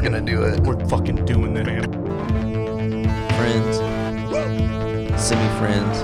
we're 0.00 0.08
gonna 0.08 0.20
do 0.22 0.44
it. 0.44 0.58
We're 0.60 0.82
fucking 0.86 1.26
doing 1.26 1.52
this, 1.52 1.66
man. 1.66 1.92
Friends, 3.36 3.76
semi 5.22 5.58
friends, 5.58 5.98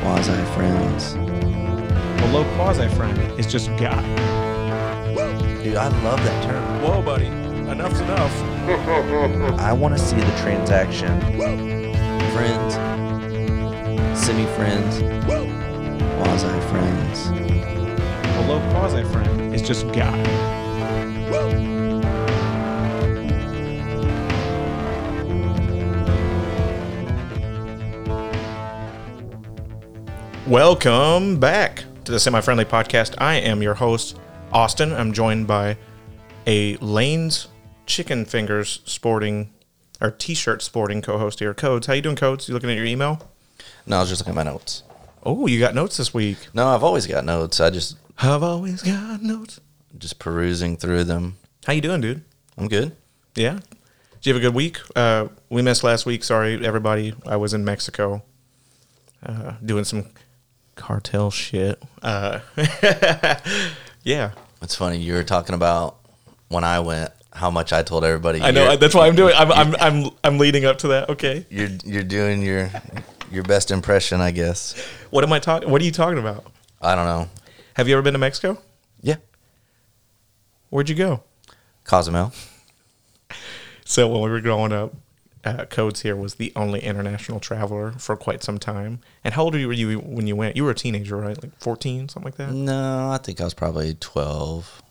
quasi 0.00 0.32
friends. 0.56 1.14
A 1.14 2.32
low 2.32 2.42
quasi 2.56 2.88
friend 2.96 3.16
is 3.38 3.46
just 3.46 3.68
God. 3.76 4.02
guy. 4.02 5.62
Dude, 5.62 5.76
I 5.76 5.86
love 6.02 6.24
that 6.24 6.42
term. 6.42 6.82
Whoa, 6.82 7.00
buddy. 7.02 7.26
Enough's 7.26 8.00
enough. 8.00 8.36
I 9.60 9.72
want 9.72 9.96
to 9.96 10.02
see 10.02 10.16
the 10.16 10.36
transaction. 10.38 11.20
Friends, 12.32 12.74
semi 14.18 14.46
friends, 14.56 14.98
quasi 16.18 16.48
friends. 16.72 17.28
A 17.28 18.44
low 18.48 18.58
quasi 18.72 19.04
friend 19.04 19.54
is 19.54 19.62
just 19.62 19.86
a 19.86 20.61
Welcome 30.46 31.38
back 31.38 31.84
to 32.04 32.10
the 32.10 32.18
Semi 32.18 32.40
Friendly 32.40 32.64
Podcast. 32.64 33.14
I 33.18 33.34
am 33.36 33.62
your 33.62 33.74
host, 33.74 34.18
Austin. 34.52 34.92
I'm 34.92 35.12
joined 35.12 35.46
by 35.46 35.76
a 36.48 36.76
Cane's 36.78 37.46
Chicken 37.86 38.24
Fingers 38.24 38.80
sporting 38.84 39.52
or 40.00 40.10
T-shirt 40.10 40.60
sporting 40.60 41.00
co-host 41.00 41.38
here, 41.38 41.54
Codes. 41.54 41.86
How 41.86 41.92
you 41.92 42.02
doing, 42.02 42.16
Codes? 42.16 42.48
You 42.48 42.54
looking 42.54 42.70
at 42.70 42.76
your 42.76 42.86
email? 42.86 43.30
No, 43.86 43.98
I 43.98 44.00
was 44.00 44.08
just 44.08 44.20
looking 44.20 44.32
at 44.32 44.44
my 44.44 44.50
notes. 44.50 44.82
Oh, 45.22 45.46
you 45.46 45.60
got 45.60 45.76
notes 45.76 45.96
this 45.96 46.12
week. 46.12 46.38
No, 46.52 46.66
I've 46.66 46.82
always 46.82 47.06
got 47.06 47.24
notes. 47.24 47.60
I 47.60 47.70
just 47.70 47.96
I've 48.18 48.42
always 48.42 48.82
got 48.82 49.22
notes. 49.22 49.60
just 49.96 50.18
perusing 50.18 50.76
through 50.76 51.04
them. 51.04 51.36
How 51.66 51.72
you 51.72 51.80
doing, 51.80 52.00
dude? 52.00 52.24
I'm 52.58 52.66
good. 52.66 52.96
Yeah. 53.36 53.60
Did 54.20 54.26
you 54.26 54.34
have 54.34 54.42
a 54.42 54.44
good 54.46 54.54
week? 54.56 54.78
Uh, 54.96 55.28
we 55.50 55.62
missed 55.62 55.84
last 55.84 56.04
week. 56.04 56.24
Sorry, 56.24 56.66
everybody. 56.66 57.14
I 57.26 57.36
was 57.36 57.54
in 57.54 57.64
Mexico 57.64 58.24
uh, 59.24 59.52
doing 59.64 59.84
some 59.84 60.06
cartel 60.82 61.30
shit. 61.30 61.80
Uh, 62.02 62.40
yeah. 64.02 64.32
It's 64.60 64.74
funny 64.74 64.98
you 64.98 65.12
were 65.12 65.22
talking 65.22 65.54
about 65.54 65.98
when 66.48 66.64
I 66.64 66.80
went 66.80 67.12
how 67.32 67.50
much 67.52 67.72
I 67.72 67.84
told 67.84 68.04
everybody. 68.04 68.42
I 68.42 68.50
know. 68.50 68.76
That's 68.76 68.94
why 68.94 69.06
I'm 69.06 69.14
doing. 69.14 69.32
I'm, 69.36 69.52
I'm, 69.52 69.76
I'm, 69.80 70.10
I'm 70.24 70.38
leading 70.38 70.64
up 70.64 70.78
to 70.78 70.88
that. 70.88 71.08
Okay. 71.10 71.46
You're 71.50 71.68
you're 71.84 72.02
doing 72.02 72.42
your 72.42 72.68
your 73.30 73.44
best 73.44 73.70
impression, 73.70 74.20
I 74.20 74.32
guess. 74.32 74.74
What 75.10 75.22
am 75.22 75.32
I 75.32 75.38
talking? 75.38 75.70
What 75.70 75.80
are 75.80 75.84
you 75.84 75.92
talking 75.92 76.18
about? 76.18 76.44
I 76.80 76.96
don't 76.96 77.06
know. 77.06 77.28
Have 77.74 77.86
you 77.86 77.94
ever 77.94 78.02
been 78.02 78.14
to 78.14 78.18
Mexico? 78.18 78.60
Yeah, 79.00 79.16
Where'd 80.68 80.88
you 80.88 80.94
go? 80.96 81.22
Cozumel. 81.84 82.32
So 83.84 84.08
when 84.08 84.22
we 84.22 84.30
were 84.30 84.40
growing 84.40 84.72
up, 84.72 84.94
uh, 85.44 85.64
Codes 85.66 86.02
here 86.02 86.14
was 86.14 86.36
the 86.36 86.52
only 86.54 86.80
international 86.80 87.40
traveler 87.40 87.92
for 87.92 88.16
quite 88.16 88.42
some 88.42 88.58
time. 88.58 89.00
And 89.24 89.34
how 89.34 89.44
old 89.44 89.54
were 89.54 89.72
you 89.72 89.98
when 89.98 90.26
you 90.26 90.36
went? 90.36 90.56
You 90.56 90.64
were 90.64 90.70
a 90.70 90.74
teenager, 90.74 91.16
right? 91.16 91.40
Like 91.42 91.58
14, 91.58 92.08
something 92.08 92.24
like 92.24 92.36
that? 92.36 92.52
No, 92.52 93.10
I 93.10 93.18
think 93.18 93.40
I 93.40 93.44
was 93.44 93.54
probably 93.54 93.94
12, 93.94 94.82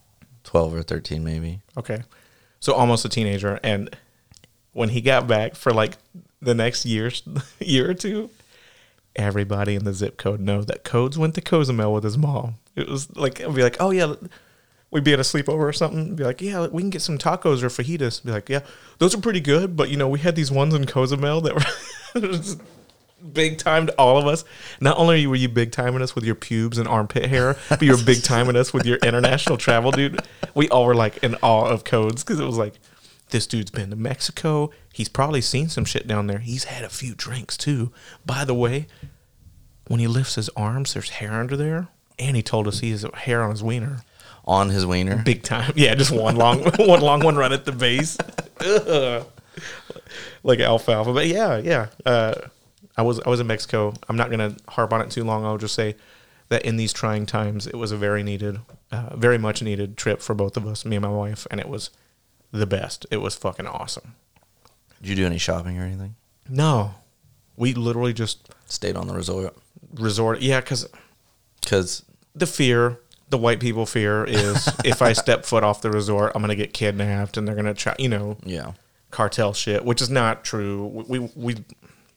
12 0.43 0.73
or 0.73 0.83
13 0.83 1.23
maybe. 1.23 1.61
Okay. 1.77 2.03
So 2.59 2.73
almost 2.73 3.05
a 3.05 3.09
teenager. 3.09 3.59
And 3.63 3.95
when 4.73 4.89
he 4.89 5.01
got 5.01 5.27
back 5.27 5.55
for 5.55 5.71
like 5.71 5.97
the 6.41 6.53
next 6.53 6.85
year, 6.85 7.11
year 7.59 7.89
or 7.89 7.93
two, 7.93 8.29
everybody 9.15 9.75
in 9.75 9.85
the 9.85 9.93
zip 9.93 10.17
code 10.17 10.39
know 10.39 10.63
that 10.63 10.83
Codes 10.83 11.17
went 11.17 11.35
to 11.35 11.41
Cozumel 11.41 11.93
with 11.93 12.03
his 12.03 12.17
mom. 12.17 12.55
It 12.75 12.87
was 12.87 13.15
like, 13.15 13.39
it'd 13.39 13.55
be 13.55 13.63
like, 13.63 13.77
oh 13.79 13.91
yeah, 13.91 14.15
we'd 14.91 15.03
be 15.03 15.13
at 15.13 15.19
a 15.19 15.23
sleepover 15.23 15.59
or 15.59 15.73
something. 15.73 16.15
Be 16.15 16.23
like, 16.23 16.41
yeah, 16.41 16.67
we 16.67 16.81
can 16.81 16.89
get 16.89 17.01
some 17.01 17.17
tacos 17.17 17.63
or 17.63 17.67
fajitas. 17.67 18.23
Be 18.23 18.31
like, 18.31 18.49
yeah, 18.49 18.61
those 18.99 19.15
are 19.15 19.21
pretty 19.21 19.39
good. 19.39 19.75
But 19.75 19.89
you 19.89 19.97
know, 19.97 20.07
we 20.07 20.19
had 20.19 20.35
these 20.35 20.51
ones 20.51 20.73
in 20.73 20.85
Cozumel 20.85 21.41
that 21.41 21.55
were 21.55 22.55
big 23.33 23.57
time 23.57 23.87
to 23.87 23.93
all 23.93 24.17
of 24.17 24.27
us. 24.27 24.43
Not 24.79 24.97
only 24.97 25.25
were 25.27 25.35
you 25.35 25.49
big 25.49 25.71
timing 25.71 26.01
us 26.01 26.15
with 26.15 26.25
your 26.25 26.35
pubes 26.35 26.77
and 26.77 26.87
armpit 26.87 27.25
hair, 27.25 27.55
but 27.69 27.81
you 27.81 27.91
were 27.91 28.03
big 28.03 28.23
timing 28.23 28.55
us 28.55 28.73
with 28.73 28.85
your 28.85 28.97
international 28.97 29.57
travel, 29.57 29.91
dude. 29.91 30.19
We 30.53 30.69
all 30.69 30.85
were 30.85 30.95
like 30.95 31.23
in 31.23 31.35
awe 31.35 31.69
of 31.69 31.83
codes 31.83 32.23
because 32.23 32.39
it 32.39 32.45
was 32.45 32.57
like, 32.57 32.73
this 33.29 33.47
dude's 33.47 33.71
been 33.71 33.89
to 33.91 33.95
Mexico. 33.95 34.71
He's 34.93 35.07
probably 35.07 35.39
seen 35.39 35.69
some 35.69 35.85
shit 35.85 36.05
down 36.05 36.27
there. 36.27 36.39
He's 36.39 36.65
had 36.65 36.83
a 36.83 36.89
few 36.89 37.15
drinks 37.15 37.55
too. 37.55 37.93
By 38.25 38.43
the 38.43 38.53
way, 38.53 38.87
when 39.87 40.01
he 40.01 40.07
lifts 40.07 40.35
his 40.35 40.49
arms, 40.49 40.93
there's 40.93 41.09
hair 41.11 41.33
under 41.33 41.55
there. 41.55 41.87
And 42.19 42.35
he 42.35 42.43
told 42.43 42.67
us 42.67 42.79
he 42.79 42.91
has 42.91 43.05
hair 43.13 43.41
on 43.41 43.51
his 43.51 43.63
wiener. 43.63 44.01
On 44.45 44.69
his 44.69 44.85
wiener. 44.85 45.21
Big 45.23 45.43
time. 45.43 45.71
Yeah, 45.75 45.93
just 45.95 46.11
one 46.11 46.35
long 46.35 46.63
one 46.79 47.01
long 47.01 47.21
one 47.23 47.35
right 47.35 47.51
at 47.51 47.65
the 47.65 47.71
base. 47.71 48.17
Ugh. 48.59 49.25
like 50.43 50.59
alfalfa. 50.59 51.13
But 51.13 51.27
yeah, 51.27 51.57
yeah. 51.57 51.87
Uh, 52.05 52.33
I 52.97 53.03
was 53.03 53.19
I 53.21 53.29
was 53.29 53.39
in 53.39 53.47
Mexico. 53.47 53.93
I'm 54.09 54.17
not 54.17 54.29
gonna 54.31 54.55
harp 54.67 54.93
on 54.93 55.01
it 55.01 55.11
too 55.11 55.23
long. 55.23 55.45
I'll 55.45 55.57
just 55.57 55.75
say 55.75 55.95
that 56.49 56.65
in 56.65 56.75
these 56.75 56.91
trying 56.91 57.25
times, 57.25 57.67
it 57.67 57.75
was 57.75 57.91
a 57.91 57.97
very 57.97 58.23
needed, 58.23 58.59
uh, 58.91 59.15
very 59.15 59.37
much 59.37 59.61
needed 59.61 59.95
trip 59.95 60.21
for 60.21 60.33
both 60.33 60.57
of 60.57 60.67
us, 60.67 60.83
me 60.85 60.97
and 60.97 61.03
my 61.03 61.11
wife, 61.11 61.47
and 61.49 61.59
it 61.61 61.69
was 61.69 61.91
the 62.51 62.65
best. 62.65 63.05
It 63.09 63.17
was 63.17 63.35
fucking 63.35 63.67
awesome. 63.67 64.15
Did 65.01 65.09
you 65.09 65.15
do 65.15 65.25
any 65.25 65.37
shopping 65.37 65.79
or 65.79 65.83
anything? 65.83 66.15
No, 66.49 66.95
we 67.55 67.73
literally 67.73 68.13
just 68.13 68.49
Stayed 68.71 68.95
on 68.95 69.07
the 69.07 69.13
resort 69.13 69.53
resort. 69.95 70.39
Yeah, 70.41 70.61
because 70.61 70.87
because 71.61 72.05
the 72.33 72.47
fear, 72.47 72.99
the 73.31 73.37
white 73.39 73.59
people 73.59 73.85
fear 73.87 74.23
is 74.25 74.69
if 74.85 75.01
I 75.01 75.13
step 75.13 75.45
foot 75.45 75.63
off 75.63 75.81
the 75.81 75.89
resort, 75.89 76.33
I'm 76.35 76.41
gonna 76.43 76.55
get 76.55 76.73
kidnapped 76.73 77.37
and 77.37 77.47
they're 77.47 77.55
gonna 77.55 77.73
try, 77.73 77.95
you 77.97 78.09
know, 78.09 78.37
yeah, 78.45 78.73
cartel 79.09 79.53
shit, 79.53 79.83
which 79.83 80.01
is 80.01 80.09
not 80.11 80.43
true. 80.43 81.03
We 81.07 81.19
we 81.35 81.55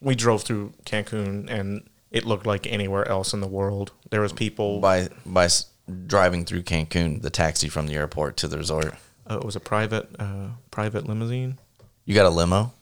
we 0.01 0.13
drove 0.15 0.43
through 0.43 0.73
Cancun 0.85 1.49
and 1.49 1.89
it 2.11 2.25
looked 2.25 2.45
like 2.45 2.67
anywhere 2.71 3.07
else 3.07 3.33
in 3.33 3.41
the 3.41 3.47
world. 3.47 3.91
There 4.11 4.21
was 4.21 4.31
people. 4.33 4.79
by 4.79 5.09
by 5.25 5.45
s- 5.45 5.65
driving 6.07 6.45
through 6.45 6.63
Cancun, 6.63 7.21
the 7.21 7.29
taxi 7.29 7.67
from 7.69 7.87
the 7.87 7.95
airport 7.95 8.37
to 8.37 8.47
the 8.47 8.57
resort. 8.57 8.93
Uh, 9.29 9.37
it 9.37 9.43
was 9.43 9.55
a 9.55 9.59
private 9.59 10.07
uh, 10.19 10.49
private 10.69 11.07
limousine, 11.07 11.57
You 12.05 12.13
got 12.13 12.25
a 12.25 12.29
limo? 12.29 12.73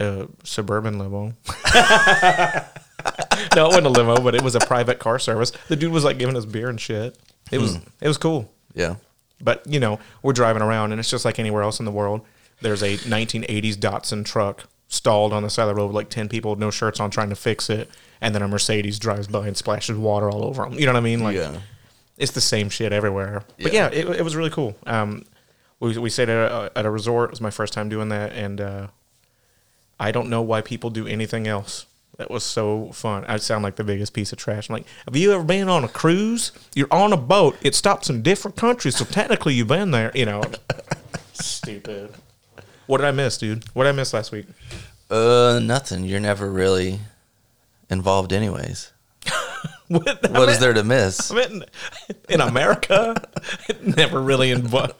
a 0.00 0.28
suburban 0.44 0.98
limo. 0.98 1.32
no, 3.56 3.64
it 3.64 3.68
wasn't 3.68 3.86
a 3.86 3.90
limo, 3.90 4.16
but 4.20 4.34
it 4.34 4.42
was 4.42 4.54
a 4.54 4.60
private 4.60 4.98
car 4.98 5.18
service. 5.18 5.50
The 5.68 5.76
dude 5.76 5.92
was 5.92 6.04
like 6.04 6.18
giving 6.18 6.36
us 6.36 6.44
beer 6.44 6.68
and 6.68 6.80
shit. 6.80 7.16
It 7.50 7.58
was 7.58 7.76
it 8.00 8.08
was 8.08 8.18
cool. 8.18 8.50
Yeah. 8.74 8.96
But 9.40 9.66
you 9.66 9.80
know, 9.80 9.98
we're 10.22 10.32
driving 10.32 10.62
around, 10.62 10.92
and 10.92 10.98
it's 11.00 11.10
just 11.10 11.24
like 11.24 11.38
anywhere 11.38 11.62
else 11.62 11.78
in 11.78 11.84
the 11.84 11.92
world. 11.92 12.22
There's 12.60 12.82
a 12.82 12.96
1980s 12.96 13.76
Datsun 13.76 14.24
truck 14.24 14.64
stalled 14.88 15.32
on 15.32 15.42
the 15.42 15.50
side 15.50 15.62
of 15.64 15.68
the 15.68 15.74
road 15.76 15.86
with 15.88 15.94
like 15.96 16.08
10 16.10 16.28
people 16.28 16.50
with 16.52 16.58
no 16.58 16.70
shirts 16.70 16.98
on 16.98 17.10
trying 17.10 17.28
to 17.28 17.36
fix 17.36 17.70
it, 17.70 17.88
and 18.20 18.34
then 18.34 18.42
a 18.42 18.48
Mercedes 18.48 18.98
drives 18.98 19.28
by 19.28 19.46
and 19.46 19.56
splashes 19.56 19.96
water 19.96 20.28
all 20.30 20.44
over 20.44 20.64
them. 20.64 20.74
You 20.74 20.86
know 20.86 20.92
what 20.92 20.98
I 20.98 21.02
mean? 21.02 21.20
Like, 21.20 21.36
yeah. 21.36 21.58
it's 22.16 22.32
the 22.32 22.40
same 22.40 22.68
shit 22.68 22.92
everywhere. 22.92 23.44
But 23.62 23.72
yeah, 23.72 23.90
Yeah. 23.92 24.00
it, 24.00 24.08
it 24.20 24.22
was 24.22 24.34
really 24.34 24.50
cool. 24.50 24.74
Um, 24.86 25.24
we, 25.78 25.96
we 25.98 26.10
stayed 26.10 26.30
at 26.30 26.50
a, 26.50 26.72
at 26.76 26.84
a 26.86 26.90
resort. 26.90 27.28
It 27.28 27.32
was 27.32 27.40
my 27.40 27.50
first 27.50 27.72
time 27.72 27.88
doing 27.88 28.08
that, 28.08 28.32
and 28.32 28.60
uh, 28.60 28.86
I 30.00 30.10
don't 30.10 30.28
know 30.28 30.42
why 30.42 30.60
people 30.62 30.90
do 30.90 31.06
anything 31.06 31.46
else. 31.46 31.86
That 32.18 32.32
was 32.32 32.42
so 32.42 32.90
fun. 32.92 33.24
I 33.28 33.36
sound 33.36 33.62
like 33.62 33.76
the 33.76 33.84
biggest 33.84 34.12
piece 34.12 34.32
of 34.32 34.38
trash. 34.38 34.68
I'm 34.68 34.74
like, 34.74 34.86
have 35.06 35.14
you 35.14 35.32
ever 35.32 35.44
been 35.44 35.68
on 35.68 35.84
a 35.84 35.88
cruise? 35.88 36.50
You're 36.74 36.92
on 36.92 37.12
a 37.12 37.16
boat. 37.16 37.56
It 37.62 37.76
stops 37.76 38.10
in 38.10 38.22
different 38.22 38.56
countries, 38.56 38.96
so 38.96 39.04
technically 39.04 39.54
you've 39.54 39.68
been 39.68 39.92
there. 39.92 40.10
You 40.16 40.26
know, 40.26 40.42
stupid. 41.32 42.12
What 42.86 42.98
did 42.98 43.06
I 43.06 43.12
miss, 43.12 43.38
dude? 43.38 43.64
What 43.72 43.84
did 43.84 43.90
I 43.90 43.92
miss 43.92 44.12
last 44.12 44.32
week? 44.32 44.46
Uh, 45.08 45.60
nothing. 45.62 46.04
You're 46.04 46.18
never 46.18 46.50
really 46.50 46.98
involved, 47.88 48.32
anyways. 48.32 48.92
What, 49.88 50.30
What 50.32 50.50
is 50.50 50.58
there 50.58 50.74
to 50.74 50.84
miss? 50.84 51.30
I 51.32 51.34
mean, 51.34 51.64
in 52.28 52.42
America, 52.42 53.14
never 53.80 54.20
really 54.20 54.50
involved. 54.50 54.92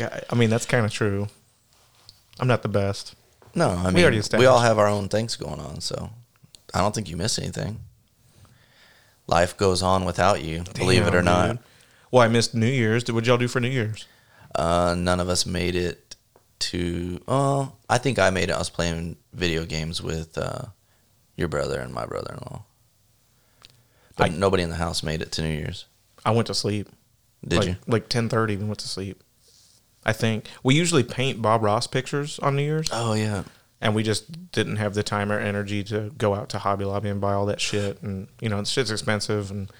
I 0.00 0.34
mean, 0.34 0.48
that's 0.48 0.64
kind 0.64 0.86
of 0.86 0.90
true. 0.90 1.28
I'm 2.40 2.48
not 2.48 2.62
the 2.62 2.68
best. 2.68 3.14
No, 3.54 3.68
I 3.68 3.84
mean, 3.84 3.94
We 3.94 4.02
already 4.04 4.22
we, 4.38 4.46
all 4.46 4.60
have 4.60 4.78
our 4.78 4.86
own 4.86 5.10
things 5.10 5.36
going 5.36 5.60
on, 5.60 5.82
so 5.82 6.08
I 6.74 6.80
don't 6.80 6.94
think 6.94 7.08
you 7.08 7.16
miss 7.16 7.38
anything. 7.38 7.80
Life 9.26 9.56
goes 9.56 9.82
on 9.82 10.04
without 10.04 10.42
you, 10.42 10.64
believe 10.74 11.06
it 11.06 11.14
or 11.14 11.22
Damn, 11.22 11.24
not. 11.24 11.58
Well, 12.10 12.22
I 12.22 12.28
missed 12.28 12.54
New 12.54 12.66
Year's. 12.66 13.10
What'd 13.10 13.26
y'all 13.26 13.38
do 13.38 13.48
for 13.48 13.60
New 13.60 13.68
Year's? 13.68 14.06
Uh, 14.54 14.94
none 14.98 15.20
of 15.20 15.28
us 15.28 15.46
made 15.46 15.74
it 15.74 16.16
to. 16.58 17.20
Oh, 17.28 17.72
I 17.88 17.98
think 17.98 18.18
I 18.18 18.30
made 18.30 18.50
it. 18.50 18.52
I 18.52 18.58
was 18.58 18.70
playing 18.70 19.16
video 19.32 19.64
games 19.64 20.02
with 20.02 20.36
uh, 20.36 20.66
your 21.36 21.48
brother 21.48 21.80
and 21.80 21.94
my 21.94 22.04
brother-in-law, 22.04 22.62
but 24.16 24.30
I- 24.30 24.34
nobody 24.34 24.62
in 24.62 24.70
the 24.70 24.76
house 24.76 25.02
made 25.02 25.22
it 25.22 25.32
to 25.32 25.42
New 25.42 25.56
Year's. 25.56 25.86
I 26.24 26.30
went 26.32 26.46
to 26.48 26.54
sleep. 26.54 26.88
Did 27.46 27.58
like, 27.58 27.68
you? 27.68 27.76
Like 27.86 28.08
10:30, 28.08 28.58
we 28.58 28.64
went 28.64 28.78
to 28.80 28.88
sleep. 28.88 29.22
I 30.04 30.12
think 30.12 30.48
we 30.62 30.74
usually 30.74 31.04
paint 31.04 31.40
Bob 31.40 31.62
Ross 31.62 31.86
pictures 31.86 32.38
on 32.40 32.56
New 32.56 32.62
Year's, 32.62 32.88
Oh 32.92 33.14
yeah. 33.14 33.44
And 33.82 33.96
we 33.96 34.04
just 34.04 34.52
didn't 34.52 34.76
have 34.76 34.94
the 34.94 35.02
time 35.02 35.30
or 35.32 35.38
energy 35.38 35.82
to 35.82 36.12
go 36.16 36.34
out 36.34 36.48
to 36.50 36.58
Hobby 36.58 36.84
Lobby 36.84 37.08
and 37.08 37.20
buy 37.20 37.34
all 37.34 37.44
that 37.46 37.60
shit. 37.60 38.00
And 38.00 38.28
you 38.40 38.48
know, 38.48 38.62
shit's 38.62 38.92
expensive, 38.92 39.50
and 39.50 39.70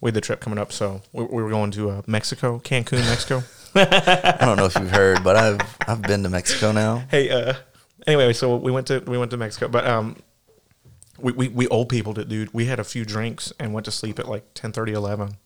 we 0.00 0.08
had 0.08 0.14
the 0.14 0.20
trip 0.20 0.40
coming 0.40 0.58
up, 0.58 0.72
so 0.72 1.00
we, 1.12 1.24
we 1.24 1.42
were 1.42 1.48
going 1.48 1.70
to 1.70 1.90
uh, 1.90 2.02
Mexico, 2.08 2.58
Cancun, 2.58 2.98
Mexico. 3.08 3.44
I 3.74 4.44
don't 4.44 4.56
know 4.56 4.66
if 4.66 4.74
you've 4.74 4.90
heard, 4.90 5.22
but 5.22 5.36
I've 5.36 5.60
I've 5.86 6.02
been 6.02 6.24
to 6.24 6.28
Mexico 6.28 6.72
now. 6.72 7.04
Hey, 7.08 7.30
uh, 7.30 7.54
anyway, 8.06 8.32
so 8.32 8.56
we 8.56 8.72
went 8.72 8.88
to 8.88 8.98
we 9.06 9.16
went 9.16 9.30
to 9.30 9.36
Mexico, 9.36 9.68
but 9.68 9.86
um, 9.86 10.16
we 11.18 11.30
we, 11.32 11.48
we 11.48 11.68
old 11.68 11.88
people 11.88 12.12
did, 12.12 12.28
dude. 12.28 12.52
We 12.52 12.66
had 12.66 12.80
a 12.80 12.84
few 12.84 13.04
drinks 13.04 13.52
and 13.60 13.72
went 13.72 13.84
to 13.84 13.92
sleep 13.92 14.18
at 14.18 14.28
like 14.28 14.54
10, 14.54 14.72
11. 14.76 15.36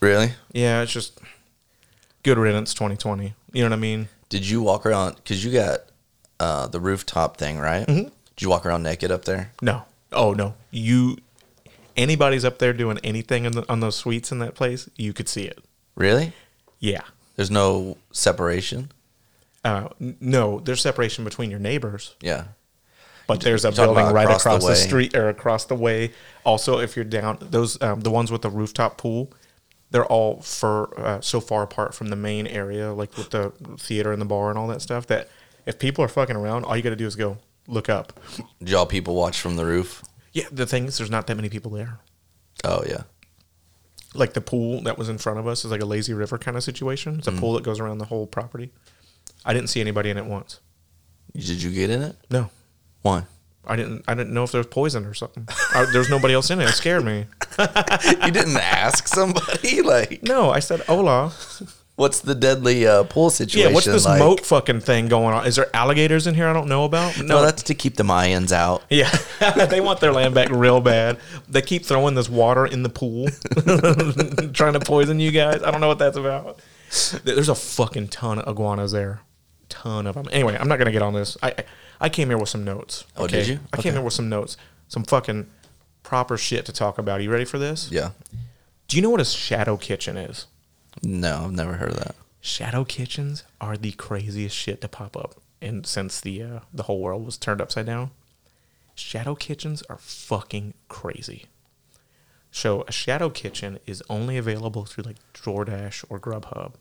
Really? 0.00 0.32
Yeah, 0.52 0.82
it's 0.82 0.92
just 0.92 1.18
good 2.22 2.36
riddance, 2.36 2.74
twenty 2.74 2.96
twenty. 2.96 3.34
You 3.52 3.62
know 3.62 3.70
what 3.70 3.76
I 3.76 3.80
mean? 3.80 4.08
Did 4.28 4.46
you 4.46 4.62
walk 4.62 4.84
around? 4.84 5.16
Because 5.16 5.42
you 5.42 5.52
got 5.52 5.80
uh, 6.42 6.66
the 6.66 6.80
rooftop 6.80 7.36
thing, 7.36 7.58
right? 7.60 7.86
Mm-hmm. 7.86 8.08
Did 8.08 8.42
you 8.42 8.48
walk 8.48 8.66
around 8.66 8.82
naked 8.82 9.12
up 9.12 9.24
there? 9.24 9.52
No. 9.62 9.84
Oh 10.10 10.32
no. 10.34 10.54
You 10.72 11.18
anybody's 11.96 12.44
up 12.44 12.58
there 12.58 12.72
doing 12.72 12.98
anything 13.04 13.44
in 13.44 13.52
the, 13.52 13.70
on 13.70 13.78
those 13.80 13.96
suites 13.96 14.32
in 14.32 14.40
that 14.40 14.54
place, 14.54 14.90
you 14.96 15.12
could 15.12 15.28
see 15.28 15.44
it. 15.44 15.62
Really? 15.94 16.32
Yeah. 16.80 17.02
There's 17.36 17.50
no 17.50 17.96
separation. 18.10 18.90
Uh, 19.64 19.88
n- 20.00 20.16
no, 20.20 20.58
there's 20.58 20.80
separation 20.80 21.22
between 21.22 21.48
your 21.50 21.60
neighbors, 21.60 22.16
Yeah. 22.20 22.44
but 23.28 23.40
there's 23.42 23.64
a 23.64 23.70
building 23.70 24.02
about 24.04 24.14
right 24.14 24.24
across 24.24 24.44
across, 24.44 24.62
the 24.64 24.70
the, 24.70 24.76
street 24.76 25.14
or 25.14 25.28
across 25.28 25.66
the 25.66 25.76
way. 25.76 26.10
Also, 26.44 26.80
if 26.80 26.96
you're 26.96 27.04
down 27.04 27.38
those 27.40 27.80
um, 27.80 28.00
the 28.00 28.10
ones 28.10 28.32
with 28.32 28.42
the 28.42 28.50
rooftop 28.50 28.98
pool, 28.98 29.30
they're 29.92 30.06
all 30.06 30.40
for 30.40 30.98
uh, 30.98 31.20
so 31.20 31.40
far 31.40 31.62
apart 31.62 31.94
from 31.94 32.08
the 32.08 32.16
main 32.16 32.48
area, 32.48 32.92
like 32.92 33.16
with 33.16 33.30
the 33.30 33.52
theater 33.78 34.10
and 34.10 34.20
the 34.20 34.26
bar 34.26 34.50
and 34.50 34.58
all 34.58 34.66
that 34.66 34.82
stuff. 34.82 35.06
That 35.06 35.28
if 35.66 35.78
people 35.78 36.04
are 36.04 36.08
fucking 36.08 36.36
around, 36.36 36.64
all 36.64 36.76
you 36.76 36.82
got 36.82 36.90
to 36.90 36.96
do 36.96 37.06
is 37.06 37.16
go 37.16 37.38
look 37.68 37.88
up. 37.88 38.18
Did 38.58 38.70
y'all 38.70 38.86
people 38.86 39.14
watch 39.14 39.40
from 39.40 39.56
the 39.56 39.64
roof? 39.64 40.02
Yeah, 40.32 40.44
the 40.50 40.66
thing 40.66 40.86
is, 40.86 40.98
there's 40.98 41.10
not 41.10 41.26
that 41.26 41.36
many 41.36 41.48
people 41.48 41.70
there. 41.72 41.98
Oh 42.64 42.82
yeah. 42.86 43.02
like 44.14 44.34
the 44.34 44.40
pool 44.40 44.82
that 44.82 44.96
was 44.98 45.08
in 45.08 45.18
front 45.18 45.38
of 45.38 45.46
us 45.46 45.64
is 45.64 45.70
like 45.70 45.80
a 45.82 45.86
lazy 45.86 46.14
river 46.14 46.38
kind 46.38 46.56
of 46.56 46.62
situation. 46.62 47.14
Mm. 47.14 47.18
It's 47.18 47.26
a 47.28 47.32
pool 47.32 47.54
that 47.54 47.64
goes 47.64 47.80
around 47.80 47.98
the 47.98 48.04
whole 48.06 48.26
property. 48.26 48.70
I 49.44 49.52
didn't 49.52 49.68
see 49.68 49.80
anybody 49.80 50.10
in 50.10 50.16
it 50.18 50.24
once. 50.26 50.60
Did 51.34 51.62
you 51.62 51.70
get 51.70 51.90
in 51.90 52.02
it? 52.02 52.16
No, 52.30 52.50
Why? 53.02 53.24
I 53.64 53.76
didn't. 53.76 54.04
I 54.08 54.14
didn't 54.14 54.34
know 54.34 54.42
if 54.42 54.50
there 54.52 54.58
was 54.58 54.66
poison 54.66 55.06
or 55.06 55.14
something. 55.14 55.46
I, 55.72 55.86
there 55.92 56.00
was 56.00 56.10
nobody 56.10 56.34
else 56.34 56.50
in 56.50 56.60
it. 56.60 56.68
It 56.68 56.72
scared 56.72 57.04
me. 57.04 57.26
you 57.58 58.30
didn't 58.32 58.56
ask 58.56 59.06
somebody 59.06 59.82
like, 59.94 60.22
No, 60.22 60.50
I 60.50 60.58
said 60.58 60.80
hola. 60.80 61.32
What's 61.96 62.20
the 62.20 62.34
deadly 62.34 62.86
uh, 62.86 63.04
pool 63.04 63.30
situation? 63.30 63.70
Yeah, 63.70 63.74
what's 63.74 63.86
this 63.86 64.04
like? 64.04 64.18
moat 64.18 64.40
fucking 64.40 64.80
thing 64.80 65.08
going 65.08 65.34
on? 65.34 65.46
Is 65.46 65.56
there 65.56 65.68
alligators 65.74 66.26
in 66.26 66.34
here 66.34 66.48
I 66.48 66.52
don't 66.52 66.68
know 66.68 66.84
about? 66.84 67.22
No, 67.22 67.42
that's 67.42 67.62
to 67.64 67.74
keep 67.74 67.96
the 67.96 68.02
Mayans 68.02 68.52
out. 68.52 68.82
Yeah, 68.90 69.10
they 69.66 69.80
want 69.80 70.00
their 70.00 70.12
land 70.12 70.34
back 70.34 70.50
real 70.50 70.80
bad. 70.80 71.18
They 71.48 71.62
keep 71.62 71.84
throwing 71.84 72.14
this 72.14 72.28
water 72.28 72.66
in 72.66 72.82
the 72.82 72.88
pool, 72.88 73.28
trying 74.52 74.74
to 74.74 74.80
poison 74.80 75.20
you 75.20 75.30
guys. 75.30 75.62
I 75.62 75.70
don't 75.70 75.80
know 75.80 75.88
what 75.88 75.98
that's 75.98 76.16
about. 76.16 76.58
There's 77.24 77.48
a 77.48 77.54
fucking 77.54 78.08
ton 78.08 78.38
of 78.38 78.48
iguanas 78.48 78.92
there, 78.92 79.20
ton 79.68 80.06
of 80.06 80.14
them. 80.14 80.28
Anyway, 80.30 80.56
I'm 80.58 80.68
not 80.68 80.78
gonna 80.78 80.92
get 80.92 81.02
on 81.02 81.14
this. 81.14 81.36
I 81.42 81.50
I, 81.50 81.64
I 82.02 82.08
came 82.08 82.28
here 82.28 82.38
with 82.38 82.48
some 82.48 82.64
notes. 82.64 83.04
Oh, 83.16 83.26
did 83.26 83.46
you? 83.46 83.60
I 83.72 83.76
came 83.80 83.92
here 83.92 84.02
with 84.02 84.12
some 84.12 84.28
notes, 84.28 84.56
some 84.88 85.04
fucking 85.04 85.46
proper 86.02 86.36
shit 86.36 86.66
to 86.66 86.72
talk 86.72 86.98
about. 86.98 87.20
Are 87.20 87.22
you 87.22 87.30
ready 87.30 87.44
for 87.44 87.58
this? 87.58 87.90
Yeah. 87.90 88.10
Do 88.88 88.96
you 88.96 89.02
know 89.02 89.10
what 89.10 89.20
a 89.20 89.24
shadow 89.24 89.78
kitchen 89.78 90.18
is? 90.18 90.46
No, 91.02 91.44
I've 91.44 91.52
never 91.52 91.74
heard 91.74 91.90
of 91.90 91.96
that. 91.96 92.14
Shadow 92.40 92.84
kitchens 92.84 93.44
are 93.60 93.76
the 93.76 93.92
craziest 93.92 94.56
shit 94.56 94.80
to 94.80 94.88
pop 94.88 95.16
up, 95.16 95.36
and 95.60 95.86
since 95.86 96.20
the 96.20 96.42
uh, 96.42 96.60
the 96.72 96.84
whole 96.84 97.00
world 97.00 97.24
was 97.24 97.36
turned 97.36 97.60
upside 97.60 97.86
down, 97.86 98.10
shadow 98.94 99.34
kitchens 99.34 99.82
are 99.88 99.98
fucking 99.98 100.74
crazy. 100.88 101.46
So 102.50 102.84
a 102.86 102.92
shadow 102.92 103.30
kitchen 103.30 103.78
is 103.86 104.02
only 104.10 104.36
available 104.36 104.84
through 104.84 105.04
like 105.04 105.16
DoorDash 105.34 106.04
or 106.08 106.20
Grubhub. 106.20 106.74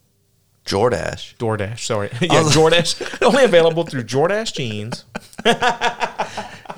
Jordache. 0.66 1.36
DoorDash, 1.38 1.80
sorry, 1.80 2.10
yeah, 2.22 2.44
DoorDash 2.44 3.22
only 3.26 3.44
available 3.44 3.84
through 3.84 4.04
DoorDash 4.04 4.54
jeans. 4.54 5.06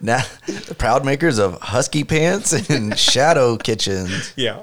Now, 0.00 0.22
the 0.46 0.74
proud 0.74 1.04
makers 1.04 1.38
of 1.38 1.60
husky 1.60 2.04
pants 2.04 2.52
and 2.70 2.96
shadow 2.98 3.56
kitchens. 3.56 4.32
Yeah, 4.36 4.62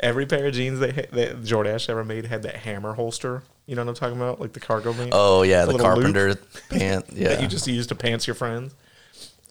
every 0.00 0.26
pair 0.26 0.46
of 0.46 0.54
jeans 0.54 0.78
they 0.80 0.92
that 0.92 1.42
DoorDash 1.42 1.88
ever 1.88 2.04
made 2.04 2.26
had 2.26 2.42
that 2.42 2.56
hammer 2.56 2.94
holster. 2.94 3.42
You 3.66 3.74
know 3.76 3.82
what 3.84 3.90
I'm 3.90 3.94
talking 3.96 4.16
about, 4.16 4.40
like 4.40 4.52
the 4.52 4.60
cargo 4.60 4.92
van. 4.92 5.10
Oh 5.12 5.42
yeah, 5.42 5.64
the 5.66 5.78
carpenter 5.78 6.36
pant. 6.70 7.06
Yeah. 7.12 7.28
that 7.30 7.42
you 7.42 7.48
just 7.48 7.66
use 7.66 7.86
to 7.88 7.94
pants 7.94 8.26
your 8.26 8.34
friends. 8.34 8.74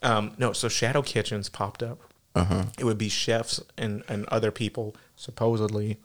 Um, 0.02 0.32
no, 0.38 0.52
so 0.52 0.68
shadow 0.68 1.02
kitchens 1.02 1.48
popped 1.48 1.82
up. 1.82 2.00
Uh-huh. 2.34 2.64
It 2.78 2.84
would 2.84 2.98
be 2.98 3.08
chefs 3.08 3.60
and, 3.76 4.02
and 4.08 4.24
other 4.26 4.50
people 4.52 4.94
supposedly 5.16 5.98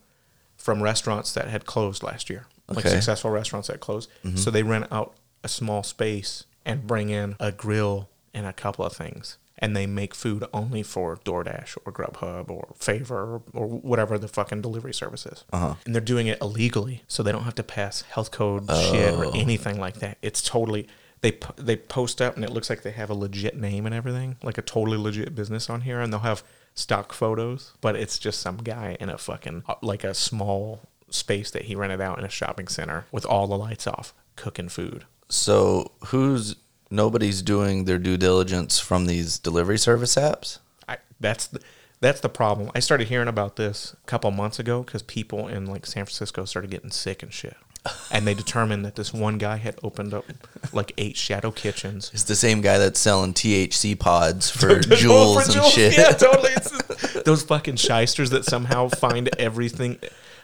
from 0.57 0.81
restaurants 0.81 1.33
that 1.33 1.47
had 1.47 1.65
closed 1.65 2.01
last 2.01 2.29
year, 2.29 2.47
like 2.67 2.79
Okay. 2.79 2.89
Mm-hmm. 2.89 2.95
successful 2.97 3.29
restaurants 3.31 3.67
that 3.67 3.79
closed. 3.79 4.09
So 4.35 4.49
they 4.49 4.63
rent 4.63 4.87
out 4.91 5.15
a 5.43 5.47
small 5.47 5.83
space 5.83 6.45
and 6.65 6.87
bring 6.87 7.09
in 7.09 7.35
a 7.39 7.51
grill 7.51 8.09
and 8.33 8.45
a 8.47 8.53
couple 8.53 8.85
of 8.85 8.93
things. 8.93 9.37
And 9.63 9.75
they 9.77 9.87
make 9.87 10.13
food 10.13 10.43
only 10.53 10.83
for 10.83 11.15
DoorDash 11.17 11.77
or 11.85 11.91
Grubhub 11.93 12.49
or 12.49 12.73
Favor 12.77 13.41
or, 13.53 13.67
whatever 13.67 14.17
the 14.17 14.27
fucking 14.27 14.61
delivery 14.61 14.93
service 14.93 15.25
is. 15.25 15.43
Uh-huh. 15.53 15.75
And 15.85 15.95
they're 15.95 16.01
doing 16.01 16.27
it 16.27 16.37
illegally, 16.41 17.03
so 17.07 17.23
they 17.23 17.31
don't 17.31 17.43
have 17.45 17.55
to 17.55 17.63
pass 17.63 18.01
health 18.01 18.31
code 18.31 18.69
shit 18.69 19.13
Oh. 19.13 19.19
or 19.19 19.35
anything 19.35 19.79
like 19.79 19.95
that. 19.99 20.17
It's 20.21 20.41
totally 20.41 20.87
they 21.21 21.37
they 21.55 21.77
post 21.77 22.21
up 22.21 22.35
and 22.35 22.43
it 22.43 22.51
looks 22.51 22.69
like 22.69 22.81
they 22.83 22.91
have 22.91 23.09
a 23.09 23.13
legit 23.13 23.55
name 23.57 23.85
and 23.85 23.95
everything, 23.95 24.35
like 24.43 24.57
a 24.57 24.61
totally 24.61 24.97
legit 24.97 25.33
business 25.33 25.69
on 25.69 25.81
here, 25.81 26.01
and 26.01 26.11
they'll 26.11 26.19
have 26.19 26.43
stock 26.75 27.13
photos, 27.13 27.71
but 27.79 27.95
it's 27.95 28.19
just 28.19 28.41
some 28.41 28.57
guy 28.57 28.97
in 28.99 29.09
a 29.09 29.17
fucking 29.17 29.63
uh, 29.69 29.75
like 29.81 30.03
a 30.03 30.13
small 30.13 30.81
space 31.09 31.49
that 31.51 31.61
he 31.63 31.75
rented 31.75 32.01
out 32.01 32.19
in 32.19 32.25
a 32.25 32.29
shopping 32.29 32.67
center 32.67 33.05
with 33.13 33.25
all 33.25 33.47
the 33.47 33.57
lights 33.57 33.87
off, 33.87 34.13
cooking 34.35 34.67
food. 34.67 35.05
So 35.29 35.91
who's 36.07 36.55
nobody's 36.93 37.41
doing 37.41 37.85
their 37.85 37.97
due 37.97 38.17
diligence 38.17 38.79
from 38.79 39.07
these 39.07 39.39
delivery 39.39 39.77
service 39.77 40.15
apps? 40.15 40.59
I, 40.87 40.97
that's 41.19 41.47
the, 41.47 41.59
that's 41.99 42.21
the 42.21 42.29
problem. 42.29 42.69
I 42.75 42.79
started 42.79 43.07
hearing 43.07 43.27
about 43.27 43.55
this 43.55 43.95
a 44.01 44.05
couple 44.05 44.29
months 44.31 44.59
ago 44.59 44.83
because 44.83 45.01
people 45.01 45.47
in 45.47 45.65
like 45.65 45.85
San 45.85 46.05
Francisco 46.05 46.45
started 46.45 46.69
getting 46.69 46.91
sick 46.91 47.23
and 47.23 47.33
shit, 47.33 47.55
and 48.11 48.27
they 48.27 48.33
determined 48.33 48.85
that 48.85 48.95
this 48.95 49.13
one 49.13 49.37
guy 49.37 49.55
had 49.57 49.79
opened 49.83 50.13
up 50.13 50.25
like 50.73 50.91
eight 50.97 51.17
shadow 51.17 51.49
kitchens. 51.49 52.11
It's 52.13 52.23
the 52.23 52.35
same 52.35 52.61
guy 52.61 52.77
that's 52.77 52.99
selling 52.99 53.33
THC 53.33 53.97
pods 53.97 54.49
for 54.51 54.79
Juuls 54.79 55.45
and 55.45 55.55
Juuls. 55.55 55.71
shit. 55.73 55.97
Yeah, 55.97 56.09
totally. 56.11 56.51
It's 56.51 57.23
those 57.23 57.43
fucking 57.43 57.77
shysters 57.77 58.29
that 58.31 58.45
somehow 58.45 58.89
find 58.89 59.29
everything, 59.39 59.99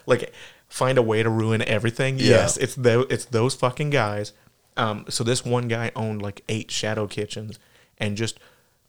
like 0.05 0.33
find 0.69 0.97
a 0.97 1.01
way 1.01 1.23
to 1.23 1.29
ruin 1.29 1.61
everything. 1.61 2.19
Yeah. 2.19 2.25
Yes, 2.25 2.57
it's 2.57 2.75
those 2.75 3.05
it's 3.09 3.25
those 3.25 3.53
fucking 3.53 3.89
guys. 3.89 4.33
Um, 4.77 5.05
so 5.09 5.23
this 5.23 5.43
one 5.45 5.67
guy 5.67 5.91
owned 5.95 6.21
like 6.21 6.43
eight 6.49 6.71
shadow 6.71 7.07
kitchens, 7.07 7.59
and 7.97 8.15
just 8.15 8.39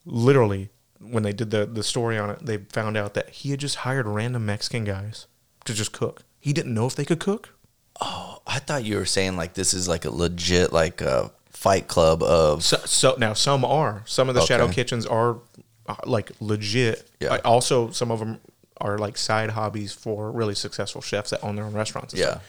literally 0.04 0.70
when 1.00 1.22
they 1.22 1.32
did 1.32 1.50
the 1.50 1.66
the 1.66 1.82
story 1.82 2.18
on 2.18 2.30
it, 2.30 2.44
they 2.44 2.58
found 2.58 2.96
out 2.96 3.14
that 3.14 3.30
he 3.30 3.50
had 3.50 3.60
just 3.60 3.76
hired 3.76 4.06
random 4.06 4.46
Mexican 4.46 4.84
guys 4.84 5.26
to 5.64 5.74
just 5.74 5.92
cook. 5.92 6.22
He 6.38 6.52
didn't 6.52 6.74
know 6.74 6.86
if 6.86 6.94
they 6.94 7.04
could 7.04 7.20
cook. 7.20 7.54
Oh, 8.00 8.40
I 8.46 8.58
thought 8.60 8.84
you 8.84 8.96
were 8.96 9.04
saying 9.04 9.36
like 9.36 9.54
this 9.54 9.74
is 9.74 9.88
like 9.88 10.04
a 10.04 10.10
legit 10.10 10.72
like 10.72 11.00
a 11.00 11.30
fight 11.50 11.88
club 11.88 12.22
of 12.22 12.62
So, 12.64 12.78
so 12.84 13.14
now 13.18 13.32
some 13.34 13.64
are. 13.64 14.02
Some 14.06 14.28
of 14.28 14.34
the 14.34 14.40
shadow 14.46 14.68
kitchens 14.68 15.04
are 15.06 15.38
uh, 15.86 15.96
like 16.06 16.32
legit. 16.40 17.10
Yeah. 17.20 17.34
Uh, 17.34 17.40
Also, 17.44 17.90
some 17.90 18.10
of 18.10 18.18
them 18.20 18.38
are 18.80 18.96
like 18.96 19.18
side 19.18 19.50
hobbies 19.50 19.92
for 19.92 20.30
really 20.30 20.54
successful 20.54 21.02
chefs 21.02 21.30
that 21.30 21.42
own 21.44 21.56
their 21.56 21.64
own 21.66 21.74
restaurants. 21.74 22.14
and 22.14 22.20
Yeah. 22.20 22.30
stuff. 22.30 22.44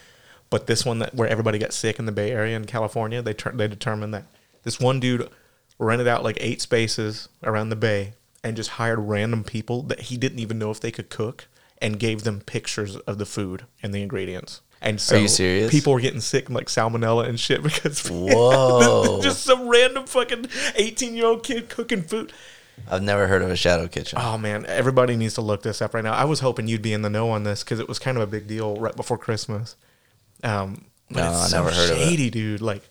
But 0.51 0.67
this 0.67 0.86
one 0.86 1.00
that 1.00 1.15
where 1.15 1.27
everybody 1.27 1.58
got 1.58 1.74
sick 1.74 1.98
in 1.98 2.05
the 2.05 2.12
Bay 2.12 2.29
Area 2.29 2.55
in 2.55 2.65
California, 2.65 3.24
they 3.24 3.34
tur- 3.34 3.53
they 3.53 3.67
determined 3.67 4.13
that 4.13 4.25
this 4.62 4.79
one 4.79 5.00
dude 5.00 5.27
rented 5.79 6.08
out 6.08 6.24
like 6.24 6.38
eight 6.39 6.62
spaces 6.62 7.27
around 7.41 7.70
the 7.70 7.75
bay 7.75 8.13
and 8.43 8.55
just 8.55 8.72
hired 8.72 9.00
random 9.00 9.43
people 9.43 9.81
that 9.84 10.01
he 10.01 10.17
didn't 10.17 10.39
even 10.39 10.60
know 10.60 10.70
if 10.70 10.79
they 10.79 10.91
could 10.91 11.10
cook 11.10 11.48
and 11.81 12.00
gave 12.00 12.24
them 12.24 12.41
pictures 12.41 12.96
of 12.96 13.17
the 13.17 13.25
food 13.25 13.65
and 13.81 13.93
the 13.93 14.03
ingredients. 14.03 14.62
And 14.81 15.00
so 15.00 15.15
you 15.15 15.27
serious? 15.27 15.72
people 15.72 15.93
were 15.93 16.00
getting 16.00 16.22
sick 16.22 16.50
like 16.50 16.67
salmonella 16.67 17.27
and 17.27 17.39
shit 17.39 17.63
because 17.63 18.08
Whoa. 18.10 19.22
just 19.24 19.43
some 19.43 19.67
random 19.67 20.05
fucking 20.05 20.48
18 20.75 21.15
year 21.15 21.25
old 21.25 21.43
kid 21.43 21.70
cooking 21.70 22.03
food. 22.03 22.34
I've 22.89 23.03
never 23.03 23.27
heard 23.27 23.41
of 23.41 23.51
a 23.51 23.55
shadow 23.55 23.88
kitchen. 23.88 24.20
Oh 24.22 24.38
man, 24.38 24.65
everybody 24.65 25.15
needs 25.15 25.36
to 25.36 25.41
look 25.41 25.62
this 25.62 25.81
up 25.81 25.93
right 25.93 26.03
now. 26.03 26.13
I 26.13 26.25
was 26.25 26.39
hoping 26.39 26.67
you'd 26.67 26.81
be 26.81 26.93
in 26.93 27.03
the 27.03 27.10
know 27.10 27.29
on 27.29 27.43
this 27.43 27.63
because 27.63 27.79
it 27.79 27.88
was 27.88 28.00
kind 28.00 28.17
of 28.17 28.24
a 28.24 28.27
big 28.27 28.48
deal 28.48 28.75
right 28.75 28.96
before 28.96 29.17
Christmas. 29.17 29.75
Um, 30.43 30.86
but 31.10 31.21
No, 31.21 31.31
it's 31.31 31.53
I 31.53 31.57
never 31.57 31.71
heard 31.71 31.91
of 31.91 31.98
it. 31.98 32.03
shady, 32.03 32.29
dude. 32.29 32.62
Like, 32.62 32.89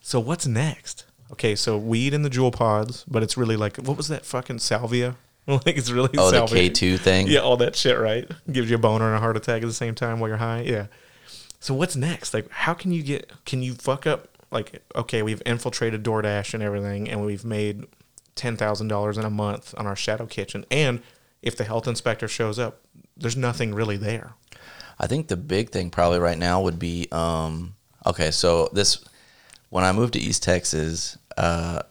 so 0.00 0.20
what's 0.20 0.46
next? 0.46 1.04
Okay, 1.32 1.54
so 1.54 1.76
weed 1.78 2.12
in 2.14 2.22
the 2.22 2.30
Juul 2.30 2.52
pods, 2.52 3.04
but 3.08 3.22
it's 3.22 3.36
really 3.36 3.56
like 3.56 3.76
what 3.76 3.96
was 3.96 4.08
that 4.08 4.24
fucking 4.24 4.58
salvia? 4.58 5.16
like 5.46 5.76
it's 5.76 5.90
really 5.90 6.10
oh, 6.18 6.30
the. 6.30 6.40
K2 6.40 6.98
thing? 6.98 7.26
Yeah, 7.28 7.40
all 7.40 7.56
that 7.58 7.76
shit, 7.76 7.98
right? 7.98 8.30
Gives 8.50 8.70
you 8.70 8.76
a 8.76 8.78
boner 8.78 9.06
and 9.06 9.16
a 9.16 9.20
heart 9.20 9.36
attack 9.36 9.62
at 9.62 9.66
the 9.66 9.72
same 9.72 9.94
time 9.94 10.20
while 10.20 10.28
you're 10.28 10.36
high. 10.36 10.62
Yeah. 10.62 10.86
So 11.60 11.74
what's 11.74 11.96
next? 11.96 12.34
Like, 12.34 12.50
how 12.50 12.74
can 12.74 12.92
you 12.92 13.02
get? 13.02 13.30
Can 13.44 13.62
you 13.62 13.74
fuck 13.74 14.06
up? 14.06 14.28
Like, 14.50 14.82
okay, 14.96 15.22
we've 15.22 15.42
infiltrated 15.46 16.02
DoorDash 16.02 16.54
and 16.54 16.62
everything, 16.62 17.08
and 17.08 17.24
we've 17.24 17.44
made 17.44 17.86
ten 18.34 18.56
thousand 18.56 18.88
dollars 18.88 19.18
in 19.18 19.24
a 19.24 19.30
month 19.30 19.74
on 19.76 19.86
our 19.86 19.96
shadow 19.96 20.26
kitchen. 20.26 20.64
And 20.70 21.02
if 21.42 21.56
the 21.56 21.64
health 21.64 21.86
inspector 21.86 22.28
shows 22.28 22.58
up, 22.58 22.80
there's 23.16 23.36
nothing 23.36 23.74
really 23.74 23.96
there. 23.96 24.34
I 25.00 25.06
think 25.06 25.28
the 25.28 25.36
big 25.36 25.70
thing 25.70 25.88
probably 25.90 26.18
right 26.18 26.38
now 26.38 26.60
would 26.60 26.78
be 26.78 27.08
um, 27.10 27.74
okay. 28.04 28.30
So 28.30 28.68
this 28.74 29.02
when 29.70 29.82
I 29.82 29.92
moved 29.92 30.12
to 30.12 30.18
East 30.20 30.42
Texas, 30.42 31.16
uh, 31.38 31.82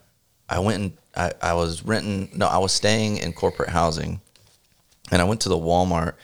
I 0.48 0.60
went 0.60 0.82
and 0.82 0.92
I, 1.16 1.32
I 1.42 1.54
was 1.54 1.84
renting. 1.84 2.30
No, 2.34 2.46
I 2.46 2.58
was 2.58 2.72
staying 2.72 3.16
in 3.18 3.32
corporate 3.32 3.70
housing, 3.70 4.20
and 5.10 5.20
I 5.20 5.24
went 5.24 5.40
to 5.42 5.48
the 5.48 5.58
Walmart. 5.58 6.14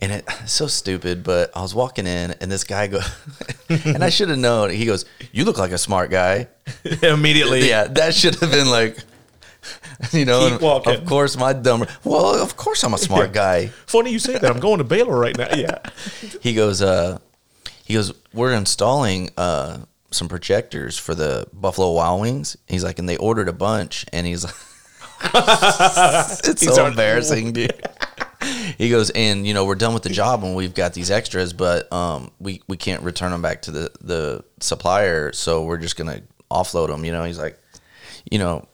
And 0.00 0.12
it, 0.12 0.24
it's 0.42 0.52
so 0.52 0.68
stupid, 0.68 1.24
but 1.24 1.50
I 1.56 1.62
was 1.62 1.74
walking 1.74 2.06
in, 2.06 2.32
and 2.40 2.52
this 2.52 2.62
guy 2.62 2.86
go, 2.86 3.00
and 3.68 4.04
I 4.04 4.10
should 4.10 4.28
have 4.28 4.38
known. 4.38 4.70
He 4.70 4.84
goes, 4.84 5.06
"You 5.32 5.46
look 5.46 5.56
like 5.56 5.72
a 5.72 5.78
smart 5.78 6.10
guy." 6.10 6.48
Immediately. 7.02 7.66
Yeah, 7.68 7.84
that 7.84 8.14
should 8.14 8.34
have 8.36 8.50
been 8.50 8.68
like, 8.68 8.98
you 10.12 10.24
know. 10.24 10.50
Keep 10.50 10.60
walking. 10.60 10.94
Of 10.94 11.06
course, 11.06 11.36
my 11.36 11.52
dumb. 11.52 11.86
Well, 12.04 12.42
of 12.42 12.56
course, 12.56 12.84
I'm 12.84 12.94
a 12.94 12.98
smart 12.98 13.32
guy. 13.32 13.68
Funny 13.86 14.12
you 14.12 14.18
say 14.18 14.38
that. 14.38 14.50
I'm 14.50 14.60
going 14.60 14.78
to 14.78 14.84
Baylor 14.84 15.18
right 15.18 15.36
now. 15.36 15.54
Yeah. 15.54 15.78
he 16.40 16.54
goes 16.54 16.82
uh 16.82 17.18
he 17.84 17.94
goes 17.94 18.12
we're 18.32 18.52
installing 18.52 19.30
uh 19.36 19.78
some 20.10 20.28
projectors 20.28 20.98
for 20.98 21.14
the 21.14 21.46
buffalo 21.52 21.92
wild 21.92 22.20
wings 22.20 22.56
he's 22.66 22.84
like 22.84 22.98
and 22.98 23.08
they 23.08 23.16
ordered 23.16 23.48
a 23.48 23.52
bunch 23.52 24.06
and 24.12 24.26
he's 24.26 24.44
like 24.44 24.54
it's 26.44 26.62
He's 26.62 26.74
so 26.74 26.86
embarrassing 26.86 27.52
dude 27.52 27.82
he 28.78 28.88
goes 28.88 29.10
and 29.10 29.46
you 29.46 29.52
know 29.52 29.64
we're 29.64 29.74
done 29.74 29.92
with 29.92 30.02
the 30.02 30.10
job 30.10 30.44
and 30.44 30.54
we've 30.54 30.74
got 30.74 30.94
these 30.94 31.10
extras 31.10 31.52
but 31.52 31.92
um 31.92 32.30
we 32.38 32.62
we 32.68 32.76
can't 32.76 33.02
return 33.02 33.32
them 33.32 33.42
back 33.42 33.62
to 33.62 33.70
the 33.70 33.90
the 34.00 34.44
supplier 34.60 35.32
so 35.32 35.64
we're 35.64 35.76
just 35.76 35.96
gonna 35.96 36.22
offload 36.50 36.88
them 36.88 37.04
you 37.04 37.12
know 37.12 37.24
he's 37.24 37.38
like 37.38 37.58
you 38.30 38.38
know 38.38 38.66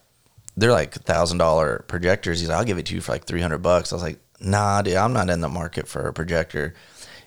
they're 0.56 0.73
like 0.73 0.94
thousand 0.94 1.38
dollar 1.38 1.84
projectors. 1.88 2.40
He's 2.40 2.49
like, 2.49 2.58
I'll 2.58 2.64
give 2.64 2.78
it 2.78 2.87
to 2.87 2.94
you 2.94 3.00
for 3.00 3.12
like 3.12 3.25
three 3.25 3.40
hundred 3.40 3.58
bucks. 3.58 3.92
I 3.92 3.96
was 3.96 4.02
like, 4.02 4.18
Nah, 4.40 4.82
dude, 4.82 4.96
I'm 4.96 5.12
not 5.12 5.30
in 5.30 5.40
the 5.40 5.49
market 5.49 5.88
for 5.88 6.06
a 6.06 6.12
projector. 6.12 6.75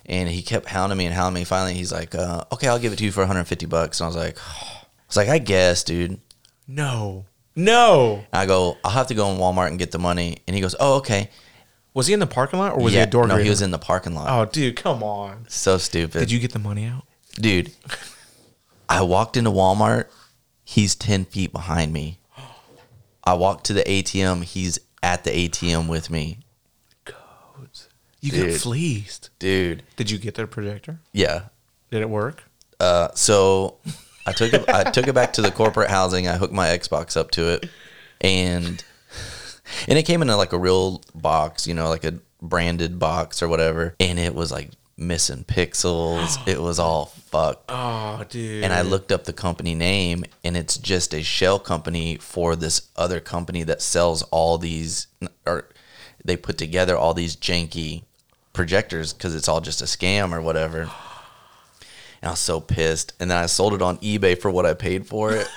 And 0.06 0.28
he 0.28 0.40
kept 0.42 0.66
hounding 0.68 0.96
me 0.96 1.04
and 1.06 1.14
hounding 1.14 1.40
me. 1.40 1.44
Finally, 1.44 1.74
he's 1.74 1.92
like, 1.92 2.14
uh, 2.14 2.44
Okay, 2.52 2.68
I'll 2.68 2.78
give 2.78 2.92
it 2.92 2.96
to 2.96 3.04
you 3.04 3.12
for 3.12 3.20
150 3.20 3.66
bucks. 3.66 4.00
And 4.00 4.04
I 4.04 4.08
was 4.08 4.16
like, 4.16 4.38
I 4.62 4.84
was 5.08 5.16
like, 5.16 5.28
I 5.28 5.38
guess, 5.38 5.84
dude. 5.84 6.20
No. 6.66 7.26
No. 7.56 8.24
I 8.32 8.46
go, 8.46 8.78
I'll 8.84 8.92
have 8.92 9.08
to 9.08 9.14
go 9.14 9.30
in 9.30 9.38
Walmart 9.38 9.68
and 9.68 9.78
get 9.78 9.90
the 9.90 9.98
money. 9.98 10.38
And 10.46 10.54
he 10.54 10.62
goes, 10.62 10.74
Oh, 10.78 10.96
okay. 10.98 11.30
Was 11.94 12.06
he 12.06 12.14
in 12.14 12.20
the 12.20 12.26
parking 12.26 12.60
lot 12.60 12.74
or 12.74 12.82
was 12.84 12.92
yeah, 12.92 13.00
he 13.00 13.04
a 13.04 13.10
door 13.10 13.26
no, 13.26 13.36
he 13.36 13.48
was 13.48 13.60
in 13.62 13.72
the 13.72 13.78
parking 13.78 14.14
lot. 14.14 14.28
Oh, 14.28 14.44
dude, 14.50 14.76
come 14.76 15.02
on. 15.02 15.46
So 15.48 15.78
stupid. 15.78 16.20
Did 16.20 16.30
you 16.30 16.38
get 16.38 16.52
the 16.52 16.58
money 16.58 16.84
out? 16.84 17.04
dude? 17.34 17.72
I 18.88 19.02
walked 19.02 19.36
into 19.36 19.50
Walmart. 19.50 20.06
He's 20.64 20.94
10 20.94 21.26
feet 21.26 21.52
behind 21.52 21.92
me. 21.92 22.17
I 23.28 23.34
walked 23.34 23.66
to 23.66 23.72
the 23.74 23.82
ATM. 23.84 24.42
He's 24.44 24.78
at 25.02 25.24
the 25.24 25.30
ATM 25.30 25.86
with 25.88 26.08
me, 26.10 26.38
Codes. 27.04 27.88
You 28.20 28.30
Dude. 28.32 28.50
got 28.52 28.60
fleeced. 28.60 29.30
dude. 29.38 29.82
Did 29.96 30.10
you 30.10 30.18
get 30.18 30.34
the 30.34 30.46
projector? 30.46 30.98
Yeah, 31.12 31.42
Did 31.90 32.00
it 32.02 32.08
work? 32.10 32.42
Uh, 32.80 33.08
so 33.14 33.76
I 34.26 34.32
took 34.32 34.52
it. 34.54 34.68
I 34.68 34.84
took 34.90 35.06
it 35.08 35.14
back 35.14 35.34
to 35.34 35.42
the 35.42 35.50
corporate 35.50 35.90
housing. 35.90 36.26
I 36.26 36.36
hooked 36.36 36.54
my 36.54 36.68
Xbox 36.68 37.16
up 37.16 37.30
to 37.32 37.50
it, 37.52 37.68
and 38.20 38.82
and 39.86 39.98
it 39.98 40.04
came 40.04 40.22
in 40.22 40.30
a, 40.30 40.36
like 40.36 40.52
a 40.52 40.58
real 40.58 41.02
box, 41.14 41.66
you 41.66 41.74
know, 41.74 41.88
like 41.88 42.04
a 42.04 42.14
branded 42.40 42.98
box 42.98 43.42
or 43.42 43.48
whatever. 43.48 43.94
And 44.00 44.18
it 44.18 44.34
was 44.34 44.50
like 44.50 44.70
missing 44.98 45.44
pixels. 45.44 46.36
it 46.48 46.60
was 46.60 46.78
all 46.78 47.06
fucked. 47.06 47.64
Oh, 47.68 48.24
dude. 48.28 48.64
And 48.64 48.72
I 48.72 48.82
looked 48.82 49.12
up 49.12 49.24
the 49.24 49.32
company 49.32 49.74
name, 49.74 50.24
and 50.44 50.56
it's 50.56 50.76
just 50.76 51.14
a 51.14 51.22
shell 51.22 51.58
company 51.58 52.16
for 52.16 52.56
this 52.56 52.88
other 52.96 53.20
company 53.20 53.62
that 53.62 53.80
sells 53.80 54.22
all 54.24 54.58
these, 54.58 55.06
or 55.46 55.68
they 56.24 56.36
put 56.36 56.58
together 56.58 56.96
all 56.96 57.14
these 57.14 57.36
janky 57.36 58.02
projectors 58.52 59.12
because 59.12 59.34
it's 59.34 59.48
all 59.48 59.60
just 59.60 59.80
a 59.80 59.84
scam 59.84 60.32
or 60.32 60.40
whatever. 60.42 60.90
And 62.20 62.30
I 62.30 62.32
was 62.32 62.40
so 62.40 62.60
pissed. 62.60 63.12
And 63.20 63.30
then 63.30 63.38
I 63.38 63.46
sold 63.46 63.74
it 63.74 63.80
on 63.80 63.98
eBay 63.98 64.36
for 64.36 64.50
what 64.50 64.66
I 64.66 64.74
paid 64.74 65.06
for 65.06 65.30
it. 65.32 65.46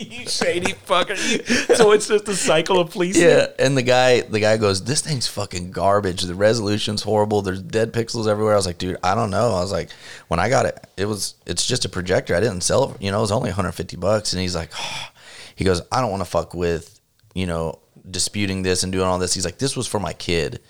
You 0.10 0.26
shady 0.26 0.72
fucker. 0.72 1.10
You- 1.10 1.74
so 1.76 1.92
it's 1.92 2.08
just 2.08 2.26
a 2.28 2.34
cycle 2.34 2.80
of 2.80 2.90
fleecing. 2.90 3.22
yeah. 3.22 3.48
And 3.58 3.76
the 3.76 3.82
guy, 3.82 4.22
the 4.22 4.40
guy 4.40 4.56
goes, 4.56 4.82
"This 4.84 5.02
thing's 5.02 5.26
fucking 5.26 5.72
garbage. 5.72 6.22
The 6.22 6.34
resolution's 6.34 7.02
horrible. 7.02 7.42
There's 7.42 7.60
dead 7.62 7.92
pixels 7.92 8.26
everywhere." 8.26 8.54
I 8.54 8.56
was 8.56 8.64
like, 8.66 8.78
"Dude, 8.78 8.96
I 9.04 9.14
don't 9.14 9.30
know." 9.30 9.48
I 9.54 9.60
was 9.60 9.72
like, 9.72 9.90
"When 10.28 10.40
I 10.40 10.48
got 10.48 10.64
it, 10.66 10.82
it 10.96 11.04
was 11.04 11.34
it's 11.44 11.66
just 11.66 11.84
a 11.84 11.88
projector. 11.90 12.34
I 12.34 12.40
didn't 12.40 12.62
sell 12.62 12.92
it. 12.92 13.02
You 13.02 13.10
know, 13.10 13.18
it 13.18 13.20
was 13.20 13.30
only 13.32 13.50
150 13.50 13.96
bucks." 13.98 14.32
And 14.32 14.40
he's 14.40 14.54
like, 14.56 14.70
he 15.56 15.64
goes, 15.64 15.82
"I 15.92 16.00
don't 16.00 16.10
want 16.10 16.22
to 16.22 16.30
fuck 16.30 16.54
with 16.54 16.98
you 17.34 17.46
know 17.46 17.78
disputing 18.10 18.62
this 18.62 18.82
and 18.82 18.90
doing 18.92 19.04
all 19.06 19.18
this." 19.18 19.34
He's 19.34 19.44
like, 19.44 19.58
"This 19.58 19.76
was 19.76 19.86
for 19.86 20.00
my 20.00 20.14
kid." 20.14 20.60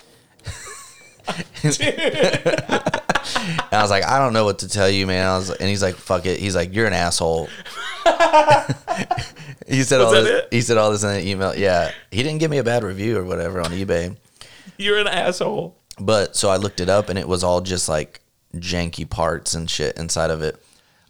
And 3.35 3.73
I 3.73 3.81
was 3.81 3.89
like, 3.91 4.03
I 4.05 4.19
don't 4.19 4.33
know 4.33 4.45
what 4.45 4.59
to 4.59 4.67
tell 4.67 4.89
you, 4.89 5.07
man. 5.07 5.25
I 5.27 5.37
was, 5.37 5.49
and 5.49 5.69
he's 5.69 5.81
like, 5.81 5.95
fuck 5.95 6.25
it. 6.25 6.39
He's 6.39 6.55
like, 6.55 6.73
you're 6.73 6.87
an 6.87 6.93
asshole. 6.93 7.47
he 9.67 9.83
said 9.83 10.01
all 10.01 10.11
that 10.11 10.21
this. 10.23 10.43
it? 10.43 10.47
He 10.51 10.61
said 10.61 10.77
all 10.77 10.91
this 10.91 11.03
in 11.03 11.09
an 11.11 11.27
email. 11.27 11.55
Yeah, 11.55 11.91
he 12.11 12.23
didn't 12.23 12.39
give 12.39 12.51
me 12.51 12.57
a 12.57 12.63
bad 12.63 12.83
review 12.83 13.17
or 13.17 13.23
whatever 13.23 13.59
on 13.61 13.67
eBay. 13.71 14.15
You're 14.77 14.99
an 14.99 15.07
asshole. 15.07 15.75
But 15.99 16.35
so 16.35 16.49
I 16.49 16.57
looked 16.57 16.79
it 16.79 16.89
up, 16.89 17.09
and 17.09 17.17
it 17.19 17.27
was 17.27 17.43
all 17.43 17.61
just 17.61 17.87
like 17.87 18.21
janky 18.55 19.09
parts 19.09 19.53
and 19.53 19.69
shit 19.69 19.97
inside 19.97 20.31
of 20.31 20.41
it. 20.41 20.61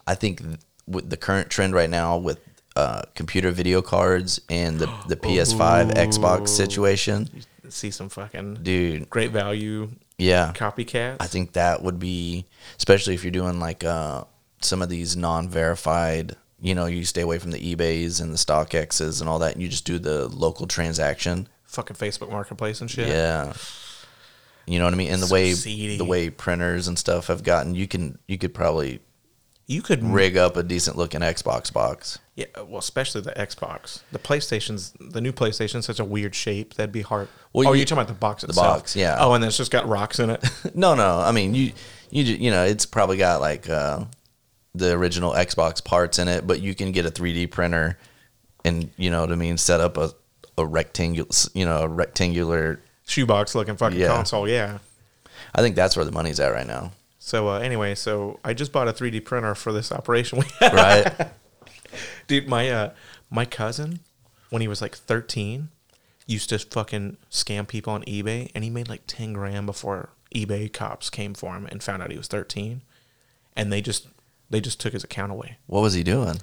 I 0.05 0.15
think 0.15 0.41
th- 0.41 0.59
with 0.87 1.09
the 1.09 1.17
current 1.17 1.49
trend 1.49 1.73
right 1.73 1.89
now 1.89 2.17
with 2.17 2.39
uh, 2.75 3.03
computer 3.15 3.51
video 3.51 3.81
cards 3.81 4.41
and 4.49 4.79
the 4.79 4.87
the 5.07 5.15
PS5 5.17 5.93
Xbox 5.93 6.49
situation, 6.49 7.29
See 7.69 7.91
some 7.91 8.09
fucking 8.09 8.55
dude. 8.63 9.09
great 9.09 9.31
value 9.31 9.89
Yeah, 10.21 10.51
copycats. 10.53 11.17
I 11.19 11.27
think 11.27 11.53
that 11.53 11.81
would 11.83 11.99
be, 11.99 12.45
especially 12.77 13.13
if 13.15 13.23
you're 13.23 13.31
doing 13.31 13.59
like 13.59 13.83
uh, 13.83 14.23
some 14.61 14.81
of 14.81 14.89
these 14.89 15.15
non-verified. 15.17 16.35
You 16.63 16.75
know, 16.75 16.85
you 16.85 17.05
stay 17.05 17.21
away 17.21 17.39
from 17.39 17.49
the 17.51 17.75
eBay's 17.75 18.19
and 18.19 18.31
the 18.31 18.37
StockX's 18.37 19.19
and 19.19 19.27
all 19.29 19.39
that, 19.39 19.53
and 19.53 19.61
you 19.63 19.67
just 19.67 19.85
do 19.85 19.97
the 19.97 20.27
local 20.27 20.67
transaction. 20.67 21.47
fucking 21.63 21.95
Facebook 21.95 22.29
Marketplace 22.29 22.81
and 22.81 22.91
shit. 22.91 23.07
Yeah. 23.07 23.53
You 24.67 24.77
know 24.77 24.85
what 24.85 24.93
I 24.93 24.97
mean? 24.97 25.11
And 25.11 25.21
the 25.23 25.27
So 25.27 25.33
way 25.33 25.53
seedy. 25.53 25.97
the 25.97 26.05
way 26.05 26.29
printers 26.29 26.87
and 26.87 26.99
stuff 26.99 27.27
have 27.27 27.41
gotten, 27.43 27.73
you 27.73 27.87
can 27.87 28.19
you 28.27 28.37
could 28.37 28.53
probably 28.53 28.99
You 29.71 29.81
could 29.81 30.03
rig 30.03 30.35
up 30.35 30.57
a 30.57 30.63
decent 30.63 30.97
looking 30.97 31.21
Xbox 31.21 31.71
box. 31.71 32.19
Yeah, 32.35 32.45
well, 32.57 32.79
especially 32.79 33.21
the 33.21 33.31
Xbox. 33.31 34.01
The 34.11 34.19
PlayStation's 34.19 34.93
the 34.99 35.21
new 35.21 35.31
PlayStation's 35.31 35.85
such 35.85 35.99
a 35.99 36.05
weird 36.05 36.35
shape. 36.35 36.73
That'd 36.73 36.91
be 36.91 37.01
hard. 37.03 37.27
Well, 37.53 37.67
oh, 37.69 37.71
you- 37.71 37.77
you're 37.79 37.85
talking 37.85 37.99
about 38.01 38.07
the 38.07 38.13
box 38.19 38.43
itself. 38.43 38.79
box, 38.79 38.95
yeah. 38.95 39.15
Oh, 39.19 39.33
and 39.33 39.41
then 39.43 39.47
it's 39.47 39.57
just 39.57 39.71
got 39.71 39.87
rocks 39.87 40.19
in 40.19 40.29
it. 40.29 40.43
No, 40.75 40.95
no. 40.95 41.19
I 41.19 41.31
mean, 41.31 41.53
you 41.55 41.71
you 42.09 42.23
you 42.23 42.51
know, 42.51 42.65
it's 42.65 42.85
probably 42.85 43.17
got 43.17 43.39
like 43.41 43.69
uh, 43.69 44.03
the 44.75 44.91
original 44.93 45.31
Xbox 45.33 45.83
parts 45.83 46.19
in 46.19 46.27
it, 46.27 46.45
but 46.45 46.61
you 46.61 46.75
can 46.75 46.91
get 46.91 47.05
a 47.05 47.11
3D 47.11 47.49
printer 47.51 47.97
and 48.65 48.89
you 48.97 49.09
know 49.09 49.21
what 49.21 49.31
I 49.31 49.35
mean, 49.35 49.57
set 49.57 49.79
up 49.79 49.97
a 49.97 50.11
a 50.57 50.65
rectangular, 50.65 51.29
you 51.53 51.63
know, 51.65 51.83
a 51.83 51.87
rectangular. 51.87 52.81
Shoebox 53.07 53.55
looking 53.55 53.77
fucking 53.77 53.99
Yeah. 53.99 54.07
console. 54.07 54.47
Yeah. 54.49 54.79
I 55.55 55.61
think 55.61 55.75
that's 55.75 55.95
where 55.95 56.05
the 56.05 56.11
money's 56.11 56.39
at 56.39 56.49
right 56.53 56.67
now, 56.67 56.91
So 57.23 57.49
uh, 57.49 57.59
anyway, 57.59 57.93
so 57.93 58.39
I 58.43 58.55
just 58.55 58.71
bought 58.71 58.87
a 58.87 58.93
3D 58.93 59.23
printer 59.23 59.53
for 59.53 59.71
this 59.71 59.91
operation. 59.91 60.43
right? 60.59 61.29
Dude, 62.27 62.47
my 62.47 62.67
uh, 62.69 62.93
my 63.29 63.45
cousin, 63.45 63.99
when 64.49 64.63
he 64.63 64.67
was 64.67 64.81
like 64.81 64.95
13, 64.95 65.69
used 66.25 66.49
to 66.49 66.57
fucking 66.57 67.17
scam 67.29 67.67
people 67.67 67.93
on 67.93 68.01
eBay, 68.05 68.49
and 68.55 68.63
he 68.63 68.71
made 68.71 68.89
like 68.89 69.03
10 69.05 69.33
grand 69.33 69.67
before 69.67 70.09
eBay 70.33 70.73
cops 70.73 71.11
came 71.11 71.35
for 71.35 71.53
him 71.55 71.67
and 71.67 71.83
found 71.83 72.01
out 72.01 72.09
he 72.09 72.17
was 72.17 72.27
13, 72.27 72.81
and 73.55 73.71
they 73.71 73.81
just 73.81 74.07
they 74.49 74.59
just 74.59 74.79
took 74.81 74.93
his 74.93 75.03
account 75.03 75.31
away. 75.31 75.57
what 75.67 75.81
was 75.81 75.93
he 75.93 76.01
doing? 76.03 76.41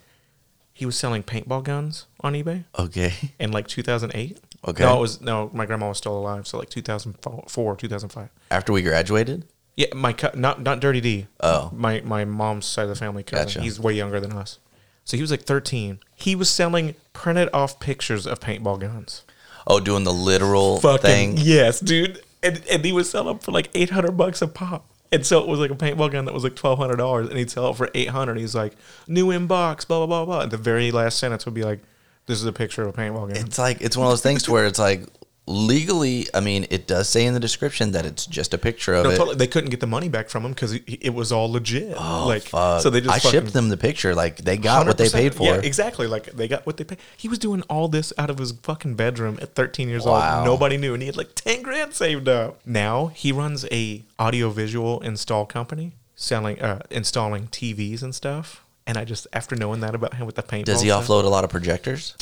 He 0.73 0.87
was 0.87 0.97
selling 0.97 1.25
paintball 1.25 1.64
guns 1.64 2.06
on 2.20 2.35
eBay 2.35 2.64
Okay, 2.78 3.14
in 3.40 3.50
like 3.50 3.66
2008. 3.66 4.38
Okay. 4.68 4.85
No, 4.85 4.97
it 4.99 5.00
was 5.00 5.20
no. 5.20 5.50
My 5.52 5.66
grandma 5.66 5.88
was 5.88 5.99
still 5.99 6.16
alive, 6.16 6.47
so 6.47 6.56
like 6.56 6.70
2004, 6.70 7.76
2005. 7.76 8.28
after 8.52 8.73
we 8.73 8.82
graduated. 8.82 9.44
Yeah, 9.78 9.87
my 9.94 10.12
co- 10.12 10.32
not 10.35 10.61
not 10.61 10.80
Dirty 10.80 11.00
D. 11.00 11.28
Oh. 11.38 11.70
my 11.73 12.00
my 12.00 12.25
mom's 12.25 12.66
side 12.66 12.82
of 12.82 12.88
the 12.88 12.97
family 12.97 13.23
cousin. 13.23 13.47
Gotcha. 13.47 13.61
He's 13.61 13.78
way 13.78 13.92
younger 13.92 14.18
than 14.18 14.32
us. 14.32 14.58
So 15.04 15.16
he 15.16 15.23
was 15.23 15.30
like 15.30 15.42
13. 15.42 16.00
He 16.16 16.35
was 16.35 16.50
selling 16.50 16.97
printed 17.12 17.49
off 17.52 17.78
pictures 17.78 18.26
of 18.26 18.40
paintball 18.40 18.80
guns. 18.80 19.23
Oh, 19.68 19.78
doing 19.78 20.02
the 20.02 20.12
literal 20.12 20.80
thing. 20.80 21.37
yes, 21.37 21.78
dude. 21.78 22.20
And 22.42 22.61
and 22.68 22.85
he 22.85 22.90
was 22.90 23.08
selling 23.08 23.28
them 23.28 23.38
for 23.38 23.52
like 23.52 23.70
800 23.73 24.16
bucks 24.16 24.42
a 24.42 24.49
pop. 24.49 24.85
And 25.12 25.25
so 25.25 25.40
it 25.40 25.47
was 25.47 25.61
like 25.61 25.70
a 25.70 25.76
paintball 25.76 26.11
gun 26.11 26.25
that 26.25 26.35
was 26.35 26.42
like 26.42 26.56
twelve 26.56 26.80
hundred 26.80 26.97
dollars, 26.97 27.28
and 27.28 27.38
he'd 27.38 27.49
sell 27.49 27.70
it 27.70 27.76
for 27.76 27.88
eight 27.94 28.08
hundred. 28.08 28.37
He's 28.37 28.56
like, 28.56 28.75
"New 29.06 29.30
in 29.30 29.47
box, 29.47 29.85
blah 29.85 30.04
blah 30.04 30.06
blah 30.06 30.25
blah." 30.26 30.40
And 30.42 30.50
the 30.50 30.56
very 30.58 30.90
last 30.90 31.18
sentence 31.18 31.47
would 31.47 31.54
be 31.54 31.62
like, 31.62 31.78
"This 32.26 32.40
is 32.40 32.44
a 32.47 32.52
picture 32.52 32.82
of 32.82 32.88
a 32.88 32.92
paintball 32.92 33.28
gun." 33.32 33.37
It's 33.37 33.58
like 33.58 33.80
it's 33.80 33.97
one 33.97 34.06
of 34.06 34.11
those 34.12 34.23
things 34.23 34.42
to 34.42 34.50
where 34.52 34.66
it's 34.66 34.78
like 34.78 35.04
legally, 35.49 36.26
I 36.35 36.40
mean, 36.40 36.67
it 36.71 36.87
does 36.87 37.09
say 37.09 37.25
in 37.25 37.35
the 37.35 37.40
description 37.40 37.93
that 37.93 38.05
it's 38.05 38.26
just 38.26 38.52
a 38.55 38.59
picture 38.59 38.95
of 38.95 39.05
No, 39.05 39.11
it. 39.11 39.17
totally. 39.17 39.37
They 39.37 39.47
couldn't 39.47 39.71
get 39.71 39.81
the 39.81 39.87
money 39.87 40.09
back 40.09 40.28
from 40.28 40.45
him 40.45 40.52
because 40.52 40.75
it, 40.75 41.14
was 41.14 41.33
all 41.33 41.50
legit. 41.50 41.90
like, 41.97 42.43
Oh, 42.52 42.75
Fuck. 42.76 42.83
so 42.83 42.90
they 42.90 43.00
just 43.00 43.14
I 43.26 43.31
shipped 43.31 43.52
them 43.55 43.71
the 43.71 43.76
picture. 43.76 44.14
Like 44.14 44.37
they 44.37 44.57
got 44.59 44.87
what 44.87 44.99
they 44.99 45.09
paid 45.09 45.35
for. 45.35 45.45
Yeah, 45.45 45.55
exactly. 45.62 46.07
Like 46.07 46.26
they 46.33 46.47
got 46.49 46.67
what 46.67 46.76
they 46.76 46.85
paid. 46.85 46.99
He 47.17 47.28
was 47.28 47.38
doing 47.38 47.62
all 47.62 47.88
this 47.88 48.12
out 48.19 48.31
of 48.31 48.38
his 48.38 48.52
fucking 48.52 48.95
bedroom 48.95 49.38
at 49.40 49.55
13 49.55 49.88
years 49.88 50.05
Wow. 50.05 50.38
old. 50.40 50.45
Nobody 50.45 50.76
knew, 50.76 50.93
and 50.95 51.02
he 51.02 51.07
had 51.07 51.17
like 51.17 51.35
10 51.35 51.62
grand 51.62 51.95
saved 51.95 52.28
up. 52.28 52.61
Now 52.67 53.07
he 53.09 53.33
runs 53.33 53.64
a 53.73 54.05
audiovisual 54.21 55.00
install 55.00 55.47
company 55.47 55.93
selling, 56.14 56.61
uh, 56.61 56.81
installing 56.90 57.47
TVs 57.49 58.02
and 58.02 58.14
stuff. 58.14 58.64
And 58.87 58.97
I 58.97 59.05
just, 59.05 59.26
after 59.35 59.55
knowing 59.55 59.81
that 59.81 59.95
about 59.95 60.14
him 60.14 60.25
with 60.26 60.37
the 60.37 60.43
paintball, 60.43 60.64
Does 60.64 60.81
he 60.83 60.88
stuff- 60.88 61.07
offload 61.09 61.25
a 61.25 61.28
lot 61.28 61.45
of 61.45 61.50
projectors? 61.50 62.14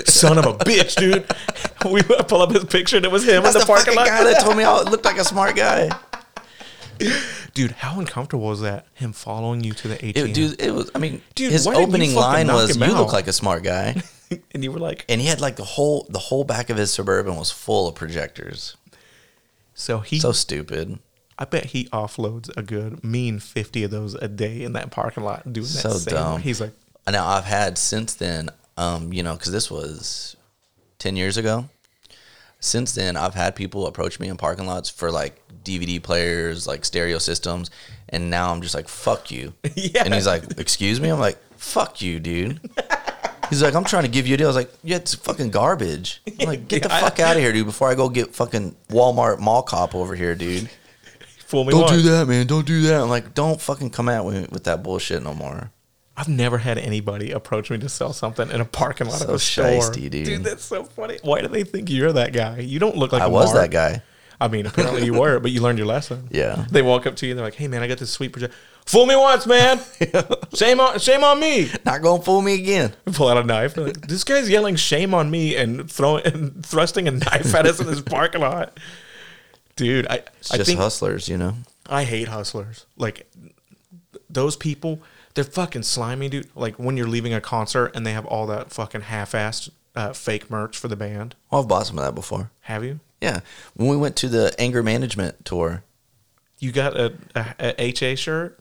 Son 0.06 0.38
of 0.38 0.46
a 0.46 0.54
bitch, 0.54 0.96
dude. 0.96 1.26
we 1.92 2.02
pull 2.02 2.42
up 2.42 2.50
his 2.52 2.64
picture 2.64 2.96
and 2.96 3.04
it 3.04 3.10
was 3.10 3.24
him 3.26 3.42
That's 3.42 3.54
in 3.56 3.60
the, 3.60 3.66
the, 3.66 3.72
parking 3.72 3.94
lot. 3.96 4.06
guy 4.06 4.24
that 4.24 4.40
told 4.44 4.56
me 4.56 4.64
I 4.64 4.82
looked 4.82 5.04
like 5.04 5.18
a 5.18 5.24
smart 5.24 5.56
guy. 5.56 5.90
Dude, 7.54 7.72
how 7.72 7.98
uncomfortable 7.98 8.46
was 8.46 8.60
that? 8.60 8.86
Him 8.94 9.12
following 9.12 9.64
you 9.64 9.72
to 9.72 9.88
the 9.88 9.96
ATM. 9.96 10.28
It, 10.28 10.34
dude, 10.34 10.60
it 10.60 10.70
was. 10.72 10.90
I 10.94 10.98
mean, 10.98 11.22
Dude, 11.34 11.50
his 11.50 11.66
why 11.66 11.74
didn't 11.74 11.88
you 11.88 11.88
opening 11.88 12.14
line 12.14 12.46
was, 12.48 12.76
"You 12.76 12.86
look 12.92 13.12
like 13.12 13.26
a 13.26 13.32
smart 13.32 13.64
guy," 13.64 14.00
and 14.52 14.62
you 14.62 14.70
were 14.70 14.78
like, 14.78 15.04
and 15.08 15.20
he 15.20 15.26
had 15.26 15.40
like 15.40 15.56
the 15.56 15.64
whole 15.64 16.06
the 16.10 16.18
whole 16.18 16.44
back 16.44 16.70
of 16.70 16.76
his 16.76 16.92
suburban 16.92 17.36
was 17.36 17.50
full 17.50 17.88
of 17.88 17.94
projectors. 17.94 18.76
so 19.74 20.00
he 20.00 20.20
So 20.20 20.32
stupid. 20.32 20.98
I 21.38 21.46
bet 21.46 21.66
he 21.66 21.86
offloads 21.86 22.54
a 22.56 22.62
good 22.62 23.02
mean 23.02 23.38
fifty 23.40 23.82
of 23.82 23.90
those 23.90 24.14
a 24.14 24.28
day 24.28 24.62
in 24.62 24.74
that 24.74 24.90
parking 24.90 25.24
lot 25.24 25.50
doing 25.50 25.66
that. 25.66 25.72
So 25.72 25.90
same 25.92 26.14
dumb. 26.14 26.40
He's 26.42 26.60
like, 26.60 26.72
Now 27.10 27.26
I've 27.26 27.46
had 27.46 27.78
since 27.78 28.14
then, 28.14 28.50
um, 28.80 29.12
you 29.12 29.22
know, 29.22 29.34
because 29.34 29.52
this 29.52 29.70
was 29.70 30.36
ten 30.98 31.14
years 31.16 31.36
ago. 31.36 31.68
Since 32.62 32.92
then, 32.92 33.16
I've 33.16 33.34
had 33.34 33.54
people 33.54 33.86
approach 33.86 34.20
me 34.20 34.28
in 34.28 34.36
parking 34.36 34.66
lots 34.66 34.90
for 34.90 35.10
like 35.10 35.40
DVD 35.64 36.02
players, 36.02 36.66
like 36.66 36.84
stereo 36.84 37.18
systems, 37.18 37.70
and 38.08 38.30
now 38.30 38.50
I'm 38.52 38.60
just 38.62 38.74
like, 38.74 38.88
"Fuck 38.88 39.30
you." 39.30 39.52
Yeah. 39.74 40.04
And 40.04 40.14
he's 40.14 40.26
like, 40.26 40.58
"Excuse 40.58 41.00
me." 41.00 41.08
I'm 41.10 41.20
like, 41.20 41.38
"Fuck 41.56 42.02
you, 42.02 42.20
dude." 42.20 42.60
He's 43.48 43.62
like, 43.62 43.74
"I'm 43.74 43.84
trying 43.84 44.04
to 44.04 44.10
give 44.10 44.26
you 44.26 44.34
a 44.34 44.36
deal." 44.36 44.46
I 44.46 44.50
was 44.50 44.56
like, 44.56 44.72
"Yeah, 44.82 44.96
it's 44.96 45.14
fucking 45.14 45.50
garbage." 45.50 46.22
I'm 46.38 46.46
like, 46.46 46.68
"Get 46.68 46.82
the 46.82 46.88
fuck 46.88 47.18
out 47.20 47.36
of 47.36 47.42
here, 47.42 47.52
dude!" 47.52 47.66
Before 47.66 47.88
I 47.88 47.94
go 47.94 48.08
get 48.08 48.34
fucking 48.34 48.76
Walmart 48.88 49.40
mall 49.40 49.62
cop 49.62 49.94
over 49.94 50.14
here, 50.14 50.34
dude. 50.34 50.68
fool 51.46 51.64
me 51.64 51.72
Don't 51.72 51.82
once. 51.82 51.92
do 51.92 52.02
that, 52.10 52.28
man. 52.28 52.46
Don't 52.46 52.66
do 52.66 52.82
that. 52.82 53.00
I'm 53.02 53.08
like, 53.08 53.34
don't 53.34 53.60
fucking 53.60 53.90
come 53.90 54.08
at 54.08 54.24
me 54.24 54.46
with 54.50 54.64
that 54.64 54.82
bullshit 54.82 55.22
no 55.22 55.34
more. 55.34 55.70
I've 56.16 56.28
never 56.28 56.58
had 56.58 56.76
anybody 56.76 57.30
approach 57.30 57.70
me 57.70 57.78
to 57.78 57.88
sell 57.88 58.12
something 58.12 58.50
in 58.50 58.60
a 58.60 58.64
parking 58.64 59.06
lot 59.06 59.20
So 59.20 59.28
of 59.28 59.34
a 59.34 59.38
store. 59.38 59.64
shiesty, 59.64 60.10
dude. 60.10 60.44
that's 60.44 60.64
so 60.64 60.84
funny. 60.84 61.18
Why 61.22 61.40
do 61.40 61.48
they 61.48 61.64
think 61.64 61.88
you're 61.90 62.12
that 62.12 62.32
guy? 62.32 62.58
You 62.58 62.78
don't 62.78 62.96
look 62.96 63.12
like 63.12 63.22
I 63.22 63.26
was 63.28 63.54
Mark. 63.54 63.70
that 63.70 63.70
guy. 63.70 64.02
I 64.42 64.48
mean, 64.48 64.64
apparently 64.66 65.04
you 65.04 65.14
were, 65.14 65.38
but 65.38 65.50
you 65.50 65.60
learned 65.60 65.78
your 65.78 65.86
lesson. 65.86 66.26
Yeah. 66.30 66.64
They 66.70 66.82
walk 66.82 67.06
up 67.06 67.16
to 67.16 67.26
you 67.26 67.32
and 67.32 67.38
they're 67.38 67.46
like, 67.46 67.54
"Hey, 67.56 67.68
man, 67.68 67.82
I 67.82 67.86
got 67.88 67.98
this 67.98 68.10
sweet 68.10 68.32
project. 68.32 68.54
Fool 68.86 69.04
me 69.06 69.14
once, 69.14 69.46
man. 69.46 69.78
shame 70.54 70.80
on, 70.80 70.98
shame 70.98 71.22
on 71.24 71.38
me." 71.38 71.70
Not 71.84 72.00
gonna 72.02 72.22
fool 72.22 72.40
me 72.42 72.54
again. 72.54 72.94
Pull 73.12 73.28
out 73.28 73.36
a 73.36 73.44
knife. 73.44 73.76
Like, 73.76 74.00
this 74.06 74.24
guy's 74.24 74.48
yelling 74.48 74.76
"shame 74.76 75.12
on 75.14 75.30
me" 75.30 75.56
and 75.56 75.90
throwing 75.90 76.26
and 76.26 76.64
thrusting 76.64 77.06
a 77.06 77.10
knife 77.12 77.54
at 77.54 77.66
us 77.66 77.80
in 77.80 77.86
this 77.86 78.00
parking 78.00 78.40
lot. 78.40 78.78
Dude, 79.76 80.06
I 80.08 80.22
It's 80.38 80.50
I 80.52 80.56
just 80.56 80.72
hustlers, 80.74 81.28
you 81.28 81.36
know. 81.38 81.54
I 81.86 82.04
hate 82.04 82.28
hustlers. 82.28 82.86
Like 82.96 83.30
those 84.30 84.56
people, 84.56 85.02
they're 85.34 85.44
fucking 85.44 85.82
slimy, 85.84 86.28
dude. 86.28 86.48
Like 86.54 86.76
when 86.76 86.96
you're 86.96 87.06
leaving 87.08 87.32
a 87.34 87.40
concert 87.40 87.92
and 87.94 88.06
they 88.06 88.12
have 88.12 88.26
all 88.26 88.46
that 88.48 88.70
fucking 88.72 89.02
half-assed 89.02 89.70
uh, 89.94 90.12
fake 90.12 90.50
merch 90.50 90.76
for 90.76 90.88
the 90.88 90.96
band. 90.96 91.34
Well, 91.50 91.62
I've 91.62 91.68
bought 91.68 91.86
some 91.86 91.98
of 91.98 92.04
that 92.04 92.14
before. 92.14 92.50
Have 92.62 92.84
you? 92.84 93.00
Yeah, 93.20 93.40
when 93.74 93.88
we 93.88 93.96
went 93.96 94.16
to 94.16 94.28
the 94.28 94.54
anger 94.58 94.82
management 94.82 95.44
tour, 95.44 95.82
You 96.58 96.72
got 96.72 96.96
a, 96.96 97.14
a, 97.34 97.54
a 97.58 97.82
HA 97.82 98.14
shirt, 98.16 98.58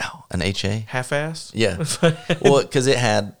Ow, 0.00 0.24
an 0.30 0.40
HA. 0.40 0.84
half-assed? 0.88 1.50
Yeah, 1.54 1.78
well, 2.40 2.62
because 2.62 2.86
it 2.86 2.96
had, 2.96 3.34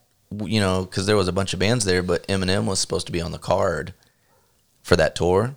you 0.44 0.58
know, 0.60 0.82
because 0.84 1.06
there 1.06 1.16
was 1.16 1.28
a 1.28 1.32
bunch 1.32 1.52
of 1.54 1.60
bands 1.60 1.84
there, 1.84 2.02
but 2.02 2.26
Eminem 2.26 2.64
was 2.66 2.80
supposed 2.80 3.06
to 3.06 3.12
be 3.12 3.20
on 3.20 3.30
the 3.32 3.38
card 3.38 3.94
for 4.82 4.96
that 4.96 5.14
tour. 5.14 5.54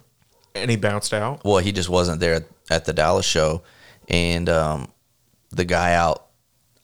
and 0.53 0.69
he 0.69 0.77
bounced 0.77 1.13
out. 1.13 1.43
Well, 1.43 1.57
he 1.57 1.71
just 1.71 1.89
wasn't 1.89 2.19
there 2.19 2.35
at, 2.35 2.43
at 2.69 2.85
the 2.85 2.93
Dallas 2.93 3.25
show, 3.25 3.63
and 4.07 4.47
um, 4.49 4.89
the 5.49 5.65
guy 5.65 5.93
out 5.95 6.24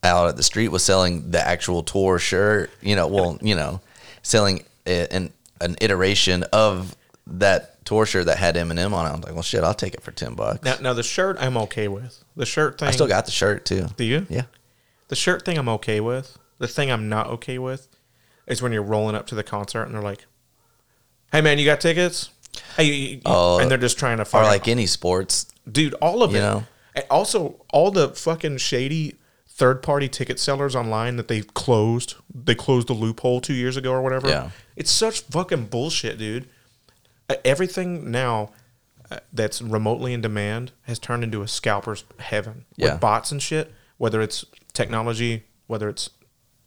out 0.03 0.27
at 0.27 0.35
the 0.37 0.43
street 0.43 0.69
was 0.69 0.83
selling 0.83 1.31
the 1.31 1.45
actual 1.45 1.83
tour 1.83 2.19
shirt. 2.19 2.71
You 2.81 2.95
know, 2.95 3.07
well, 3.07 3.37
you 3.41 3.55
know, 3.55 3.81
selling 4.23 4.63
an 4.85 5.31
an 5.59 5.75
iteration 5.81 6.43
of 6.51 6.95
that 7.27 7.83
tour 7.85 8.05
shirt 8.05 8.25
that 8.25 8.37
had 8.37 8.55
Eminem 8.55 8.93
on 8.93 9.05
it. 9.05 9.09
I'm 9.13 9.21
like, 9.21 9.33
well, 9.33 9.43
shit, 9.43 9.63
I'll 9.63 9.73
take 9.73 9.93
it 9.93 10.01
for 10.01 10.11
ten 10.11 10.33
bucks. 10.33 10.63
Now, 10.63 10.75
now 10.81 10.93
the 10.93 11.03
shirt 11.03 11.37
I'm 11.39 11.57
okay 11.57 11.87
with. 11.87 12.23
The 12.35 12.45
shirt 12.45 12.79
thing. 12.79 12.87
I 12.87 12.91
still 12.91 13.07
got 13.07 13.25
the 13.25 13.31
shirt 13.31 13.65
too. 13.65 13.87
Do 13.95 14.03
you? 14.03 14.25
Yeah. 14.29 14.43
The 15.09 15.15
shirt 15.15 15.45
thing 15.45 15.57
I'm 15.57 15.69
okay 15.69 15.99
with. 15.99 16.37
The 16.57 16.67
thing 16.67 16.91
I'm 16.91 17.09
not 17.09 17.27
okay 17.27 17.57
with 17.57 17.87
is 18.47 18.61
when 18.61 18.71
you're 18.71 18.81
rolling 18.83 19.15
up 19.15 19.27
to 19.27 19.35
the 19.35 19.43
concert 19.43 19.83
and 19.83 19.93
they're 19.93 20.01
like, 20.01 20.25
"Hey 21.31 21.41
man, 21.41 21.57
you 21.59 21.65
got 21.65 21.79
tickets?" 21.81 22.29
Hey, 22.75 22.83
you- 22.85 22.93
you- 22.93 23.21
Oh, 23.25 23.59
and 23.59 23.69
they're 23.71 23.77
just 23.77 23.97
trying 23.97 24.17
to 24.17 24.27
Or 24.37 24.43
like 24.43 24.67
any 24.67 24.85
sports. 24.85 25.45
dude, 25.71 25.93
all 25.95 26.21
of 26.21 26.31
You 26.31 26.37
it. 26.39 26.41
know? 26.41 26.63
And 26.95 27.05
also, 27.09 27.55
all 27.71 27.91
the 27.91 28.09
fucking 28.09 28.57
shady 28.57 29.15
third 29.61 29.83
party 29.83 30.09
ticket 30.09 30.39
sellers 30.39 30.75
online 30.75 31.17
that 31.17 31.27
they 31.27 31.41
closed. 31.41 32.15
They 32.33 32.55
closed 32.55 32.87
the 32.87 32.93
loophole 32.93 33.41
two 33.41 33.53
years 33.53 33.77
ago 33.77 33.91
or 33.91 34.01
whatever. 34.01 34.27
Yeah. 34.27 34.49
It's 34.75 34.89
such 34.89 35.19
fucking 35.21 35.65
bullshit, 35.65 36.17
dude. 36.17 36.49
Uh, 37.29 37.35
Everything 37.45 38.09
now 38.09 38.49
uh, 39.11 39.19
that's 39.31 39.61
remotely 39.61 40.13
in 40.13 40.21
demand 40.21 40.71
has 40.87 40.97
turned 40.97 41.23
into 41.23 41.43
a 41.43 41.47
scalper's 41.47 42.03
heaven 42.17 42.65
Yeah. 42.75 42.93
with 42.93 43.01
bots 43.01 43.31
and 43.31 43.39
shit. 43.39 43.71
Whether 43.99 44.19
it's 44.19 44.43
technology, 44.73 45.43
whether 45.67 45.87
it's 45.89 46.09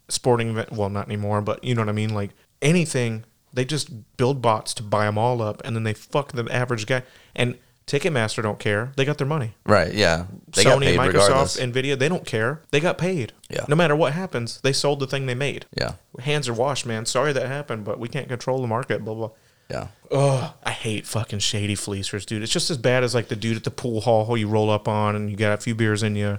sporting 0.08 0.50
event, 0.50 0.70
well, 0.70 0.88
not 0.88 1.06
anymore, 1.06 1.40
but 1.40 1.64
you 1.64 1.74
know 1.74 1.82
what 1.82 1.88
I 1.88 1.92
mean. 1.92 2.14
Like 2.14 2.30
anything, 2.62 3.24
they 3.52 3.64
just 3.64 4.16
build 4.16 4.40
bots 4.40 4.72
to 4.74 4.84
buy 4.84 5.06
them 5.06 5.18
all 5.18 5.42
up, 5.42 5.60
and 5.64 5.74
then 5.74 5.82
they 5.82 5.94
fuck 5.94 6.30
the 6.30 6.46
average 6.48 6.86
guy. 6.86 7.02
And 7.34 7.58
Ticketmaster 7.86 8.42
don't 8.42 8.58
care; 8.58 8.92
they 8.96 9.04
got 9.04 9.18
their 9.18 9.26
money. 9.26 9.54
Right. 9.66 9.92
Yeah. 9.92 10.26
They 10.48 10.64
Sony, 10.64 10.96
Microsoft, 10.96 11.06
regardless. 11.12 11.56
Nvidia, 11.58 11.98
they 11.98 12.08
don't 12.08 12.24
care. 12.24 12.62
They 12.70 12.80
got 12.80 12.96
paid. 12.96 13.32
Yeah. 13.50 13.66
No 13.68 13.76
matter 13.76 13.94
what 13.94 14.14
happens, 14.14 14.60
they 14.62 14.72
sold 14.72 15.00
the 15.00 15.06
thing 15.06 15.26
they 15.26 15.34
made. 15.34 15.66
yeah. 15.76 15.92
Hands 16.20 16.48
are 16.48 16.54
washed, 16.54 16.86
man. 16.86 17.04
Sorry 17.04 17.32
that 17.34 17.46
happened, 17.46 17.84
but 17.84 17.98
we 17.98 18.08
can't 18.08 18.28
control 18.28 18.60
the 18.62 18.66
market. 18.66 19.04
Blah 19.04 19.14
blah. 19.14 19.30
Yeah. 19.70 19.88
Ugh, 20.10 20.52
I 20.62 20.70
hate 20.70 21.06
fucking 21.06 21.38
shady 21.40 21.74
fleecers, 21.74 22.24
dude. 22.26 22.42
It's 22.42 22.52
just 22.52 22.70
as 22.70 22.78
bad 22.78 23.02
as 23.02 23.14
like 23.14 23.28
the 23.28 23.36
dude 23.36 23.56
at 23.56 23.64
the 23.64 23.70
pool 23.70 24.00
hall 24.02 24.24
who 24.26 24.36
you 24.36 24.46
roll 24.48 24.70
up 24.70 24.88
on 24.88 25.16
and 25.16 25.30
you 25.30 25.36
got 25.36 25.52
a 25.52 25.56
few 25.56 25.74
beers 25.74 26.02
in 26.02 26.16
you. 26.16 26.38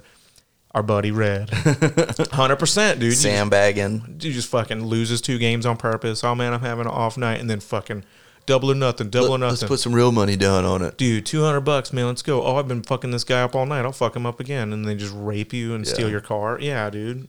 Our 0.72 0.82
buddy 0.82 1.10
Red, 1.10 1.48
hundred 2.32 2.56
percent, 2.56 3.00
dude. 3.00 3.10
You 3.10 3.14
Sandbagging. 3.16 4.18
you 4.20 4.32
just 4.32 4.48
fucking 4.48 4.84
loses 4.84 5.20
two 5.22 5.38
games 5.38 5.64
on 5.64 5.76
purpose. 5.78 6.22
Oh 6.22 6.34
man, 6.34 6.52
I'm 6.52 6.60
having 6.60 6.86
an 6.86 6.92
off 6.92 7.16
night, 7.16 7.40
and 7.40 7.48
then 7.48 7.60
fucking 7.60 8.04
double 8.46 8.70
or 8.70 8.74
nothing, 8.74 9.10
double 9.10 9.32
or 9.32 9.38
nothing. 9.38 9.52
Let's 9.52 9.64
put 9.64 9.80
some 9.80 9.94
real 9.94 10.12
money 10.12 10.36
down 10.36 10.64
on 10.64 10.82
it. 10.82 10.96
Dude, 10.96 11.26
two 11.26 11.42
hundred 11.42 11.62
bucks, 11.62 11.92
man. 11.92 12.06
Let's 12.06 12.22
go. 12.22 12.42
Oh, 12.42 12.56
I've 12.56 12.68
been 12.68 12.82
fucking 12.82 13.10
this 13.10 13.24
guy 13.24 13.42
up 13.42 13.54
all 13.54 13.66
night. 13.66 13.84
I'll 13.84 13.92
fuck 13.92 14.16
him 14.16 14.26
up 14.26 14.40
again, 14.40 14.72
and 14.72 14.84
they 14.84 14.94
just 14.94 15.14
rape 15.14 15.52
you 15.52 15.74
and 15.74 15.86
steal 15.86 16.08
your 16.08 16.20
car. 16.20 16.58
Yeah, 16.60 16.88
dude. 16.90 17.28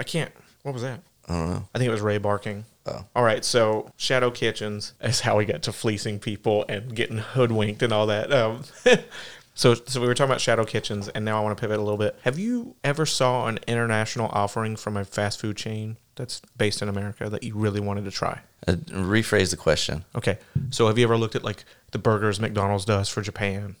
I 0.00 0.04
can't. 0.04 0.32
What 0.62 0.72
was 0.72 0.82
that? 0.82 1.00
I 1.28 1.32
don't 1.32 1.50
know. 1.50 1.68
I 1.74 1.78
think 1.78 1.88
it 1.88 1.92
was 1.92 2.00
Ray 2.00 2.18
barking. 2.18 2.64
Oh. 2.86 3.04
All 3.16 3.22
right, 3.22 3.44
so 3.44 3.90
Shadow 3.96 4.30
Kitchens 4.30 4.92
is 5.00 5.20
how 5.20 5.38
we 5.38 5.46
got 5.46 5.62
to 5.62 5.72
fleecing 5.72 6.18
people 6.18 6.64
and 6.68 6.94
getting 6.94 7.18
hoodwinked 7.18 7.82
and 7.82 7.92
all 7.92 8.06
that. 8.08 8.30
Um, 8.32 8.62
so, 9.54 9.74
so 9.74 10.00
we 10.00 10.06
were 10.06 10.14
talking 10.14 10.30
about 10.30 10.40
Shadow 10.42 10.64
Kitchens, 10.64 11.08
and 11.08 11.24
now 11.24 11.40
I 11.40 11.44
want 11.44 11.56
to 11.56 11.60
pivot 11.60 11.78
a 11.78 11.82
little 11.82 11.98
bit. 11.98 12.16
Have 12.22 12.38
you 12.38 12.76
ever 12.84 13.06
saw 13.06 13.46
an 13.46 13.58
international 13.66 14.28
offering 14.32 14.76
from 14.76 14.96
a 14.98 15.04
fast 15.04 15.40
food 15.40 15.56
chain 15.56 15.96
that's 16.16 16.40
based 16.56 16.82
in 16.82 16.88
America 16.88 17.28
that 17.28 17.42
you 17.42 17.54
really 17.56 17.80
wanted 17.80 18.04
to 18.04 18.10
try? 18.10 18.40
Uh, 18.66 18.72
rephrase 18.72 19.50
the 19.50 19.56
question. 19.56 20.04
Okay, 20.14 20.38
so 20.70 20.86
have 20.86 20.98
you 20.98 21.04
ever 21.04 21.16
looked 21.16 21.36
at 21.36 21.44
like 21.44 21.64
the 21.92 21.98
burgers 21.98 22.40
McDonald's 22.40 22.84
does 22.84 23.08
for 23.08 23.20
Japan, 23.22 23.76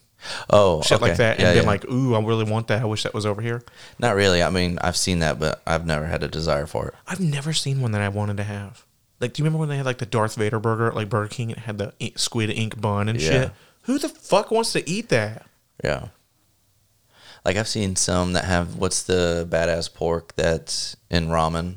Oh, 0.48 0.80
shit 0.82 1.02
like 1.02 1.16
that, 1.18 1.32
and 1.38 1.42
Yeah, 1.42 1.52
been 1.54 1.62
yeah. 1.64 1.68
like, 1.68 1.84
"Ooh, 1.90 2.14
I 2.14 2.20
really 2.22 2.44
want 2.50 2.68
that. 2.68 2.80
I 2.80 2.86
wish 2.86 3.02
that 3.02 3.12
was 3.12 3.26
over 3.26 3.42
here." 3.42 3.62
Not 3.98 4.14
really. 4.16 4.42
I 4.42 4.48
mean, 4.50 4.78
I've 4.80 4.96
seen 4.96 5.18
that, 5.18 5.38
but 5.38 5.60
I've 5.66 5.84
never 5.84 6.06
had 6.06 6.22
a 6.22 6.28
desire 6.28 6.66
for 6.66 6.88
it. 6.88 6.94
I've 7.06 7.20
never 7.20 7.52
seen 7.52 7.80
one 7.82 7.92
that 7.92 8.00
I 8.00 8.08
wanted 8.08 8.38
to 8.38 8.44
have. 8.44 8.84
Like, 9.20 9.34
do 9.34 9.40
you 9.40 9.44
remember 9.44 9.58
when 9.60 9.68
they 9.68 9.76
had 9.76 9.84
like 9.86 9.98
the 9.98 10.06
Darth 10.06 10.34
Vader 10.36 10.58
burger 10.58 10.88
at 10.88 10.94
like 10.94 11.08
Burger 11.10 11.28
King? 11.28 11.50
It 11.50 11.58
had 11.58 11.76
the 11.78 11.92
i- 12.00 12.12
squid 12.16 12.48
ink 12.50 12.80
bun 12.80 13.08
and 13.10 13.20
Yeah. 13.20 13.28
shit. 13.30 13.50
Who 13.82 13.98
the 13.98 14.08
fuck 14.08 14.50
wants 14.50 14.72
to 14.72 14.88
eat 14.88 15.10
that? 15.10 15.44
Yeah. 15.82 16.08
Like 17.44 17.56
I've 17.56 17.68
seen 17.68 17.94
some 17.96 18.32
that 18.32 18.44
have 18.44 18.76
what's 18.76 19.02
the 19.02 19.46
badass 19.50 19.92
pork 19.92 20.34
that's 20.36 20.96
in 21.10 21.28
ramen? 21.28 21.76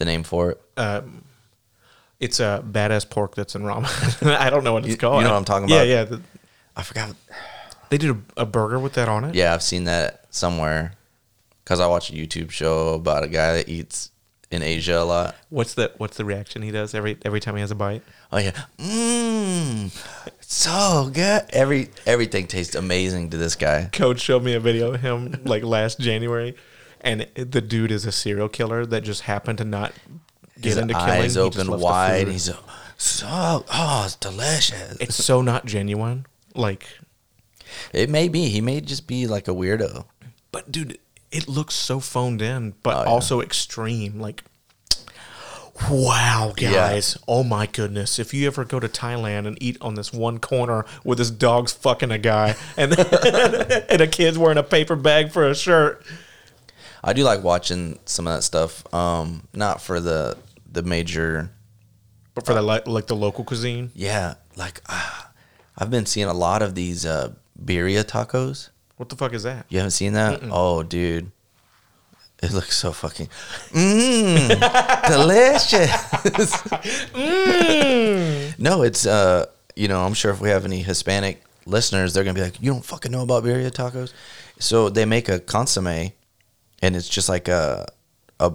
The 0.00 0.06
name 0.06 0.22
for 0.22 0.52
it? 0.52 0.60
Um, 0.78 1.24
it's 2.18 2.40
a 2.40 2.64
badass 2.66 3.08
pork 3.08 3.34
that's 3.34 3.54
in 3.54 3.62
ramen. 3.62 4.34
I 4.36 4.48
don't 4.48 4.64
know 4.64 4.72
what 4.72 4.86
it's 4.86 4.96
called. 4.96 5.20
you 5.20 5.24
know 5.28 5.32
what 5.34 5.38
I'm 5.38 5.44
talking 5.44 5.68
Yeah, 5.68 5.76
about? 5.76 5.88
yeah. 5.88 6.04
the- 6.04 6.22
I 6.74 6.82
forgot. 6.82 7.14
they 7.90 7.98
did 7.98 8.10
a, 8.10 8.16
a 8.38 8.46
burger 8.46 8.78
with 8.78 8.94
that 8.94 9.08
on 9.10 9.24
it. 9.24 9.34
Yeah, 9.34 9.52
I've 9.52 9.62
seen 9.62 9.84
that 9.84 10.24
somewhere 10.30 10.94
because 11.64 11.80
I 11.80 11.86
watch 11.86 12.08
a 12.10 12.14
YouTube 12.14 12.50
show 12.50 12.94
about 12.94 13.24
a 13.24 13.28
guy 13.28 13.52
that 13.56 13.68
eats 13.68 14.10
in 14.50 14.62
Asia 14.62 14.98
a 14.98 15.04
lot. 15.04 15.36
What's 15.50 15.74
the 15.74 15.92
what's 15.98 16.16
the 16.16 16.24
reaction 16.24 16.62
he 16.62 16.70
does 16.70 16.94
every 16.94 17.18
every 17.24 17.40
time 17.40 17.56
he 17.56 17.60
has 17.60 17.70
a 17.70 17.74
bite? 17.74 18.02
Oh 18.32 18.38
yeah, 18.38 18.52
mmm, 18.78 19.90
so 20.40 21.10
good. 21.12 21.44
Every 21.50 21.90
everything 22.06 22.46
tastes 22.46 22.74
amazing 22.74 23.30
to 23.30 23.36
this 23.36 23.54
guy. 23.54 23.90
Coach 23.92 24.20
showed 24.20 24.42
me 24.42 24.54
a 24.54 24.60
video 24.60 24.94
of 24.94 25.00
him 25.02 25.42
like 25.44 25.62
last 25.62 26.00
January, 26.00 26.56
and 27.02 27.26
the 27.34 27.60
dude 27.60 27.90
is 27.90 28.04
a 28.06 28.12
serial 28.12 28.48
killer 28.48 28.84
that 28.86 29.02
just 29.02 29.22
happened 29.22 29.58
to 29.58 29.64
not 29.64 29.92
get 30.60 30.70
His 30.70 30.76
into 30.76 30.94
killing. 30.94 31.08
eyes 31.10 31.34
He 31.34 31.40
just 31.42 31.58
open 31.58 31.70
the 31.70 31.76
wide. 31.78 32.24
food. 32.26 32.32
He's 32.32 32.44
so, 32.44 32.58
so 32.98 33.64
oh, 33.72 34.02
it's 34.06 34.16
delicious. 34.16 34.96
it's 35.00 35.16
so 35.24 35.40
not 35.42 35.64
genuine. 35.66 36.26
Like, 36.54 36.86
It 37.92 38.10
may 38.10 38.28
be. 38.28 38.48
He 38.48 38.60
may 38.60 38.80
just 38.80 39.06
be 39.06 39.26
like 39.26 39.48
a 39.48 39.52
weirdo. 39.52 40.04
but 40.52 40.70
dude, 40.72 40.98
it 41.32 41.48
looks 41.48 41.74
so 41.74 42.00
phoned 42.00 42.42
in, 42.42 42.74
but 42.82 42.96
Oh, 42.96 43.02
yeah. 43.04 43.08
also 43.08 43.40
extreme. 43.40 44.18
Like, 44.20 44.42
wow, 45.90 46.52
Yeah. 46.58 46.72
guys! 46.72 47.16
Oh 47.26 47.42
my 47.42 47.66
goodness! 47.66 48.18
If 48.18 48.34
you 48.34 48.46
ever 48.46 48.64
go 48.64 48.80
to 48.80 48.88
Thailand 48.88 49.46
and 49.46 49.56
eat 49.62 49.78
on 49.80 49.94
this 49.94 50.12
one 50.12 50.38
corner 50.38 50.84
where 51.04 51.16
this 51.16 51.30
dog's 51.30 51.72
fucking 51.72 52.10
a 52.10 52.18
guy 52.18 52.56
and 52.76 52.92
and 52.98 54.00
a 54.00 54.06
kid's 54.06 54.36
wearing 54.38 54.58
a 54.58 54.62
paper 54.62 54.96
bag 54.96 55.30
for 55.32 55.48
a 55.48 55.54
shirt, 55.54 56.04
I 57.02 57.12
do 57.12 57.22
like 57.24 57.42
watching 57.42 57.98
some 58.04 58.26
of 58.26 58.34
that 58.34 58.42
stuff. 58.42 58.82
Um, 58.94 59.48
not 59.54 59.80
for 59.80 60.00
the 60.00 60.36
the 60.70 60.82
major. 60.82 61.50
but 62.34 62.46
for 62.46 62.54
the 62.54 62.62
like, 62.62 62.86
like 62.86 63.06
the 63.06 63.16
local 63.16 63.44
cuisine, 63.44 63.90
Yeah, 63.94 64.34
like 64.56 64.80
ah, 64.88 65.30
I've 65.78 65.90
been 65.90 66.06
seeing 66.06 66.28
a 66.28 66.34
lot 66.34 66.62
of 66.62 66.74
these 66.74 67.04
uh, 67.06 67.32
birria 67.62 68.04
tacos. 68.04 68.68
what 68.96 69.08
the 69.08 69.16
fuck 69.16 69.32
is 69.32 69.42
that? 69.44 69.66
You 69.68 69.78
haven't 69.78 69.92
seen 69.92 70.12
that? 70.12 70.40
Oh, 70.50 70.82
dude. 70.82 71.30
It 72.42 72.52
looks 72.52 72.74
so 72.78 72.92
fucking 72.92 73.28
mmm 73.72 74.48
delicious. 75.08 75.92
No, 78.58 78.82
it's 78.82 79.06
uh 79.06 79.46
you 79.76 79.88
know, 79.88 80.00
I'm 80.04 80.14
sure 80.14 80.30
if 80.32 80.40
we 80.40 80.48
have 80.50 80.64
any 80.64 80.82
Hispanic 80.82 81.42
listeners, 81.66 82.12
they're 82.14 82.24
gonna 82.24 82.34
be 82.34 82.40
like, 82.42 82.60
You 82.62 82.72
don't 82.72 82.84
fucking 82.84 83.12
know 83.12 83.22
about 83.22 83.44
birria 83.44 83.70
tacos? 83.70 84.12
So 84.58 84.88
they 84.88 85.04
make 85.04 85.28
a 85.28 85.38
consomme 85.38 86.12
and 86.82 86.96
it's 86.96 87.08
just 87.08 87.28
like 87.28 87.48
a 87.48 87.86
a 88.38 88.52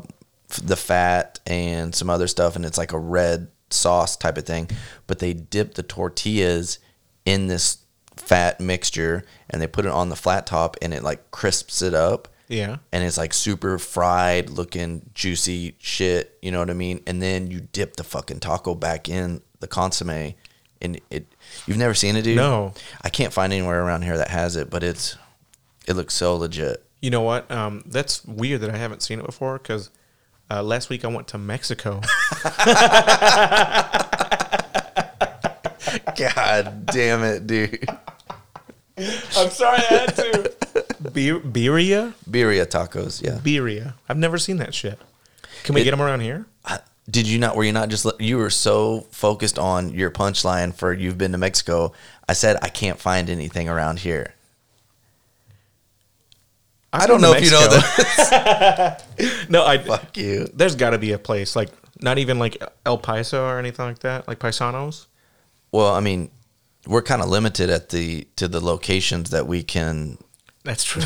the 0.63 0.75
fat 0.75 1.39
and 1.47 1.93
some 1.93 2.09
other 2.09 2.27
stuff 2.27 2.55
and 2.55 2.65
it's 2.65 2.77
like 2.77 2.91
a 2.93 2.99
red 2.99 3.47
sauce 3.71 4.15
type 4.15 4.37
of 4.37 4.45
thing. 4.45 4.69
But 5.07 5.19
they 5.19 5.33
dip 5.33 5.73
the 5.73 5.83
tortillas 5.83 6.79
in 7.25 7.47
this 7.47 7.79
fat 8.15 8.59
mixture 8.61 9.25
and 9.49 9.61
they 9.61 9.67
put 9.67 9.85
it 9.85 9.91
on 9.91 10.09
the 10.09 10.15
flat 10.15 10.45
top 10.45 10.77
and 10.81 10.93
it 10.93 11.03
like 11.03 11.31
crisps 11.31 11.81
it 11.81 11.93
up 11.93 12.29
Yeah. 12.47 12.77
and 12.93 13.03
it's 13.03 13.17
like 13.17 13.33
super 13.33 13.77
fried 13.77 14.49
looking 14.49 15.09
juicy 15.13 15.75
shit 15.79 16.37
you 16.41 16.49
know 16.49 16.59
what 16.59 16.69
i 16.69 16.73
mean 16.73 17.01
and 17.05 17.21
then 17.21 17.51
you 17.51 17.59
dip 17.59 17.97
the 17.97 18.05
fucking 18.05 18.39
taco 18.39 18.73
back 18.73 19.09
in 19.09 19.41
the 19.59 19.67
consomme 19.67 20.33
and 20.81 21.01
it 21.09 21.27
you've 21.67 21.77
never 21.77 21.93
seen 21.93 22.15
it 22.15 22.21
dude 22.21 22.37
No. 22.37 22.73
i 23.01 23.09
can't 23.09 23.33
find 23.33 23.51
anywhere 23.51 23.83
around 23.83 24.03
here 24.03 24.15
that 24.17 24.29
has 24.29 24.55
it 24.55 24.69
but 24.69 24.81
it's 24.81 25.17
it 25.85 25.95
looks 25.97 26.13
so 26.13 26.37
legit 26.37 26.84
You 27.05 27.11
know 27.11 27.21
what? 27.21 27.51
Um, 27.51 27.83
that's 27.85 28.25
weird 28.25 28.61
that 28.61 28.71
I 28.71 28.77
haven't 28.77 29.03
seen 29.03 29.19
it 29.19 29.27
before 29.27 29.59
because 29.59 29.91
uh, 30.49 30.63
last 30.63 30.89
week 30.89 31.05
I 31.05 31.07
went 31.07 31.27
to 31.27 31.37
Mexico. 31.37 31.97
god 36.17 36.85
damn 36.87 37.23
it 37.23 37.45
dude 37.47 37.87
I'm 39.37 39.49
sorry 39.49 39.77
I 39.77 39.81
had 39.93 40.15
to. 40.15 40.53
Bir- 41.13 41.39
birria? 41.41 42.13
birria 42.29 42.65
tacos 42.65 43.21
yeah 43.21 43.37
Birria. 43.37 43.93
I've 44.09 44.17
never 44.17 44.37
seen 44.37 44.57
that 44.57 44.73
shit. 44.73 44.97
Can 45.63 45.75
we 45.75 45.81
It- 45.81 45.83
get 45.83 45.91
them 45.91 46.01
around 46.01 46.21
here? 46.21 46.45
I- 46.65 46.79
did 47.09 47.27
you 47.27 47.37
not 47.37 47.55
were 47.55 47.63
you 47.65 47.71
not 47.73 47.89
just 47.89 48.05
li- 48.05 48.13
you 48.19 48.37
were 48.37 48.49
so 48.49 49.01
focused 49.11 49.59
on 49.59 49.93
your 49.93 50.09
punchline 50.09 50.73
for 50.73 50.91
you've 50.93 51.17
been 51.19 51.33
to 51.33 51.37
mexico 51.37 51.91
i 52.27 52.33
said 52.33 52.57
i 52.63 52.69
can't 52.69 52.99
find 52.99 53.29
anything 53.29 53.69
around 53.69 53.99
here 53.99 54.33
I've 56.95 57.03
i 57.03 57.07
don't 57.07 57.21
know 57.21 57.33
to 57.33 57.39
if 57.39 57.45
you 57.45 57.51
know 57.51 57.67
that 57.67 59.05
No, 59.49 59.65
I. 59.65 59.77
fuck 59.77 60.17
you 60.17 60.47
There's 60.53 60.75
got 60.75 60.91
to 60.91 60.97
be 60.97 61.11
a 61.11 61.19
place 61.19 61.55
like 61.55 61.69
not 62.01 62.17
even 62.17 62.39
like 62.39 62.61
El 62.85 62.97
Paiso 62.99 63.39
or 63.47 63.57
anything 63.57 63.85
like 63.85 63.99
that, 63.99 64.27
like 64.27 64.37
Paisanos. 64.39 65.05
Well, 65.71 65.93
I 65.95 66.01
mean, 66.01 66.29
we're 66.85 67.01
kind 67.01 67.21
of 67.21 67.29
limited 67.29 67.69
at 67.69 67.89
the 67.89 68.27
to 68.35 68.47
the 68.47 68.59
locations 68.59 69.29
that 69.29 69.47
we 69.47 69.63
can 69.63 70.17
That's 70.63 70.83
true. 70.83 71.01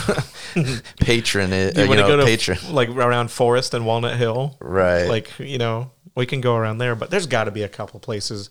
patron 1.00 1.54
it. 1.54 1.76
you 1.76 1.82
uh, 1.82 1.84
You, 1.84 1.90
want 1.90 2.00
to 2.00 2.08
know, 2.08 2.16
go 2.16 2.18
to 2.18 2.26
patron. 2.26 2.58
like 2.72 2.90
around 2.90 3.30
Forest 3.32 3.74
and 3.76 3.86
Walnut 3.86 4.18
Hill, 4.18 4.58
Right. 4.60 5.06
Like 5.08 5.32
you 5.40 5.58
know, 5.60 5.92
we 6.16 6.26
can 6.26 6.42
go 6.42 6.56
around 6.56 6.80
there, 6.80 6.96
but 6.96 7.12
there's 7.12 7.28
got 7.28 7.44
to 7.46 7.52
be 7.52 7.64
a 7.64 7.70
couple 7.70 8.00
places 8.00 8.50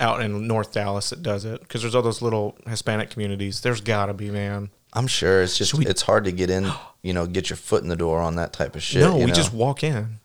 out 0.00 0.20
in 0.22 0.46
North 0.46 0.72
Dallas 0.72 1.10
that 1.10 1.22
does 1.22 1.44
it 1.44 1.60
because 1.60 1.82
there's 1.82 1.94
all 1.94 2.02
those 2.02 2.20
little 2.22 2.56
Hispanic 2.66 3.10
communities. 3.10 3.60
There's 3.60 3.80
got 3.80 4.06
to 4.06 4.14
be, 4.14 4.30
man. 4.30 4.70
I'm 4.92 5.06
sure 5.06 5.42
it's 5.42 5.56
just 5.58 5.74
we- 5.74 5.86
it's 5.86 6.02
hard 6.02 6.24
to 6.24 6.32
get 6.32 6.50
in. 6.50 6.70
You 7.02 7.14
know, 7.14 7.26
get 7.26 7.48
your 7.48 7.56
foot 7.56 7.82
in 7.82 7.88
the 7.88 7.96
door 7.96 8.20
on 8.20 8.36
that 8.36 8.52
type 8.52 8.76
of 8.76 8.82
shit. 8.82 9.00
no, 9.02 9.16
we 9.16 9.24
know? 9.26 9.32
just 9.32 9.52
walk 9.54 9.82
in. 9.82 10.18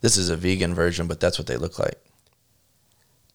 this 0.00 0.16
is 0.16 0.30
a 0.30 0.36
vegan 0.36 0.74
version, 0.74 1.06
but 1.06 1.20
that's 1.20 1.38
what 1.38 1.46
they 1.46 1.56
look 1.56 1.78
like. 1.78 1.94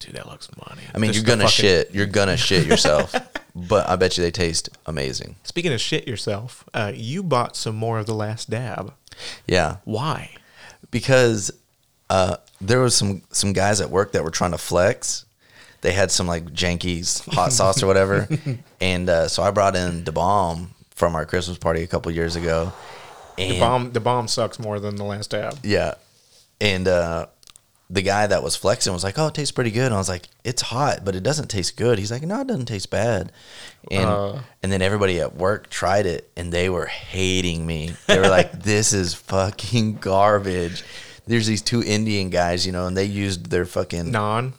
Dude, 0.00 0.14
that 0.14 0.26
looks 0.28 0.48
money. 0.68 0.82
I 0.94 0.98
mean, 0.98 1.12
Just 1.12 1.26
you're 1.26 1.36
gonna 1.36 1.48
fucking- 1.48 1.62
shit. 1.64 1.90
You're 1.94 2.06
gonna 2.06 2.36
shit 2.36 2.66
yourself, 2.66 3.14
but 3.54 3.88
I 3.88 3.96
bet 3.96 4.16
you 4.16 4.22
they 4.22 4.30
taste 4.30 4.68
amazing. 4.86 5.36
Speaking 5.44 5.72
of 5.72 5.80
shit 5.80 6.06
yourself, 6.06 6.62
uh, 6.74 6.92
you 6.94 7.22
bought 7.22 7.56
some 7.56 7.74
more 7.74 7.98
of 7.98 8.06
the 8.06 8.14
last 8.14 8.48
dab. 8.50 8.92
Yeah, 9.46 9.76
Why? 9.84 10.30
because 10.92 11.50
uh, 12.10 12.36
there 12.60 12.80
was 12.80 12.94
some 12.94 13.22
some 13.30 13.52
guys 13.52 13.80
at 13.80 13.90
work 13.90 14.12
that 14.12 14.22
were 14.24 14.30
trying 14.30 14.52
to 14.52 14.58
flex. 14.58 15.24
They 15.80 15.92
had 15.92 16.10
some 16.10 16.26
like 16.26 16.46
jankies 16.46 17.22
hot 17.32 17.52
sauce 17.52 17.82
or 17.82 17.86
whatever, 17.86 18.28
and 18.80 19.08
uh, 19.08 19.28
so 19.28 19.42
I 19.42 19.50
brought 19.50 19.76
in 19.76 20.04
the 20.04 20.12
bomb 20.12 20.74
from 20.94 21.14
our 21.14 21.24
Christmas 21.24 21.56
party 21.58 21.82
a 21.82 21.86
couple 21.86 22.10
years 22.12 22.34
ago. 22.36 22.72
And 23.38 23.52
The 23.52 23.58
bomb, 23.60 23.92
the 23.92 24.00
bomb 24.00 24.26
sucks 24.26 24.58
more 24.58 24.80
than 24.80 24.96
the 24.96 25.04
last 25.04 25.30
dab. 25.30 25.56
yeah, 25.62 25.94
and 26.60 26.88
uh, 26.88 27.26
the 27.88 28.02
guy 28.02 28.26
that 28.26 28.42
was 28.42 28.56
flexing 28.56 28.92
was 28.92 29.04
like, 29.04 29.16
"Oh, 29.18 29.28
it 29.28 29.34
tastes 29.34 29.52
pretty 29.52 29.70
good." 29.70 29.86
And 29.86 29.94
I 29.94 29.98
was 29.98 30.08
like, 30.08 30.26
"It's 30.42 30.60
hot, 30.62 31.04
but 31.04 31.14
it 31.14 31.22
doesn't 31.22 31.46
taste 31.48 31.76
good." 31.76 31.98
He's 32.00 32.10
like, 32.10 32.22
"No, 32.22 32.40
it 32.40 32.48
doesn't 32.48 32.66
taste 32.66 32.90
bad." 32.90 33.30
And 33.90 34.04
Uh. 34.10 34.38
and 34.62 34.72
then 34.72 34.82
everybody 34.82 35.20
at 35.20 35.36
work 35.36 35.70
tried 35.70 36.06
it, 36.06 36.28
and 36.36 36.52
they 36.52 36.68
were 36.68 36.86
hating 36.86 37.64
me. 37.64 37.92
They 38.08 38.18
were 38.18 38.28
like, 38.28 38.50
"This 38.64 38.92
is 38.92 39.14
fucking 39.14 39.98
garbage." 39.98 40.82
There's 41.28 41.46
these 41.46 41.62
two 41.62 41.82
Indian 41.84 42.30
guys, 42.30 42.66
you 42.66 42.72
know, 42.72 42.86
and 42.86 42.96
they 42.96 43.04
used 43.04 43.50
their 43.50 43.64
fucking 43.66 44.06
Naan. 44.12 44.52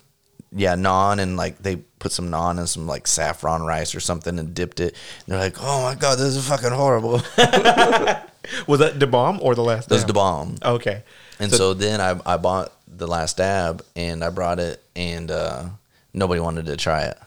Yeah 0.52 0.76
naan 0.76 1.20
and 1.20 1.38
like 1.38 1.62
they 1.62 1.78
put 2.00 2.12
some 2.12 2.30
naan 2.30 2.58
and 2.58 2.68
some 2.68 2.88
like 2.88 3.08
saffron 3.08 3.62
rice 3.64 3.94
or 3.94 4.00
something 4.00 4.40
and 4.40 4.54
dipped 4.54 4.80
it. 4.80 4.96
And 5.26 5.34
they're 5.34 5.40
like, 5.40 5.58
"Oh 5.60 5.84
my 5.84 5.96
god, 5.96 6.18
this 6.18 6.36
is 6.36 6.48
fucking 6.48 6.72
horrible." 6.72 7.22
Was 8.68 8.80
that 8.80 9.00
the 9.00 9.08
bomb 9.08 9.40
or 9.42 9.54
the 9.54 9.64
last? 9.64 9.90
That 9.90 9.96
was 9.96 10.06
the 10.06 10.14
bomb. 10.14 10.56
Okay. 10.64 11.04
And 11.40 11.52
so, 11.52 11.74
then 11.74 12.02
I, 12.02 12.20
I 12.26 12.38
bought 12.38 12.74
the 12.88 13.06
last 13.08 13.38
dab 13.38 13.86
and 13.96 14.24
I 14.24 14.30
brought 14.30 14.60
it 14.60 14.84
and 14.96 15.30
uh, 15.30 15.66
nobody 16.14 16.42
wanted 16.42 16.66
to 16.66 16.76
try 16.76 17.04
it. 17.04 17.18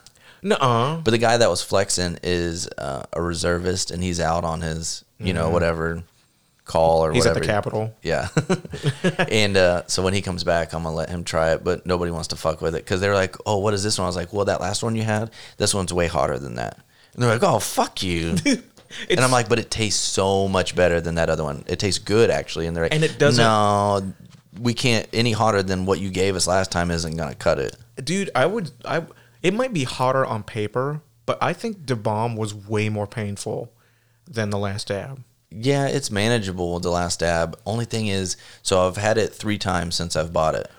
Nuh-uh. 0.41 0.97
But 0.97 1.11
the 1.11 1.17
guy 1.17 1.37
that 1.37 1.49
was 1.49 1.63
flexing 1.63 2.19
is 2.21 2.67
uh, 2.77 3.05
a 3.13 3.21
reservist 3.21 3.89
and 3.89 4.03
he's 4.03 4.19
out 4.19 4.43
on 4.43 4.61
his, 4.61 5.05
you 5.17 5.33
know, 5.33 5.49
whatever 5.49 6.03
call 6.65 7.05
or. 7.05 7.13
He's 7.13 7.25
at 7.25 7.29
whatever. 7.35 7.45
the 7.45 7.51
Capitol. 7.51 7.95
Yeah. 8.01 8.29
and 9.29 9.57
uh, 9.57 9.83
so 9.87 10.03
when 10.03 10.13
he 10.13 10.21
comes 10.21 10.43
back, 10.43 10.73
I'm 10.73 10.83
going 10.83 10.93
to 10.93 10.97
let 10.97 11.09
him 11.09 11.23
try 11.23 11.51
it, 11.53 11.63
but 11.63 11.85
nobody 11.85 12.11
wants 12.11 12.29
to 12.29 12.35
fuck 12.35 12.61
with 12.61 12.75
it 12.75 12.83
because 12.83 13.01
they're 13.01 13.13
like, 13.15 13.35
oh, 13.45 13.57
what 13.59 13.73
is 13.73 13.83
this 13.83 13.97
one? 13.97 14.05
I 14.05 14.09
was 14.09 14.15
like, 14.15 14.33
well, 14.33 14.45
that 14.45 14.61
last 14.61 14.83
one 14.83 14.95
you 14.95 15.03
had, 15.03 15.31
this 15.57 15.73
one's 15.73 15.93
way 15.93 16.07
hotter 16.07 16.39
than 16.39 16.55
that. 16.55 16.79
And 17.13 17.21
they're 17.23 17.31
like, 17.31 17.43
oh, 17.43 17.59
fuck 17.59 18.01
you. 18.01 18.35
and 19.09 19.19
I'm 19.19 19.31
like, 19.31 19.49
but 19.49 19.59
it 19.59 19.69
tastes 19.69 20.01
so 20.01 20.47
much 20.47 20.75
better 20.75 20.99
than 21.01 21.15
that 21.15 21.29
other 21.29 21.43
one. 21.43 21.63
It 21.67 21.79
tastes 21.79 21.99
good, 21.99 22.29
actually. 22.29 22.67
And 22.67 22.75
they're 22.75 22.85
like, 22.85 22.93
And 22.93 23.03
it 23.03 23.19
doesn't- 23.19 23.43
No, 23.43 24.13
we 24.59 24.73
can't. 24.73 25.07
Any 25.13 25.31
hotter 25.31 25.63
than 25.63 25.85
what 25.85 25.99
you 25.99 26.09
gave 26.09 26.35
us 26.35 26.47
last 26.47 26.71
time 26.71 26.91
isn't 26.91 27.15
going 27.15 27.29
to 27.29 27.35
cut 27.35 27.59
it. 27.59 27.75
Dude, 28.03 28.29
I 28.35 28.45
would 28.45 28.71
I 28.85 29.03
it 29.41 29.53
might 29.53 29.73
be 29.73 29.83
hotter 29.83 30.25
on 30.25 30.43
paper, 30.43 31.01
but 31.25 31.37
I 31.41 31.53
think 31.53 31.85
the 31.87 31.95
bomb 31.95 32.35
was 32.35 32.53
way 32.55 32.89
more 32.89 33.05
painful 33.07 33.71
than 34.27 34.49
the 34.49 34.57
last 34.57 34.87
dab. 34.87 35.23
Yeah, 35.55 35.87
it's 35.87 36.09
manageable, 36.09 36.79
the 36.79 36.89
last 36.89 37.19
dab. 37.19 37.59
Only 37.65 37.85
thing 37.85 38.07
is, 38.07 38.37
so 38.61 38.87
I've 38.87 38.97
had 38.97 39.17
it 39.17 39.33
three 39.33 39.57
times 39.57 39.95
since 39.95 40.15
I've 40.15 40.33
bought 40.33 40.55
it. 40.55 40.69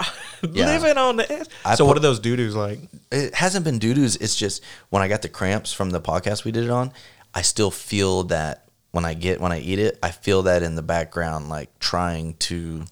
Yeah. 0.52 0.66
Living 0.66 0.98
on 0.98 1.16
the 1.16 1.32
edge. 1.32 1.48
I 1.64 1.74
so 1.74 1.86
what 1.86 1.96
are 1.96 2.00
those 2.00 2.18
doo-doos 2.20 2.54
like? 2.54 2.78
it 3.10 3.34
hasn't 3.34 3.64
been 3.64 3.78
doo 3.78 3.94
doos. 3.94 4.16
It's 4.16 4.36
just 4.36 4.62
when 4.90 5.02
I 5.02 5.08
got 5.08 5.22
the 5.22 5.28
cramps 5.30 5.72
from 5.72 5.88
the 5.88 6.02
podcast 6.02 6.44
we 6.44 6.52
did 6.52 6.64
it 6.64 6.70
on, 6.70 6.92
I 7.32 7.40
still 7.40 7.70
feel 7.70 8.24
that 8.24 8.68
when 8.90 9.06
I 9.06 9.14
get 9.14 9.40
when 9.40 9.52
I 9.52 9.60
eat 9.60 9.78
it, 9.78 9.98
I 10.02 10.10
feel 10.10 10.42
that 10.42 10.62
in 10.62 10.74
the 10.74 10.82
background, 10.82 11.48
like 11.48 11.76
trying 11.78 12.34
to. 12.40 12.84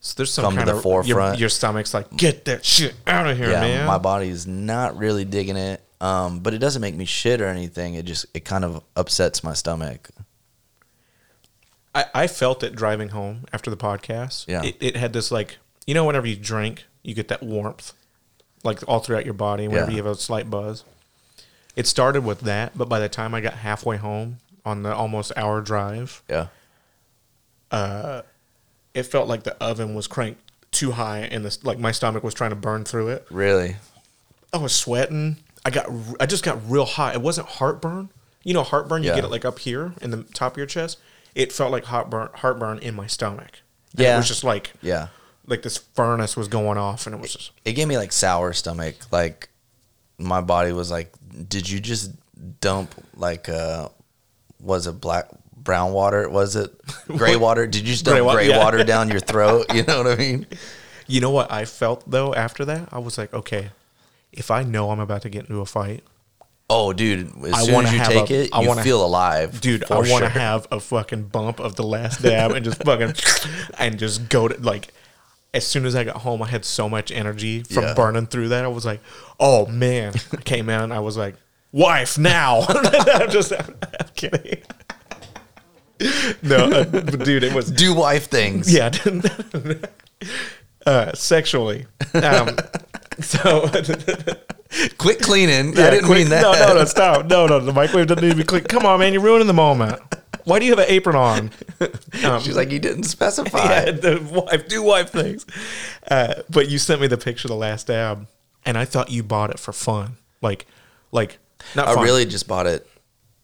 So 0.00 0.14
there's 0.16 0.32
some 0.32 0.44
Come 0.44 0.56
to 0.56 0.64
the 0.64 0.76
of 0.76 0.82
forefront. 0.82 1.38
Your, 1.38 1.40
your 1.40 1.48
stomach's 1.50 1.92
like, 1.92 2.14
get 2.16 2.46
that 2.46 2.64
shit 2.64 2.94
out 3.06 3.26
of 3.26 3.36
here, 3.36 3.50
yeah, 3.50 3.60
man. 3.60 3.86
my 3.86 3.98
body's 3.98 4.46
not 4.46 4.96
really 4.96 5.26
digging 5.26 5.56
it. 5.56 5.82
Um, 6.00 6.40
but 6.40 6.54
it 6.54 6.58
doesn't 6.58 6.80
make 6.82 6.94
me 6.94 7.04
shit 7.04 7.40
or 7.40 7.46
anything. 7.46 7.94
It 7.94 8.04
just 8.06 8.26
it 8.32 8.44
kind 8.46 8.64
of 8.64 8.82
upsets 8.96 9.44
my 9.44 9.52
stomach. 9.52 10.08
I, 11.94 12.04
I 12.14 12.26
felt 12.26 12.62
it 12.62 12.74
driving 12.74 13.10
home 13.10 13.44
after 13.52 13.70
the 13.70 13.76
podcast. 13.76 14.46
Yeah. 14.48 14.62
It, 14.64 14.76
it 14.80 14.96
had 14.96 15.12
this 15.12 15.30
like 15.30 15.58
you 15.86 15.94
know 15.94 16.04
whenever 16.04 16.26
you 16.26 16.36
drink, 16.36 16.84
you 17.02 17.14
get 17.14 17.28
that 17.28 17.42
warmth, 17.42 17.92
like 18.62 18.80
all 18.88 19.00
throughout 19.00 19.24
your 19.24 19.34
body. 19.34 19.68
Whenever 19.68 19.90
Yeah. 19.90 19.96
you 19.98 20.02
have 20.04 20.12
a 20.12 20.18
slight 20.18 20.50
buzz. 20.50 20.84
It 21.76 21.86
started 21.86 22.24
with 22.24 22.40
that, 22.42 22.76
but 22.78 22.88
by 22.88 23.00
the 23.00 23.08
time 23.08 23.34
I 23.34 23.40
got 23.40 23.54
halfway 23.54 23.96
home 23.96 24.38
on 24.64 24.82
the 24.84 24.94
almost 24.94 25.32
hour 25.36 25.60
drive, 25.60 26.22
Yeah. 26.30 26.46
uh, 27.70 28.22
it 28.94 29.04
felt 29.04 29.28
like 29.28 29.42
the 29.42 29.56
oven 29.62 29.94
was 29.94 30.06
cranked 30.06 30.40
too 30.70 30.92
high, 30.92 31.20
and 31.20 31.44
this 31.44 31.62
like 31.64 31.78
my 31.78 31.92
stomach 31.92 32.22
was 32.22 32.34
trying 32.34 32.50
to 32.50 32.56
burn 32.56 32.84
through 32.84 33.08
it. 33.08 33.26
Really? 33.30 33.76
I 34.52 34.58
was 34.58 34.72
sweating. 34.74 35.36
I 35.64 35.70
got 35.70 35.88
I 36.20 36.26
just 36.26 36.44
got 36.44 36.58
real 36.68 36.84
hot. 36.84 37.14
It 37.14 37.22
wasn't 37.22 37.48
heartburn. 37.48 38.10
You 38.42 38.54
know 38.54 38.62
heartburn, 38.62 39.02
you 39.02 39.08
Yeah. 39.10 39.16
get 39.16 39.24
it 39.24 39.30
like 39.30 39.44
up 39.44 39.58
here 39.60 39.94
in 40.00 40.10
the 40.10 40.22
top 40.22 40.52
of 40.52 40.58
your 40.58 40.66
chest. 40.66 40.98
It 41.34 41.52
felt 41.52 41.72
like 41.72 41.84
heartburn 41.84 42.28
heartburn 42.34 42.78
in 42.78 42.94
my 42.94 43.06
stomach. 43.06 43.60
And 43.96 44.06
It 44.06 44.16
was 44.16 44.28
just 44.28 44.44
like 44.44 44.72
Yeah. 44.82 45.08
like 45.46 45.62
this 45.62 45.76
furnace 45.78 46.36
was 46.36 46.48
going 46.48 46.78
off 46.78 47.06
and 47.06 47.14
it 47.14 47.20
was 47.20 47.32
just 47.32 47.50
It 47.64 47.72
gave 47.72 47.88
me 47.88 47.96
like 47.98 48.12
sour 48.12 48.52
stomach. 48.52 48.94
Like 49.10 49.48
my 50.18 50.40
body 50.40 50.72
was 50.72 50.90
like, 50.90 51.12
did 51.48 51.68
you 51.68 51.80
just 51.80 52.12
dump 52.60 52.94
like 53.16 53.48
uh 53.48 53.88
was 54.60 54.86
it 54.86 55.00
black 55.00 55.26
brown 55.56 55.92
water? 55.92 56.28
Was 56.28 56.56
it 56.56 56.72
gray 57.08 57.36
water? 57.36 57.66
Did 57.66 57.82
you 57.82 57.88
just 57.92 58.04
dump 58.04 58.18
Gray 58.18 58.34
gray, 58.34 58.48
yeah. 58.50 58.58
water 58.58 58.84
down 58.84 59.08
your 59.10 59.20
throat? 59.32 59.66
You 59.74 59.82
know 59.84 59.98
what 60.02 60.06
I 60.12 60.16
mean? 60.16 60.46
You 61.06 61.20
know 61.20 61.30
what 61.30 61.50
I 61.52 61.64
felt 61.64 62.08
though 62.10 62.34
after 62.34 62.64
that? 62.66 62.88
I 62.92 62.98
was 62.98 63.18
like, 63.18 63.32
okay, 63.34 63.70
if 64.32 64.50
I 64.50 64.62
know 64.62 64.90
I'm 64.90 65.00
about 65.00 65.22
to 65.22 65.28
get 65.28 65.42
into 65.42 65.60
a 65.60 65.66
fight, 65.66 66.02
Oh, 66.70 66.92
dude! 66.94 67.30
As 67.44 67.52
I 67.52 67.62
soon 67.64 67.84
as 67.84 67.92
you 67.92 67.98
take 68.04 68.30
a- 68.30 68.34
it, 68.44 68.50
I 68.52 68.62
you 68.62 68.68
wanna- 68.68 68.82
feel 68.82 69.04
alive, 69.04 69.60
dude, 69.60 69.84
I 69.90 69.96
want 69.96 70.06
to 70.08 70.16
sure. 70.16 70.28
have 70.28 70.66
a 70.72 70.80
fucking 70.80 71.24
bump 71.24 71.60
of 71.60 71.76
the 71.76 71.82
last 71.82 72.22
dab 72.22 72.52
and 72.52 72.64
just 72.64 72.82
fucking 72.84 73.14
and 73.78 73.98
just 73.98 74.28
go 74.28 74.48
to 74.48 74.58
like. 74.60 74.88
As 75.52 75.64
soon 75.64 75.86
as 75.86 75.94
I 75.94 76.02
got 76.02 76.16
home, 76.16 76.42
I 76.42 76.48
had 76.48 76.64
so 76.64 76.88
much 76.88 77.12
energy 77.12 77.62
from 77.62 77.84
Yeah. 77.84 77.94
burning 77.94 78.26
through 78.26 78.48
that. 78.48 78.64
I 78.64 78.68
was 78.68 78.84
like, 78.84 79.00
"Oh 79.38 79.66
man!" 79.66 80.14
I 80.32 80.36
came 80.38 80.68
in, 80.68 80.90
I 80.90 80.98
was 80.98 81.16
like, 81.16 81.36
"Wife 81.70 82.18
now." 82.18 82.62
I'm 82.68 83.30
just, 83.30 83.52
I'm, 83.52 83.76
kidding. 84.16 84.62
No, 86.42 86.56
uh, 86.56 86.82
dude, 86.82 87.44
it 87.44 87.52
was 87.54 87.70
do 87.70 87.94
wife 87.94 88.26
things. 88.28 88.72
yeah, 88.74 88.90
uh, 90.86 91.12
sexually. 91.12 91.86
Um, 92.14 92.56
so 93.20 93.68
Quit 94.98 95.20
cleaning. 95.20 95.72
Yeah, 95.74 95.86
I 95.86 95.90
didn't 95.90 96.06
quick- 96.06 96.18
mean 96.18 96.28
that. 96.30 96.42
No, 96.42 96.52
no, 96.52 96.74
no, 96.80 96.84
stop. 96.84 97.26
No, 97.26 97.46
no, 97.46 97.60
the 97.60 97.72
microwave 97.72 98.06
doesn't 98.08 98.22
need 98.24 98.30
to 98.30 98.36
be 98.36 98.44
clean. 98.44 98.64
Come 98.64 98.84
on, 98.86 98.98
man, 99.00 99.12
you're 99.12 99.22
ruining 99.22 99.46
the 99.46 99.52
moment. 99.54 100.00
Why 100.44 100.58
do 100.58 100.64
you 100.66 100.72
have 100.72 100.78
an 100.78 100.86
apron 100.88 101.16
on? 101.16 101.50
Um, 102.24 102.40
She's 102.40 102.56
like, 102.56 102.70
you 102.70 102.78
didn't 102.78 103.02
specify. 103.04 103.58
yeah, 103.58 103.90
the 103.90 104.20
wife, 104.32 104.68
do 104.68 104.82
wife 104.82 105.10
things. 105.10 105.44
Uh, 106.08 106.34
but 106.48 106.68
you 106.70 106.78
sent 106.78 107.00
me 107.00 107.06
the 107.08 107.18
picture 107.18 107.46
of 107.46 107.50
the 107.50 107.56
last 107.56 107.88
dab, 107.88 108.26
and 108.64 108.78
I 108.78 108.84
thought 108.84 109.10
you 109.10 109.22
bought 109.22 109.50
it 109.50 109.58
for 109.58 109.72
fun. 109.72 110.16
Like, 110.40 110.66
like, 111.12 111.38
not 111.74 111.88
I 111.88 111.94
fun. 111.94 112.04
really 112.04 112.24
just 112.24 112.46
bought 112.46 112.66
it 112.66 112.88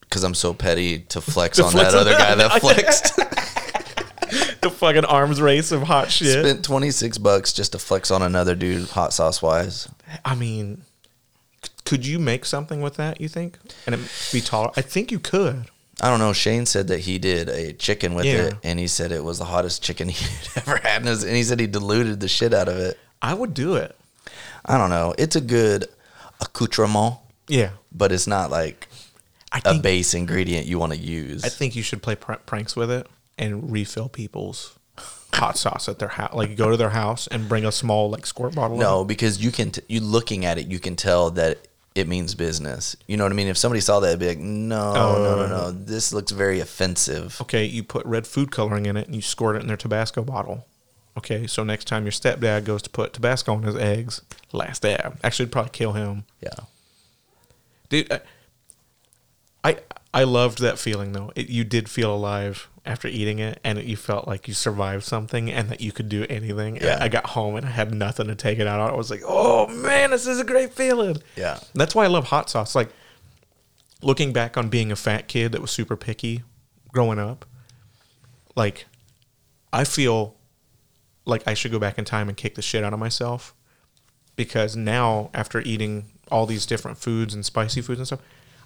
because 0.02 0.22
I'm 0.24 0.34
so 0.34 0.54
petty 0.54 1.00
to 1.00 1.20
flex 1.20 1.56
To 1.58 1.64
on 1.64 1.72
flex 1.72 1.92
that 1.92 1.98
on 2.00 2.06
other 2.06 2.12
guy 2.16 2.34
that- 2.36 2.60
flexed. 2.60 3.16
the 4.60 4.70
fucking 4.70 5.04
arms 5.04 5.40
race 5.40 5.72
of 5.72 5.82
hot 5.82 6.10
shit. 6.10 6.44
Spent 6.44 6.64
26 6.64 7.18
bucks 7.18 7.52
just 7.52 7.72
to 7.72 7.78
flex 7.78 8.10
on 8.10 8.22
another 8.22 8.54
dude, 8.54 8.88
hot 8.90 9.12
sauce 9.12 9.42
wise. 9.42 9.88
I 10.24 10.34
mean, 10.36 10.82
could 11.90 12.06
you 12.06 12.18
make 12.20 12.44
something 12.44 12.80
with 12.80 12.94
that? 12.96 13.20
You 13.20 13.28
think, 13.28 13.58
and 13.86 13.94
it 13.96 14.00
be 14.32 14.40
taller? 14.40 14.70
I 14.76 14.80
think 14.82 15.10
you 15.10 15.18
could. 15.18 15.64
I 16.00 16.08
don't 16.08 16.20
know. 16.20 16.32
Shane 16.32 16.64
said 16.66 16.86
that 16.88 17.00
he 17.00 17.18
did 17.18 17.48
a 17.48 17.72
chicken 17.72 18.14
with 18.14 18.24
Yeah. 18.26 18.46
it, 18.46 18.54
and 18.62 18.78
he 18.78 18.86
said 18.86 19.10
it 19.12 19.24
was 19.24 19.38
the 19.38 19.44
hottest 19.44 19.82
chicken 19.82 20.08
he'd 20.16 20.48
ever 20.56 20.76
had. 20.76 20.98
And, 21.02 21.08
his, 21.08 21.24
and 21.24 21.34
he 21.36 21.42
said 21.42 21.58
he 21.60 21.66
diluted 21.66 22.20
the 22.20 22.28
shit 22.28 22.54
out 22.54 22.68
of 22.68 22.76
it. 22.76 22.98
I 23.20 23.34
would 23.34 23.52
do 23.54 23.74
it. 23.74 23.96
I 24.64 24.78
don't 24.78 24.90
know. 24.90 25.14
It's 25.18 25.34
a 25.36 25.40
good 25.40 25.86
accoutrement, 26.40 27.16
Yeah, 27.48 27.70
but 27.92 28.12
it's 28.12 28.26
not 28.26 28.50
like 28.50 28.88
I 29.52 29.60
a 29.64 29.78
base 29.80 30.14
ingredient 30.14 30.66
you 30.66 30.78
want 30.78 30.92
to 30.92 30.98
use. 30.98 31.44
I 31.44 31.48
think 31.48 31.74
you 31.76 31.82
should 31.82 32.02
play 32.02 32.14
pr- 32.14 32.34
pranks 32.46 32.76
with 32.76 32.90
it 32.90 33.06
and 33.38 33.70
refill 33.72 34.08
people's 34.08 34.78
hot 35.34 35.56
sauce 35.58 35.88
at 35.88 35.98
their 35.98 36.08
house. 36.08 36.34
Like 36.34 36.56
go 36.56 36.70
to 36.70 36.76
their 36.76 36.90
house 36.90 37.26
and 37.26 37.48
bring 37.48 37.64
a 37.64 37.72
small 37.72 38.10
like 38.10 38.26
squirt 38.26 38.54
bottle. 38.54 38.76
no, 38.78 39.04
because 39.04 39.42
you 39.42 39.50
can. 39.50 39.70
T- 39.72 39.82
you 39.88 40.00
looking 40.00 40.44
at 40.44 40.56
it, 40.58 40.66
you 40.68 40.78
can 40.78 40.96
tell 40.96 41.30
that 41.32 41.58
it 41.94 42.06
means 42.06 42.34
business. 42.34 42.96
You 43.06 43.16
know 43.16 43.24
what 43.24 43.32
I 43.32 43.34
mean? 43.34 43.48
If 43.48 43.58
somebody 43.58 43.80
saw 43.80 44.00
that, 44.00 44.08
it'd 44.08 44.20
be 44.20 44.28
like, 44.28 44.38
no, 44.38 44.94
no, 44.94 45.36
no, 45.36 45.46
no. 45.46 45.56
Oh. 45.66 45.70
This 45.72 46.12
looks 46.12 46.30
very 46.30 46.60
offensive. 46.60 47.40
Okay, 47.40 47.64
you 47.64 47.82
put 47.82 48.06
red 48.06 48.26
food 48.26 48.50
coloring 48.50 48.86
in 48.86 48.96
it 48.96 49.06
and 49.06 49.14
you 49.14 49.22
squirt 49.22 49.56
it 49.56 49.62
in 49.62 49.68
their 49.68 49.76
Tabasco 49.76 50.22
bottle. 50.22 50.66
Okay, 51.18 51.46
so 51.46 51.64
next 51.64 51.86
time 51.86 52.04
your 52.04 52.12
stepdad 52.12 52.64
goes 52.64 52.82
to 52.82 52.90
put 52.90 53.12
Tabasco 53.12 53.52
on 53.52 53.64
his 53.64 53.76
eggs, 53.76 54.22
last 54.52 54.82
dab. 54.82 55.18
Actually, 55.24 55.44
it'd 55.44 55.52
probably 55.52 55.70
kill 55.70 55.92
him. 55.92 56.24
Yeah. 56.40 56.50
dude 57.88 58.10
I, 58.12 58.20
I 59.64 59.78
i 60.14 60.24
loved 60.24 60.60
that 60.60 60.78
feeling 60.78 61.12
though 61.12 61.30
it, 61.36 61.50
you 61.50 61.62
did 61.64 61.88
feel 61.88 62.14
alive 62.14 62.68
after 62.86 63.06
eating 63.08 63.38
it 63.38 63.60
and 63.62 63.78
you 63.82 63.96
felt 63.96 64.26
like 64.26 64.48
you 64.48 64.54
survived 64.54 65.04
something 65.04 65.50
and 65.50 65.68
that 65.68 65.80
you 65.82 65.92
could 65.92 66.08
do 66.08 66.24
anything 66.30 66.76
Yeah. 66.76 66.98
i 67.00 67.08
got 67.08 67.26
home 67.26 67.56
and 67.56 67.66
i 67.66 67.68
had 67.70 67.92
nothing 67.94 68.26
to 68.28 68.34
take 68.34 68.58
it 68.58 68.66
out 68.66 68.80
on 68.80 68.90
i 68.90 68.94
was 68.94 69.10
like 69.10 69.20
oh 69.26 69.66
man 69.66 70.10
this 70.12 70.26
is 70.26 70.40
a 70.40 70.44
great 70.44 70.72
feeling 70.72 71.18
Yeah. 71.36 71.60
that's 71.74 71.94
why 71.94 72.04
i 72.04 72.08
love 72.08 72.28
hot 72.28 72.48
sauce 72.48 72.74
like 72.74 72.88
looking 74.02 74.32
back 74.32 74.56
on 74.56 74.70
being 74.70 74.90
a 74.90 74.96
fat 74.96 75.28
kid 75.28 75.52
that 75.52 75.60
was 75.60 75.70
super 75.70 75.94
picky 75.96 76.42
growing 76.88 77.18
up 77.18 77.44
like 78.56 78.86
i 79.72 79.84
feel 79.84 80.34
like 81.26 81.46
i 81.46 81.52
should 81.54 81.70
go 81.72 81.78
back 81.78 81.98
in 81.98 82.04
time 82.06 82.28
and 82.28 82.36
kick 82.38 82.54
the 82.54 82.62
shit 82.62 82.82
out 82.82 82.94
of 82.94 82.98
myself 82.98 83.54
because 84.36 84.74
now 84.74 85.28
after 85.34 85.60
eating 85.60 86.06
all 86.30 86.46
these 86.46 86.64
different 86.64 86.96
foods 86.96 87.34
and 87.34 87.44
spicy 87.44 87.82
foods 87.82 88.00
and 88.00 88.06
stuff 88.06 88.20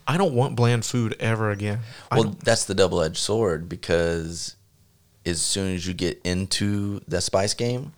i 0.06 0.16
don't 0.16 0.34
want 0.34 0.56
bland 0.56 0.84
food 0.84 1.16
ever 1.20 1.50
again 1.50 1.80
Well, 2.10 2.36
that's 2.42 2.64
the 2.64 2.74
double 2.74 3.02
edged 3.02 3.16
sword 3.16 3.68
because 3.68 4.56
as 5.26 5.40
soon 5.40 5.74
as 5.74 5.86
you 5.86 5.94
get 5.94 6.20
into 6.24 7.00
the 7.08 7.20
spice 7.20 7.54
game, 7.54 7.92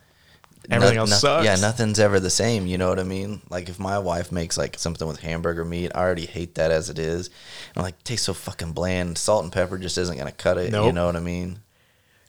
Everything 0.69 0.97
else 0.97 1.21
sucks. 1.21 1.45
Yeah, 1.45 1.55
nothing's 1.55 1.99
ever 1.99 2.19
the 2.19 2.29
same. 2.29 2.67
You 2.67 2.77
know 2.77 2.89
what 2.89 2.99
I 2.99 3.03
mean? 3.03 3.41
Like 3.49 3.69
if 3.69 3.79
my 3.79 3.99
wife 3.99 4.31
makes 4.31 4.57
like 4.57 4.77
something 4.77 5.07
with 5.07 5.19
hamburger 5.21 5.63
meat, 5.63 5.91
I 5.95 5.99
already 5.99 6.25
hate 6.25 6.55
that 6.55 6.71
as 6.71 6.89
it 6.89 6.99
is. 6.99 7.29
I'm 7.75 7.83
like, 7.83 7.95
it 7.95 8.03
tastes 8.05 8.25
so 8.25 8.33
fucking 8.33 8.73
bland. 8.73 9.17
Salt 9.17 9.43
and 9.43 9.53
pepper 9.53 9.77
just 9.77 9.97
isn't 9.97 10.17
gonna 10.17 10.31
cut 10.31 10.57
it. 10.57 10.73
You 10.73 10.91
know 10.91 11.05
what 11.05 11.15
I 11.15 11.21
mean? 11.21 11.59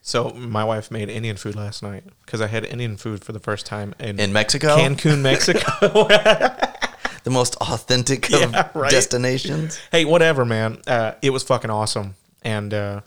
so 0.00 0.30
my 0.30 0.64
wife 0.64 0.90
made 0.90 1.10
indian 1.10 1.36
food 1.36 1.54
last 1.54 1.82
night 1.82 2.02
because 2.24 2.40
i 2.40 2.46
had 2.46 2.64
indian 2.64 2.96
food 2.96 3.22
for 3.22 3.32
the 3.32 3.40
first 3.40 3.66
time 3.66 3.94
in, 3.98 4.18
In 4.18 4.32
Mexico, 4.32 4.76
cancun 4.76 5.20
mexico 5.20 6.08
the 7.24 7.30
most 7.30 7.56
authentic 7.56 8.28
Yeah, 8.30 8.44
of 8.44 8.74
right? 8.74 8.90
destinations. 8.90 9.78
hey 9.92 10.04
whatever 10.04 10.44
man 10.44 10.80
uh, 10.86 11.12
it 11.22 11.30
was 11.30 11.42
fucking 11.42 11.70
awesome 11.70 12.14
and 12.42 12.72
uh, 12.72 13.00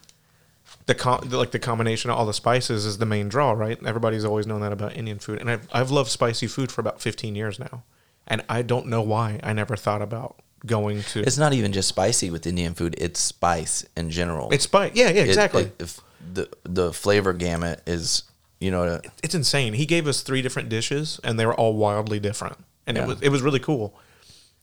the, 0.86 0.96
com- 0.96 1.28
the 1.30 1.38
like 1.38 1.52
the 1.52 1.60
combination 1.60 2.10
of 2.12 2.18
all 2.18 2.26
the 2.26 2.34
spices 2.34 2.86
is 2.86 2.98
the 2.98 3.06
main 3.06 3.30
draw 3.30 3.52
right 3.52 3.80
everybody's 3.86 4.26
always 4.26 4.46
known 4.48 4.62
that 4.62 4.74
about 4.74 4.96
indian 4.96 5.20
food 5.20 5.40
and 5.40 5.50
I've, 5.50 5.68
I've 5.72 5.92
loved 5.92 6.10
spicy 6.10 6.48
food 6.48 6.72
for 6.72 6.82
about 6.82 7.02
15 7.02 7.36
years 7.36 7.60
now 7.60 7.84
and 8.28 8.44
i 8.50 8.62
don't 8.62 8.88
know 8.88 9.02
why 9.02 9.40
i 9.44 9.54
never 9.54 9.76
thought 9.76 10.02
about 10.02 10.36
going 10.66 11.02
to 11.04 11.22
It's 11.22 11.38
not 11.40 11.54
even 11.54 11.72
just 11.74 11.88
spicy 11.90 12.30
with 12.30 12.46
Indian 12.46 12.76
food; 12.76 12.94
it's 13.00 13.20
spice 13.20 13.84
in 13.98 14.12
general. 14.12 14.50
it's 14.52 14.66
spice 14.66 14.92
yeah 14.94 15.10
yeah 15.10 15.22
It- 15.24 15.30
exactly 15.30 15.64
it- 15.64 15.76
if 15.80 16.00
the 16.34 16.48
the 16.64 16.94
flavor 16.94 17.34
gamut 17.34 17.82
is, 17.88 18.22
you 18.60 18.70
know, 18.70 19.02
it's 19.24 19.34
insane. 19.34 19.74
He 19.74 19.88
gave 19.88 20.06
us 20.08 20.22
three 20.22 20.44
different 20.44 20.70
dishes, 20.70 21.20
and 21.24 21.40
they 21.40 21.48
were 21.48 21.56
all 21.56 21.74
wildly 21.76 22.20
different, 22.20 22.58
and 22.98 22.98
Yeah. 22.98 23.04
it 23.04 23.08
was 23.08 23.22
it 23.22 23.30
was 23.30 23.42
really 23.42 23.60
cool. 23.60 23.94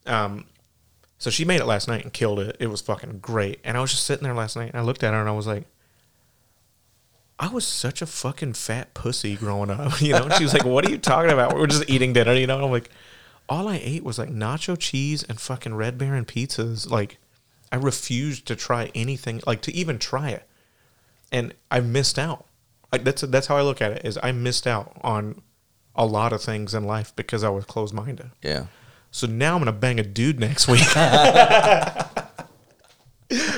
Um, 0.06 0.46
so 1.18 1.30
she 1.30 1.44
made 1.44 1.60
it 1.60 1.66
last 1.66 1.88
night 1.88 2.04
and 2.04 2.12
killed 2.12 2.38
it. 2.40 2.56
It 2.60 2.68
was 2.68 2.80
fucking 2.80 3.18
great. 3.18 3.60
And 3.64 3.76
I 3.76 3.80
was 3.80 3.90
just 3.90 4.04
sitting 4.04 4.22
there 4.24 4.34
last 4.34 4.56
night, 4.56 4.70
and 4.70 4.78
I 4.78 4.82
looked 4.82 5.02
at 5.02 5.12
her, 5.12 5.20
and 5.20 5.28
I 5.28 5.32
was 5.32 5.46
like, 5.46 5.66
I 7.38 7.48
was 7.48 7.66
such 7.66 8.02
a 8.02 8.06
fucking 8.06 8.54
fat 8.54 8.94
pussy 8.94 9.36
growing 9.36 9.70
up, 9.70 10.00
you 10.00 10.12
know. 10.12 10.24
And 10.24 10.32
she 10.34 10.44
was 10.44 10.54
like, 10.54 10.64
"What 10.64 10.86
are 10.86 10.90
you 10.90 10.98
talking 10.98 11.30
about? 11.32 11.54
We're 11.56 11.66
just 11.66 11.88
eating 11.88 12.12
dinner, 12.12 12.32
you 12.34 12.46
know." 12.46 12.56
And 12.56 12.64
I'm 12.64 12.70
like, 12.70 12.90
all 13.48 13.68
I 13.68 13.80
ate 13.82 14.04
was 14.04 14.18
like 14.18 14.28
nacho 14.30 14.76
cheese 14.78 15.22
and 15.24 15.40
fucking 15.40 15.74
Red 15.74 15.98
Baron 15.98 16.24
pizzas. 16.24 16.88
Like, 16.90 17.18
I 17.72 17.76
refused 17.76 18.46
to 18.46 18.56
try 18.56 18.90
anything, 18.94 19.40
like 19.46 19.60
to 19.62 19.74
even 19.74 19.98
try 19.98 20.30
it 20.30 20.44
and 21.30 21.54
I 21.70 21.80
missed 21.80 22.18
out. 22.18 22.46
I, 22.92 22.98
that's 22.98 23.22
that's 23.22 23.46
how 23.48 23.56
I 23.56 23.62
look 23.62 23.82
at 23.82 23.92
it. 23.92 24.04
Is 24.04 24.18
I 24.22 24.32
missed 24.32 24.66
out 24.66 24.92
on 25.02 25.42
a 25.98 26.06
lot 26.06 26.32
of 26.32 26.40
things 26.40 26.72
in 26.74 26.84
life 26.84 27.14
because 27.16 27.44
I 27.44 27.50
was 27.50 27.66
closed 27.66 27.92
minded. 27.92 28.30
yeah. 28.42 28.66
So 29.10 29.26
now 29.26 29.54
I'm 29.54 29.60
gonna 29.60 29.72
bang 29.72 29.98
a 29.98 30.02
dude 30.02 30.38
next 30.38 30.68
week. 30.68 30.86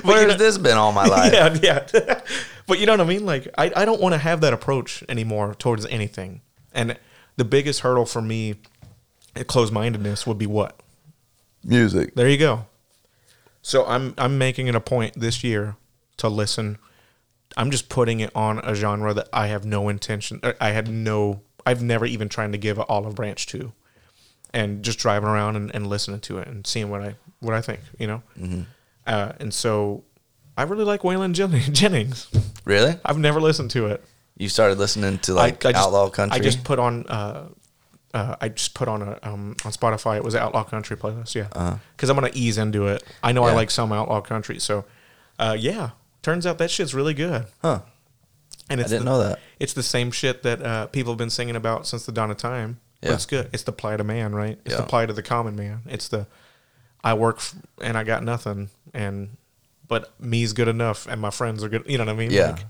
Where's 0.05 0.37
this 0.37 0.59
been 0.59 0.76
all 0.76 0.92
my 0.92 1.07
life? 1.07 1.33
yeah, 1.62 1.87
yeah. 1.92 2.20
but 2.66 2.79
you 2.79 2.87
know 2.87 2.92
what 2.92 3.00
I 3.00 3.05
mean? 3.05 3.26
Like 3.26 3.48
I, 3.59 3.72
I 3.74 3.85
don't 3.85 4.00
want 4.00 4.14
to 4.14 4.18
have 4.18 4.40
that 4.42 4.53
approach 4.53 5.03
anymore 5.09 5.55
towards 5.57 5.87
anything. 5.87 6.40
And 6.72 6.96
the 7.37 7.44
biggest 7.44 7.81
hurdle 7.81 8.07
for 8.07 8.22
me, 8.22 8.57
closed 9.48 9.72
mindedness, 9.72 10.24
would 10.24 10.38
be 10.38 10.46
what? 10.46 10.81
Music. 11.64 12.14
There 12.14 12.29
you 12.29 12.38
go. 12.38 12.66
So 13.61 13.85
I'm 13.87 14.14
I'm 14.16 14.38
making 14.38 14.68
it 14.68 14.76
a 14.76 14.81
point 14.81 15.18
this 15.18 15.42
year 15.42 15.76
to 16.18 16.29
listen 16.29 16.79
I'm 17.57 17.70
just 17.70 17.88
putting 17.88 18.20
it 18.20 18.31
on 18.35 18.59
a 18.59 18.74
genre 18.74 19.12
that 19.14 19.29
I 19.33 19.48
have 19.48 19.64
no 19.64 19.88
intention. 19.88 20.40
I 20.61 20.70
had 20.70 20.88
no. 20.88 21.42
I've 21.66 21.83
never 21.83 22.07
even 22.07 22.29
tried 22.29 22.53
to 22.53 22.59
give 22.59 22.79
an 22.79 22.85
olive 22.88 23.14
branch 23.14 23.46
to, 23.49 23.73
and 24.53 24.83
just 24.83 24.99
driving 24.99 25.29
around 25.29 25.57
and, 25.57 25.75
and 25.75 25.87
listening 25.87 26.20
to 26.20 26.38
it 26.38 26.49
and 26.49 26.66
seeing 26.66 26.90
what 26.90 27.03
I 27.03 27.16
what 27.40 27.55
I 27.55 27.61
think. 27.61 27.81
You 27.99 28.07
know, 28.07 28.23
uh, 29.07 29.33
and 29.40 29.53
so 29.53 30.05
I 30.57 30.62
really 30.62 30.85
like 30.85 31.03
Waylon 31.03 31.33
Jen- 31.33 31.53
Jennings. 31.75 32.29
Really? 32.64 32.94
I've 33.05 33.18
never 33.18 33.40
listened 33.40 33.70
to 33.73 33.87
it. 33.87 34.05
You 34.37 34.49
started 34.49 34.79
listening 34.79 35.18
to 35.20 35.35
like 35.35 35.61
just, 35.61 35.75
outlaw 35.77 36.09
country? 36.09 36.38
I 36.38 36.42
just 36.42 36.64
put 36.64 36.79
on. 36.79 37.07
Uh, 37.07 37.49
uh, 38.12 38.35
I 38.40 38.49
just 38.49 38.75
put 38.75 38.88
on 38.88 39.03
a 39.03 39.18
um, 39.23 39.55
on 39.64 39.70
Spotify. 39.73 40.16
It 40.16 40.25
was 40.25 40.35
an 40.35 40.40
outlaw 40.40 40.64
country 40.64 40.96
playlist. 40.96 41.35
Yeah, 41.35 41.79
because 41.96 42.09
I'm 42.11 42.16
gonna 42.16 42.31
ease 42.33 42.59
into 42.59 42.87
it. 42.88 43.05
I 43.23 43.33
know 43.33 43.44
I 43.44 43.49
Uh-huh. 43.49 43.57
Like 43.57 43.70
some 43.70 43.92
outlaw 43.92 44.20
country, 44.20 44.59
so 44.59 44.85
uh, 45.38 45.57
yeah. 45.59 45.90
Turns 46.23 46.44
out 46.44 46.59
that 46.59 46.70
shit's 46.70 46.92
really 46.94 47.14
good. 47.14 47.46
huh. 47.62 47.81
And 48.70 48.80
I 48.80 48.83
it's 48.85 48.90
didn't 48.90 49.04
the, 49.04 49.11
know 49.11 49.18
that. 49.22 49.38
It's 49.59 49.72
the 49.74 49.83
same 49.83 50.11
shit 50.12 50.42
that 50.44 50.62
uh, 50.62 50.87
people 50.87 51.12
have 51.12 51.18
been 51.18 51.28
singing 51.30 51.56
about 51.56 51.87
since 51.87 52.06
the 52.06 52.12
dawn 52.12 52.30
of 52.30 52.37
time. 52.38 52.80
But 53.02 53.09
Yeah. 53.09 53.14
it's 53.14 53.26
good. 53.26 53.50
It's 53.52 53.64
the 53.64 53.72
plight 53.72 54.00
of 54.00 54.06
man, 54.06 54.35
right? 54.35 54.59
It's 54.64 54.76
the 54.76 54.83
plight 54.85 55.11
of 55.11 55.16
the 55.16 55.22
common 55.22 55.56
man. 55.56 55.80
It's 55.88 56.09
the 56.09 56.26
I 57.02 57.14
work 57.14 57.37
f- 57.38 57.54
and 57.83 57.96
I 57.98 58.04
got 58.04 58.22
nothing, 58.22 58.68
and 58.94 59.37
but 59.88 60.12
me's 60.20 60.52
good 60.52 60.68
enough, 60.68 61.06
and 61.09 61.20
my 61.20 61.30
friends 61.30 61.64
are 61.64 61.68
good. 61.68 61.85
You 61.87 61.98
know 61.98 62.04
what 62.04 62.12
I 62.12 62.16
mean? 62.16 62.30
Yeah. 62.30 62.50
Like, 62.52 62.64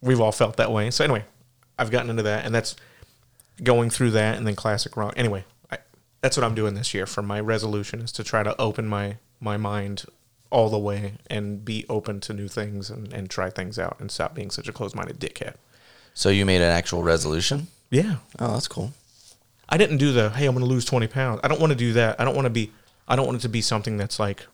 we've 0.00 0.20
all 0.20 0.32
felt 0.32 0.56
that 0.56 0.72
way. 0.72 0.90
So 0.90 1.04
anyway, 1.04 1.24
I've 1.78 1.90
gotten 1.90 2.08
into 2.10 2.22
that, 2.24 2.44
and 2.46 2.54
that's 2.54 2.74
going 3.62 3.90
through 3.90 4.12
that, 4.12 4.36
and 4.38 4.46
then 4.46 4.56
classic 4.56 4.96
rock. 4.96 5.12
Anyway, 5.16 5.44
I, 5.70 5.78
that's 6.22 6.36
what 6.36 6.44
I'm 6.44 6.54
doing 6.54 6.74
this 6.74 6.94
year. 6.94 7.06
For 7.06 7.20
my 7.22 7.38
resolution 7.38 8.00
is 8.00 8.12
to 8.12 8.24
try 8.24 8.42
to 8.42 8.58
open 8.60 8.86
my 8.88 9.16
my 9.40 9.56
mind 9.58 10.04
all 10.50 10.68
the 10.70 10.78
way 10.78 11.14
and 11.28 11.64
be 11.64 11.84
open 11.88 12.20
to 12.20 12.32
new 12.32 12.48
things 12.48 12.90
and, 12.90 13.12
and 13.12 13.28
try 13.28 13.50
things 13.50 13.78
out 13.78 13.96
and 14.00 14.10
stop 14.10 14.34
being 14.34 14.50
such 14.50 14.68
a 14.68 14.72
closed 14.72 14.94
minded 14.94 15.18
dickhead. 15.18 15.54
So 16.14 16.30
you 16.30 16.46
made 16.46 16.62
an 16.62 16.70
actual 16.70 17.02
resolution? 17.02 17.68
Yeah, 17.90 18.16
Oh, 18.38 18.52
that's 18.54 18.68
cool. 18.68 18.92
I 19.68 19.76
didn't 19.76 19.98
do 19.98 20.12
the 20.12 20.30
hey, 20.30 20.46
I'm 20.46 20.54
going 20.54 20.64
to 20.64 20.70
lose 20.70 20.84
20 20.84 21.06
pounds. 21.08 21.40
I 21.44 21.48
don't 21.48 21.60
want 21.60 21.72
to 21.72 21.78
do 21.78 21.92
that. 21.94 22.20
I 22.20 22.24
don't 22.24 22.34
want 22.34 22.46
to 22.46 22.50
be. 22.50 22.72
I 23.06 23.16
don't 23.16 23.26
want 23.26 23.38
it 23.38 23.42
to 23.42 23.48
be 23.48 23.60
something 23.60 23.96
that's 23.96 24.18
like 24.18 24.46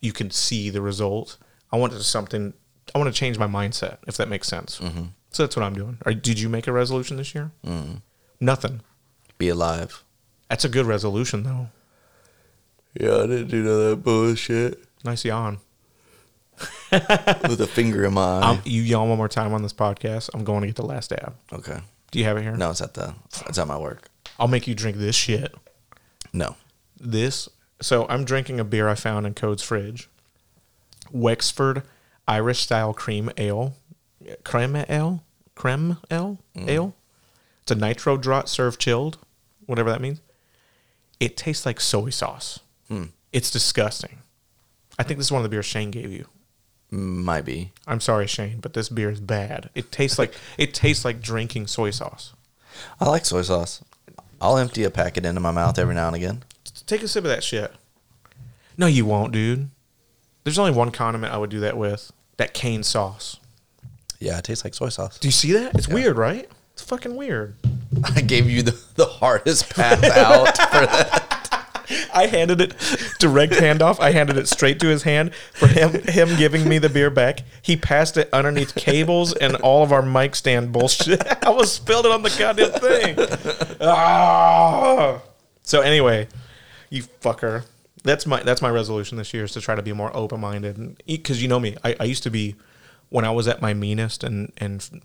you 0.00 0.12
can 0.12 0.30
see 0.30 0.70
the 0.70 0.80
result. 0.80 1.36
I 1.72 1.76
want 1.76 1.92
it 1.92 1.96
to 1.96 2.04
something. 2.04 2.52
I 2.94 2.98
want 2.98 3.12
to 3.12 3.18
change 3.18 3.38
my 3.38 3.46
mindset, 3.46 3.98
if 4.06 4.16
that 4.18 4.28
makes 4.28 4.48
sense. 4.48 4.78
Mm-hmm. 4.78 5.04
So 5.30 5.42
that's 5.44 5.56
what 5.56 5.64
I'm 5.64 5.74
doing. 5.74 5.98
Or 6.04 6.12
did 6.12 6.38
you 6.38 6.48
make 6.48 6.66
a 6.66 6.72
resolution 6.72 7.16
this 7.16 7.34
year? 7.34 7.50
Mm. 7.66 8.02
Nothing. 8.40 8.82
Be 9.38 9.48
alive. 9.48 10.04
That's 10.48 10.64
a 10.64 10.68
good 10.68 10.84
resolution, 10.86 11.42
though. 11.44 11.68
Yeah, 13.00 13.16
I 13.18 13.26
didn't 13.26 13.48
do 13.48 13.62
none 13.62 13.72
of 13.72 13.90
that 13.90 14.02
bullshit. 14.04 14.84
Nice 15.04 15.24
yawn. 15.24 15.58
With 16.92 17.60
a 17.60 17.66
finger 17.66 18.04
in 18.04 18.14
my 18.14 18.22
eye. 18.22 18.50
Um, 18.50 18.62
you 18.64 18.82
yawn 18.82 19.08
one 19.08 19.18
more 19.18 19.28
time 19.28 19.52
on 19.54 19.62
this 19.62 19.72
podcast. 19.72 20.30
I'm 20.34 20.44
going 20.44 20.60
to 20.60 20.66
get 20.66 20.76
the 20.76 20.84
last 20.84 21.10
dab. 21.10 21.34
okay. 21.52 21.80
Do 22.10 22.18
you 22.18 22.26
have 22.26 22.36
it 22.36 22.42
here? 22.42 22.54
No, 22.56 22.70
it's 22.70 22.82
at 22.82 22.92
the 22.92 23.14
it's 23.48 23.58
at 23.58 23.66
my 23.66 23.78
work. 23.78 24.08
I'll 24.38 24.46
make 24.48 24.66
you 24.68 24.74
drink 24.74 24.98
this 24.98 25.16
shit. 25.16 25.54
No. 26.32 26.56
This. 27.00 27.48
So 27.80 28.06
I'm 28.08 28.24
drinking 28.24 28.60
a 28.60 28.64
beer 28.64 28.86
I 28.86 28.94
found 28.94 29.26
in 29.26 29.32
Code's 29.32 29.62
fridge. 29.62 30.10
Wexford 31.10 31.82
Irish 32.28 32.60
style 32.60 32.92
cream 32.92 33.30
ale. 33.38 33.74
Creme 34.44 34.84
ale? 34.90 35.22
Creme 35.54 35.96
ale? 36.10 36.38
Ale? 36.54 36.94
It's 37.62 37.72
a 37.72 37.74
nitro 37.74 38.18
draught 38.18 38.48
served 38.48 38.78
chilled, 38.80 39.16
whatever 39.66 39.88
that 39.90 40.00
means. 40.02 40.20
It 41.18 41.36
tastes 41.36 41.64
like 41.64 41.80
soy 41.80 42.10
sauce. 42.10 42.60
It's 43.32 43.50
disgusting. 43.50 44.18
I 44.98 45.02
think 45.02 45.18
this 45.18 45.26
is 45.26 45.32
one 45.32 45.40
of 45.40 45.44
the 45.44 45.48
beers 45.54 45.66
Shane 45.66 45.90
gave 45.90 46.12
you. 46.12 46.26
Might 46.90 47.46
be. 47.46 47.72
I'm 47.86 48.00
sorry, 48.00 48.26
Shane, 48.26 48.60
but 48.60 48.74
this 48.74 48.90
beer 48.90 49.10
is 49.10 49.20
bad. 49.20 49.70
It 49.74 49.90
tastes 49.90 50.18
like 50.18 50.34
it 50.58 50.74
tastes 50.74 51.04
like 51.04 51.22
drinking 51.22 51.66
soy 51.68 51.90
sauce. 51.90 52.34
I 53.00 53.08
like 53.08 53.24
soy 53.24 53.42
sauce. 53.42 53.82
I'll 54.40 54.58
empty 54.58 54.84
a 54.84 54.90
packet 54.90 55.24
into 55.24 55.40
my 55.40 55.52
mouth 55.52 55.78
every 55.78 55.94
now 55.94 56.08
and 56.08 56.16
again. 56.16 56.42
Take 56.86 57.02
a 57.02 57.08
sip 57.08 57.24
of 57.24 57.30
that 57.30 57.44
shit. 57.44 57.72
No, 58.76 58.86
you 58.86 59.06
won't, 59.06 59.32
dude. 59.32 59.70
There's 60.44 60.58
only 60.58 60.72
one 60.72 60.90
condiment 60.90 61.32
I 61.32 61.38
would 61.38 61.50
do 61.50 61.60
that 61.60 61.76
with. 61.76 62.12
That 62.38 62.52
Cane's 62.52 62.88
sauce. 62.88 63.38
Yeah, 64.18 64.38
it 64.38 64.44
tastes 64.44 64.64
like 64.64 64.74
soy 64.74 64.88
sauce. 64.88 65.18
Do 65.18 65.28
you 65.28 65.32
see 65.32 65.52
that? 65.52 65.74
It's 65.74 65.88
weird, 65.88 66.16
right? 66.16 66.48
It's 66.72 66.82
fucking 66.82 67.16
weird. 67.16 67.56
I 68.04 68.20
gave 68.20 68.50
you 68.50 68.62
the, 68.62 68.78
the 68.96 69.06
hardest 69.06 69.70
path 69.74 70.02
out 70.04 70.56
for 70.56 70.86
that. 70.86 71.38
I 72.14 72.26
handed 72.26 72.60
it 72.60 72.74
direct 73.18 73.54
handoff. 73.54 74.00
I 74.00 74.12
handed 74.12 74.36
it 74.36 74.48
straight 74.48 74.80
to 74.80 74.88
his 74.88 75.02
hand 75.02 75.34
for 75.34 75.66
him 75.66 76.02
him 76.02 76.36
giving 76.36 76.68
me 76.68 76.78
the 76.78 76.88
beer 76.88 77.10
back. 77.10 77.42
He 77.62 77.76
passed 77.76 78.16
it 78.16 78.28
underneath 78.32 78.74
cables 78.74 79.34
and 79.34 79.56
all 79.56 79.82
of 79.82 79.92
our 79.92 80.02
mic 80.02 80.34
stand 80.34 80.72
bullshit. 80.72 81.22
I 81.46 81.50
was 81.50 81.72
spilled 81.72 82.06
it 82.06 82.12
on 82.12 82.22
the 82.22 82.34
goddamn 82.38 82.72
thing. 82.72 83.78
Ah. 83.80 85.20
So 85.62 85.80
anyway, 85.80 86.28
you 86.90 87.02
fucker. 87.02 87.64
That's 88.04 88.26
my 88.26 88.42
that's 88.42 88.62
my 88.62 88.70
resolution 88.70 89.16
this 89.18 89.32
year 89.32 89.44
is 89.44 89.52
to 89.52 89.60
try 89.60 89.74
to 89.74 89.82
be 89.82 89.92
more 89.92 90.14
open 90.16 90.40
minded 90.40 91.02
because 91.06 91.42
you 91.42 91.48
know 91.48 91.60
me. 91.60 91.76
I, 91.84 91.96
I 92.00 92.04
used 92.04 92.24
to 92.24 92.30
be 92.30 92.56
when 93.10 93.24
I 93.24 93.30
was 93.30 93.46
at 93.46 93.62
my 93.62 93.74
meanest 93.74 94.24
and 94.24 94.52
and 94.58 95.02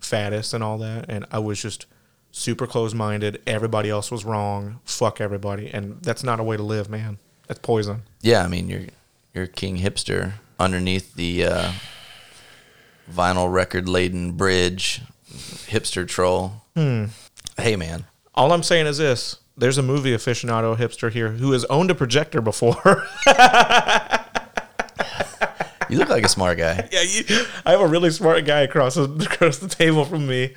fattest 0.00 0.54
and 0.54 0.64
all 0.64 0.78
that, 0.78 1.06
and 1.08 1.26
I 1.30 1.40
was 1.40 1.60
just 1.60 1.86
super 2.30 2.66
close 2.66 2.94
minded. 2.94 3.40
Everybody 3.46 3.90
else 3.90 4.10
was 4.10 4.24
wrong. 4.24 4.80
Fuck 4.84 5.20
everybody, 5.20 5.68
and 5.68 6.00
that's 6.02 6.22
not 6.22 6.40
a 6.40 6.42
way 6.42 6.56
to 6.56 6.62
live, 6.62 6.88
man. 6.88 7.18
That's 7.46 7.60
poison. 7.60 8.02
Yeah, 8.20 8.42
I 8.44 8.48
mean 8.48 8.68
you're 8.68 8.86
you're 9.34 9.46
king 9.46 9.78
hipster 9.78 10.32
underneath 10.58 11.14
the 11.14 11.44
uh, 11.44 11.72
vinyl 13.10 13.52
record 13.52 13.88
laden 13.88 14.32
bridge, 14.32 15.00
hipster 15.30 16.06
troll. 16.06 16.62
Hey 17.56 17.74
man, 17.74 18.04
All 18.34 18.52
I'm 18.52 18.62
saying 18.62 18.86
is 18.86 18.98
this: 18.98 19.38
there's 19.56 19.78
a 19.78 19.82
movie 19.82 20.12
aficionado 20.12 20.76
hipster 20.76 21.10
here 21.10 21.30
who 21.30 21.52
has 21.52 21.64
owned 21.64 21.90
a 21.90 21.94
projector 21.94 22.40
before. 22.40 22.76
you 25.88 25.98
look 25.98 26.08
like 26.08 26.24
a 26.24 26.28
smart 26.28 26.58
guy. 26.58 26.88
yeah, 26.92 27.02
you, 27.02 27.24
I 27.66 27.72
have 27.72 27.80
a 27.80 27.86
really 27.86 28.10
smart 28.10 28.44
guy 28.44 28.60
across 28.60 28.96
across 28.96 29.58
the 29.58 29.68
table 29.68 30.04
from 30.04 30.26
me 30.28 30.54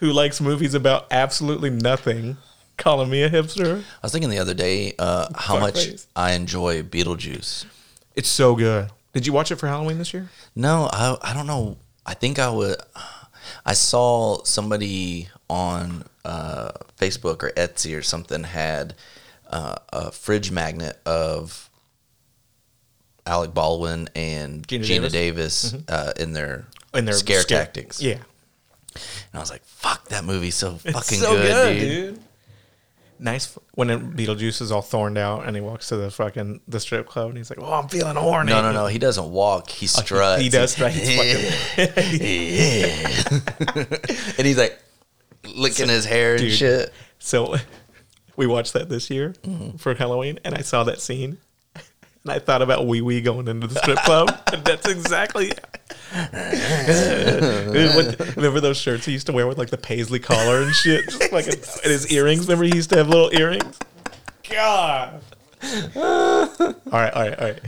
who 0.00 0.12
likes 0.12 0.40
movies 0.40 0.74
about 0.74 1.06
absolutely 1.10 1.70
nothing, 1.70 2.36
calling 2.76 3.10
me 3.10 3.22
a 3.22 3.30
hipster. 3.30 3.80
I 3.80 3.84
was 4.02 4.12
thinking 4.12 4.30
the 4.30 4.38
other 4.38 4.54
day 4.54 4.94
uh, 4.98 5.28
how 5.34 5.58
much 5.58 5.74
Fuckface. 5.74 6.06
I 6.14 6.32
enjoy 6.32 6.82
Beetlejuice. 6.82 7.66
It's 8.14 8.28
so 8.28 8.54
good. 8.54 8.90
Did 9.12 9.26
you 9.26 9.32
watch 9.32 9.50
it 9.50 9.56
for 9.56 9.66
Halloween 9.66 9.98
this 9.98 10.12
year? 10.12 10.28
No, 10.54 10.88
I 10.92 11.16
I 11.22 11.34
don't 11.34 11.46
know. 11.46 11.78
I 12.04 12.14
think 12.14 12.38
I 12.38 12.50
would. 12.50 12.76
I 13.64 13.72
saw 13.74 14.42
somebody 14.44 15.28
on 15.48 16.04
uh, 16.24 16.72
Facebook 16.98 17.42
or 17.42 17.50
Etsy 17.56 17.96
or 17.96 18.02
something 18.02 18.42
had 18.44 18.94
uh, 19.48 19.76
a 19.92 20.10
fridge 20.10 20.50
magnet 20.50 20.98
of 21.06 21.70
Alec 23.24 23.54
Baldwin 23.54 24.08
and 24.14 24.66
Geena 24.66 24.82
Geena, 24.84 25.10
Davis? 25.10 25.70
Davis, 25.72 25.88
uh, 25.88 26.12
in 26.18 26.32
their 26.32 26.66
In 26.94 27.04
their 27.04 27.14
scare, 27.14 27.42
tactics. 27.42 28.00
Yeah, 28.02 28.18
and 29.32 29.38
I 29.38 29.40
was 29.40 29.50
like, 29.50 29.64
"Fuck, 29.64 30.08
that 30.08 30.24
movie's 30.24 30.54
so 30.54 30.76
fucking 30.76 31.18
so 31.18 31.34
good, 31.34 31.80
dude." 31.80 32.20
Nice 33.18 33.58
when 33.74 33.88
it- 33.88 34.14
Beetlejuice 34.14 34.60
is 34.60 34.70
all 34.70 34.82
thorned 34.82 35.16
out 35.16 35.46
and 35.46 35.56
he 35.56 35.62
walks 35.62 35.88
to 35.88 35.96
the 35.96 36.10
fucking 36.10 36.60
the 36.68 36.78
strip 36.78 37.06
club 37.06 37.30
and 37.30 37.38
he's 37.38 37.48
like, 37.48 37.58
"Oh, 37.62 37.72
I'm 37.72 37.88
feeling 37.88 38.16
horny." 38.16 38.50
No, 38.50 38.60
no, 38.60 38.72
no. 38.72 38.86
He 38.86 38.98
doesn't 38.98 39.30
walk. 39.30 39.70
He 39.70 39.86
oh, 39.86 40.02
struts. 40.02 40.42
he 40.42 40.50
does 40.50 40.72
strut. 40.72 40.92
He's 40.92 41.08
and 44.38 44.46
he's 44.46 44.58
like 44.58 44.78
licking 45.54 45.88
his 45.88 46.04
hair 46.04 46.32
and 46.32 46.42
Dude. 46.42 46.52
shit. 46.52 46.92
So 47.18 47.56
we 48.36 48.46
watched 48.46 48.72
that 48.74 48.88
this 48.88 49.10
year 49.10 49.34
mm-hmm. 49.42 49.76
for 49.76 49.94
Halloween, 49.94 50.38
and 50.44 50.54
I 50.54 50.60
saw 50.60 50.84
that 50.84 51.00
scene, 51.00 51.38
and 52.26 52.34
I 52.34 52.40
thought 52.40 52.60
about 52.60 52.88
Wee 52.88 53.02
Wee 53.02 53.20
going 53.20 53.46
into 53.46 53.68
the 53.68 53.78
strip 53.78 53.98
club, 53.98 54.36
and 54.52 54.64
that's 54.64 54.88
exactly. 54.88 55.52
With- 57.72 58.36
remember 58.36 58.58
those 58.58 58.78
shirts 58.78 59.06
he 59.06 59.12
used 59.12 59.26
to 59.26 59.32
wear 59.32 59.46
with 59.46 59.58
like 59.58 59.70
the 59.70 59.78
paisley 59.78 60.18
collar 60.18 60.62
and 60.62 60.74
shit, 60.74 61.04
just 61.04 61.30
like 61.32 61.46
and 61.46 61.62
his 61.84 62.10
earrings. 62.10 62.48
Remember 62.48 62.64
he 62.64 62.74
used 62.74 62.90
to 62.90 62.96
have 62.96 63.08
little 63.08 63.32
earrings. 63.32 63.78
God. 64.50 65.22
all 65.62 65.94
right, 65.94 66.74
all 66.92 66.92
right, 66.92 67.14
all 67.14 67.22
right. 67.22 67.60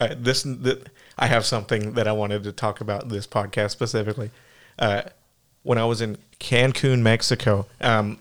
All 0.00 0.08
right 0.08 0.22
this, 0.22 0.42
th 0.42 0.78
I 1.16 1.26
have 1.26 1.46
something 1.46 1.94
that 1.94 2.06
I 2.06 2.12
wanted 2.12 2.42
to 2.44 2.52
talk 2.52 2.82
about 2.82 3.08
this 3.08 3.26
podcast 3.26 3.70
specifically. 3.70 4.30
Uh, 4.78 5.02
when 5.62 5.78
I 5.78 5.86
was 5.86 6.02
in 6.02 6.18
Cancun, 6.40 7.00
Mexico, 7.00 7.66
um, 7.80 8.18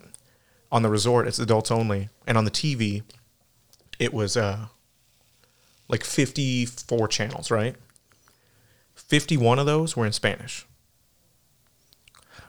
on 0.71 0.81
the 0.81 0.89
resort, 0.89 1.27
it's 1.27 1.39
adults 1.39 1.71
only, 1.71 2.07
and 2.25 2.37
on 2.37 2.45
the 2.45 2.51
TV, 2.51 3.03
it 3.99 4.13
was 4.13 4.37
uh, 4.37 4.67
like 5.87 6.03
fifty-four 6.03 7.07
channels, 7.07 7.51
right? 7.51 7.75
Fifty-one 8.95 9.59
of 9.59 9.65
those 9.65 9.95
were 9.97 10.05
in 10.05 10.11
Spanish. 10.13 10.65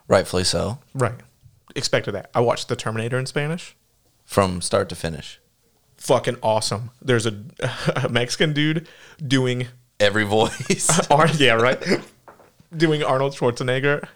Rightfully 0.09 0.45
so. 0.45 0.79
Right. 0.95 1.15
Expected 1.75 2.13
that. 2.13 2.31
I 2.35 2.41
watched 2.41 2.69
The 2.69 2.77
Terminator 2.77 3.19
in 3.19 3.27
Spanish. 3.27 3.75
From 4.25 4.61
start 4.61 4.89
to 4.91 4.95
finish. 4.95 5.41
Fucking 5.97 6.37
awesome. 6.43 6.91
There's 7.01 7.27
a, 7.27 7.35
a 7.97 8.09
Mexican 8.09 8.53
dude 8.53 8.87
doing 9.25 9.69
Every 10.01 10.25
voice. 10.25 11.01
Ar- 11.11 11.29
yeah, 11.37 11.53
right. 11.53 11.83
doing 12.77 13.03
Arnold 13.03 13.35
Schwarzenegger 13.35 14.07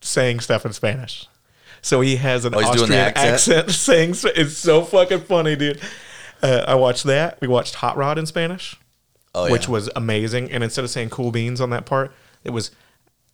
saying 0.00 0.40
stuff 0.40 0.66
in 0.66 0.72
Spanish. 0.72 1.26
So 1.82 2.00
he 2.00 2.16
has 2.16 2.44
an 2.44 2.54
Oh, 2.54 2.58
Austrian 2.60 2.92
accent. 2.92 3.34
accent? 3.34 3.70
saying 4.14 4.14
it's 4.36 4.56
so 4.56 4.82
fucking 4.82 5.20
funny, 5.20 5.54
dude. 5.56 5.80
Uh, 6.44 6.62
I 6.68 6.74
watched 6.74 7.04
that. 7.04 7.40
We 7.40 7.48
watched 7.48 7.76
Hot 7.76 7.96
Rod 7.96 8.18
in 8.18 8.26
Spanish, 8.26 8.76
oh, 9.34 9.46
yeah. 9.46 9.52
which 9.52 9.66
was 9.66 9.88
amazing. 9.96 10.52
And 10.52 10.62
instead 10.62 10.84
of 10.84 10.90
saying 10.90 11.08
cool 11.08 11.32
beans 11.32 11.58
on 11.58 11.70
that 11.70 11.86
part, 11.86 12.12
it 12.44 12.50
was 12.50 12.70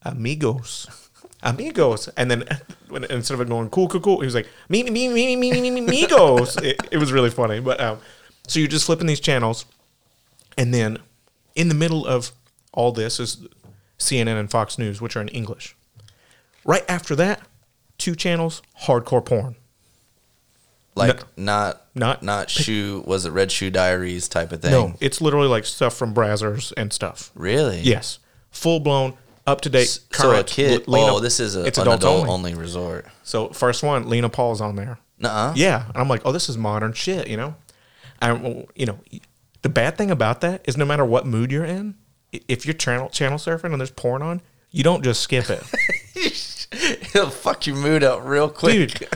amigos. 0.03 0.87
Amigos, 1.43 2.09
and 2.19 2.31
then 2.31 2.45
when, 2.91 3.05
instead 3.05 3.33
of 3.33 3.41
it 3.41 3.49
going 3.49 3.71
cool, 3.71 3.89
cool, 3.89 4.01
cool, 4.03 4.21
he 4.21 4.27
was 4.27 4.35
like 4.35 4.47
me, 4.69 4.83
me, 4.83 4.91
me, 4.91 5.09
me, 5.09 5.37
me, 5.37 5.59
me, 5.59 5.71
me, 5.71 5.81
amigos. 5.81 6.59
it, 6.59 6.79
it 6.91 6.99
was 6.99 7.13
really 7.13 7.31
funny, 7.31 7.61
but 7.61 7.81
um, 7.81 7.99
so 8.47 8.59
you're 8.59 8.69
just 8.69 8.85
flipping 8.85 9.07
these 9.07 9.21
channels, 9.21 9.65
and 10.59 10.75
then 10.75 10.99
in 11.55 11.71
the 11.71 11.75
middle 11.75 12.07
of 12.07 12.33
all 12.75 12.93
this 12.93 13.19
is 13.19 13.49
CNN 13.99 14.39
and 14.39 14.51
Fox 14.51 14.77
News, 14.77 15.01
which 15.01 15.17
are 15.17 15.23
in 15.23 15.29
English. 15.29 15.75
Right 16.63 16.85
after 16.91 17.17
that, 17.17 17.41
two 17.97 18.15
channels, 18.15 18.61
hardcore 18.83 19.25
porn 19.25 19.57
like 21.01 21.36
no- 21.36 21.44
not 21.44 21.82
not- 21.94 22.22
not 22.22 22.51
shoe 22.51 23.03
was 23.07 23.24
it 23.26 23.30
Red 23.30 23.51
Shoe 23.51 23.70
Diaries 23.70 24.28
type 24.28 24.53
of 24.53 24.62
thing? 24.62 24.70
No, 24.70 24.94
it's 25.01 25.20
literally 25.20 25.48
like 25.48 25.64
stuff 25.64 25.94
from 25.94 26.14
Brazzers 26.14 26.72
and 26.76 26.92
stuff. 26.92 27.30
really. 27.34 27.80
Yes, 27.80 28.18
full 28.51 28.80
blown, 28.80 29.14
up 29.46 29.61
to 29.62 29.70
date. 29.70 29.98
current. 30.11 30.48
So 30.48 30.62
a 30.64 30.68
kid. 30.78 30.86
Lena- 30.88 31.14
oh, 31.14 31.20
this 31.20 31.40
is 31.40 31.57
a, 31.57 31.64
it's 31.66 31.78
an 31.78 31.82
adults 31.88 32.05
adult 32.05 32.28
only. 32.28 32.53
only. 32.53 32.55
resort. 32.55 33.07
So 33.24 33.48
first 33.48 33.82
one, 33.82 34.09
Lena 34.09 34.28
Paul's 34.28 34.61
on 34.61 34.76
there. 34.76 34.98
Nuh-uh. 35.18 35.53
Yeah, 35.57 35.84
and 35.88 35.96
I'm 35.96 36.09
like, 36.09 36.22
oh, 36.24 36.32
this 36.32 36.48
is 36.48 36.57
modern 36.57 36.92
shit, 36.94 37.28
you 37.28 37.36
know. 37.36 37.55
And 38.22 38.66
you 38.74 38.86
know, 38.86 38.98
the 39.62 39.68
bad 39.68 39.96
thing 39.98 40.11
about 40.11 40.40
that 40.42 40.62
is 40.66 40.76
no 40.76 40.84
matter 40.84 41.05
what 41.05 41.26
mood 41.26 41.51
you're 41.53 41.64
in, 41.64 41.94
if 42.32 42.64
you're 42.66 42.74
channel 42.74 43.09
channel 43.09 43.38
surfing 43.38 43.72
and 43.72 43.80
there's 43.80 43.90
porn 43.90 44.22
on, 44.22 44.40
you 44.70 44.82
don't 44.84 45.03
just 45.03 45.20
skip 45.20 45.51
it, 45.51 45.62
It'll 47.14 47.30
fuck 47.30 47.66
your 47.66 47.76
mood 47.76 48.05
up 48.05 48.20
real 48.24 48.48
quick. 48.48 48.90
dude. 48.98 49.09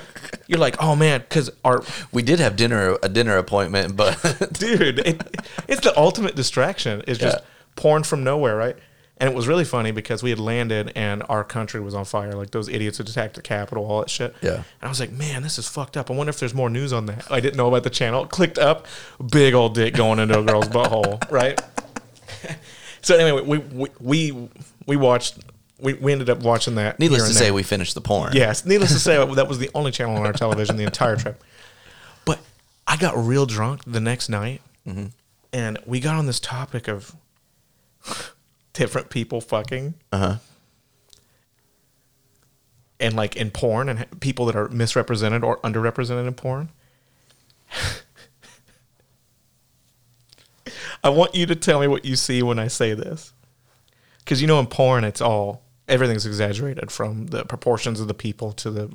You're 0.46 0.58
like, 0.58 0.76
oh 0.82 0.94
man, 0.96 1.20
because 1.20 1.50
our 1.64 1.82
We 2.12 2.22
did 2.22 2.38
have 2.40 2.56
dinner 2.56 2.96
a 3.02 3.08
dinner 3.08 3.36
appointment, 3.36 3.96
but 3.96 4.18
dude, 4.52 4.98
it, 5.00 5.22
it's 5.68 5.80
the 5.82 5.96
ultimate 5.98 6.34
distraction. 6.36 7.02
It's 7.06 7.18
just 7.18 7.38
Yeah. 7.38 7.44
porn 7.76 8.02
from 8.04 8.24
nowhere, 8.24 8.56
right? 8.56 8.76
And 9.18 9.30
it 9.30 9.36
was 9.36 9.46
really 9.46 9.64
funny 9.64 9.92
because 9.92 10.24
we 10.24 10.30
had 10.30 10.40
landed 10.40 10.90
and 10.96 11.22
our 11.28 11.44
country 11.44 11.80
was 11.80 11.94
on 11.94 12.04
fire. 12.04 12.32
Like 12.32 12.50
those 12.50 12.68
idiots 12.68 12.98
had 12.98 13.08
attacked 13.08 13.34
the 13.36 13.42
Capitol, 13.42 13.86
all 13.86 14.00
that 14.00 14.10
shit. 14.10 14.34
Yeah. 14.42 14.54
And 14.54 14.64
I 14.82 14.88
was 14.88 14.98
like, 14.98 15.12
man, 15.12 15.44
this 15.44 15.56
is 15.56 15.68
fucked 15.68 15.96
up. 15.96 16.10
I 16.10 16.14
wonder 16.14 16.30
if 16.30 16.40
there's 16.40 16.52
more 16.52 16.68
news 16.68 16.92
on 16.92 17.06
that. 17.06 17.30
I 17.30 17.38
didn't 17.38 17.56
know 17.56 17.68
about 17.68 17.84
the 17.84 17.90
channel. 17.90 18.26
Clicked 18.26 18.58
up, 18.58 18.86
big 19.30 19.54
old 19.54 19.74
dick 19.76 19.94
going 19.94 20.18
into 20.18 20.36
a 20.38 20.42
girl's 20.42 20.66
butthole, 20.68 21.20
right? 21.30 21.60
so 23.02 23.16
anyway, 23.16 23.40
we 23.42 23.58
we 23.58 23.88
we, 24.00 24.48
we 24.86 24.96
watched. 24.96 25.38
We, 25.80 25.94
we 25.94 26.12
ended 26.12 26.30
up 26.30 26.38
watching 26.40 26.76
that. 26.76 26.98
needless 27.00 27.26
to 27.28 27.34
say, 27.34 27.50
we 27.50 27.62
finished 27.64 27.94
the 27.94 28.00
porn. 28.00 28.32
Yes, 28.34 28.64
needless 28.64 28.92
to 28.92 28.98
say, 29.00 29.16
that 29.34 29.48
was 29.48 29.58
the 29.58 29.70
only 29.74 29.90
channel 29.90 30.16
on 30.16 30.24
our 30.24 30.32
television 30.32 30.76
the 30.76 30.84
entire 30.84 31.16
trip. 31.16 31.42
But 32.24 32.38
I 32.86 32.96
got 32.96 33.16
real 33.16 33.44
drunk 33.46 33.82
the 33.86 34.00
next 34.00 34.28
night, 34.28 34.60
Mm-hmm. 34.86 35.06
and 35.52 35.78
we 35.86 35.98
got 35.98 36.14
on 36.16 36.26
this 36.26 36.38
topic 36.38 36.88
of 36.88 37.16
different 38.72 39.08
people 39.10 39.40
fucking, 39.40 39.94
Uh 40.12 40.18
huh. 40.18 40.36
and 43.00 43.14
like 43.16 43.34
in 43.36 43.50
porn, 43.50 43.88
and 43.88 44.20
people 44.20 44.46
that 44.46 44.54
are 44.56 44.68
misrepresented 44.68 45.42
or 45.42 45.58
underrepresented 45.60 46.26
in 46.28 46.34
porn. 46.34 46.68
I 51.02 51.10
want 51.10 51.34
you 51.34 51.44
to 51.46 51.54
tell 51.54 51.80
me 51.80 51.86
what 51.86 52.04
you 52.06 52.16
see 52.16 52.42
when 52.42 52.58
I 52.58 52.68
say 52.68 52.94
this, 52.94 53.33
because 54.24 54.40
you 54.40 54.46
know 54.46 54.58
in 54.60 54.66
porn 54.66 55.04
it's 55.04 55.20
all 55.20 55.62
everything's 55.88 56.24
exaggerated 56.26 56.90
from 56.90 57.26
the 57.26 57.44
proportions 57.44 58.00
of 58.00 58.08
the 58.08 58.14
people 58.14 58.52
to 58.52 58.70
the 58.70 58.90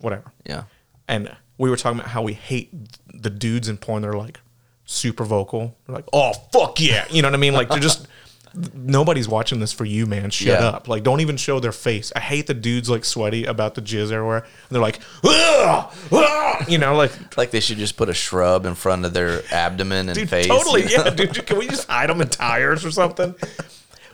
whatever. 0.00 0.32
Yeah. 0.46 0.64
and 1.08 1.34
we 1.58 1.68
were 1.70 1.76
talking 1.76 1.98
about 1.98 2.10
how 2.10 2.22
we 2.22 2.32
hate 2.34 2.70
the 3.12 3.30
dudes 3.30 3.68
in 3.68 3.76
porn. 3.76 4.02
They're 4.02 4.12
like 4.14 4.40
super 4.86 5.24
vocal. 5.24 5.76
They're 5.86 5.94
like, 5.96 6.06
"Oh 6.12 6.32
fuck 6.52 6.80
yeah," 6.80 7.04
you 7.10 7.20
know 7.22 7.28
what 7.28 7.34
I 7.34 7.38
mean? 7.38 7.52
Like 7.52 7.68
they're 7.68 7.78
just 7.78 8.08
nobody's 8.74 9.28
watching 9.28 9.60
this 9.60 9.72
for 9.72 9.84
you, 9.84 10.06
man. 10.06 10.30
Shut 10.30 10.48
Yeah. 10.60 10.66
up. 10.68 10.88
Like 10.88 11.02
don't 11.02 11.20
even 11.20 11.36
show 11.36 11.60
their 11.60 11.70
face. 11.72 12.12
I 12.16 12.20
hate 12.20 12.46
the 12.46 12.54
dudes 12.54 12.88
like 12.90 13.04
sweaty 13.04 13.44
about 13.44 13.74
the 13.74 13.82
jizz 13.82 14.10
everywhere. 14.10 14.38
And 14.38 14.46
they're 14.70 14.80
like, 14.82 15.00
"Ugh, 15.22 15.92
ugh," 16.12 16.68
you 16.68 16.78
know, 16.78 16.94
like. 16.96 17.12
Like 17.36 17.52
they 17.52 17.60
should 17.60 17.78
just 17.78 17.96
put 17.96 18.08
a 18.10 18.14
shrub 18.14 18.66
in 18.66 18.74
front 18.74 19.04
of 19.06 19.14
their 19.14 19.40
abdomen 19.50 20.08
and 20.10 20.18
Dude, 20.18 20.28
face. 20.28 20.46
totally, 20.46 20.84
yeah, 20.86 21.08
dude. 21.08 21.46
Can 21.46 21.56
we 21.58 21.66
just 21.66 21.88
hide 21.88 22.10
them 22.10 22.20
in 22.20 22.28
tires 22.28 22.84
or 22.84 22.90
something? 22.90 23.34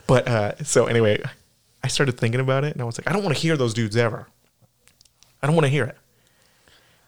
But 0.07 0.27
uh, 0.27 0.63
so 0.63 0.85
anyway, 0.85 1.21
I 1.83 1.87
started 1.87 2.17
thinking 2.17 2.41
about 2.41 2.63
it, 2.63 2.73
and 2.73 2.81
I 2.81 2.85
was 2.85 2.97
like, 2.97 3.07
I 3.09 3.13
don't 3.13 3.23
want 3.23 3.35
to 3.35 3.41
hear 3.41 3.57
those 3.57 3.73
dudes 3.73 3.97
ever. 3.97 4.27
I 5.41 5.47
don't 5.47 5.55
want 5.55 5.65
to 5.65 5.69
hear 5.69 5.83
it. 5.83 5.97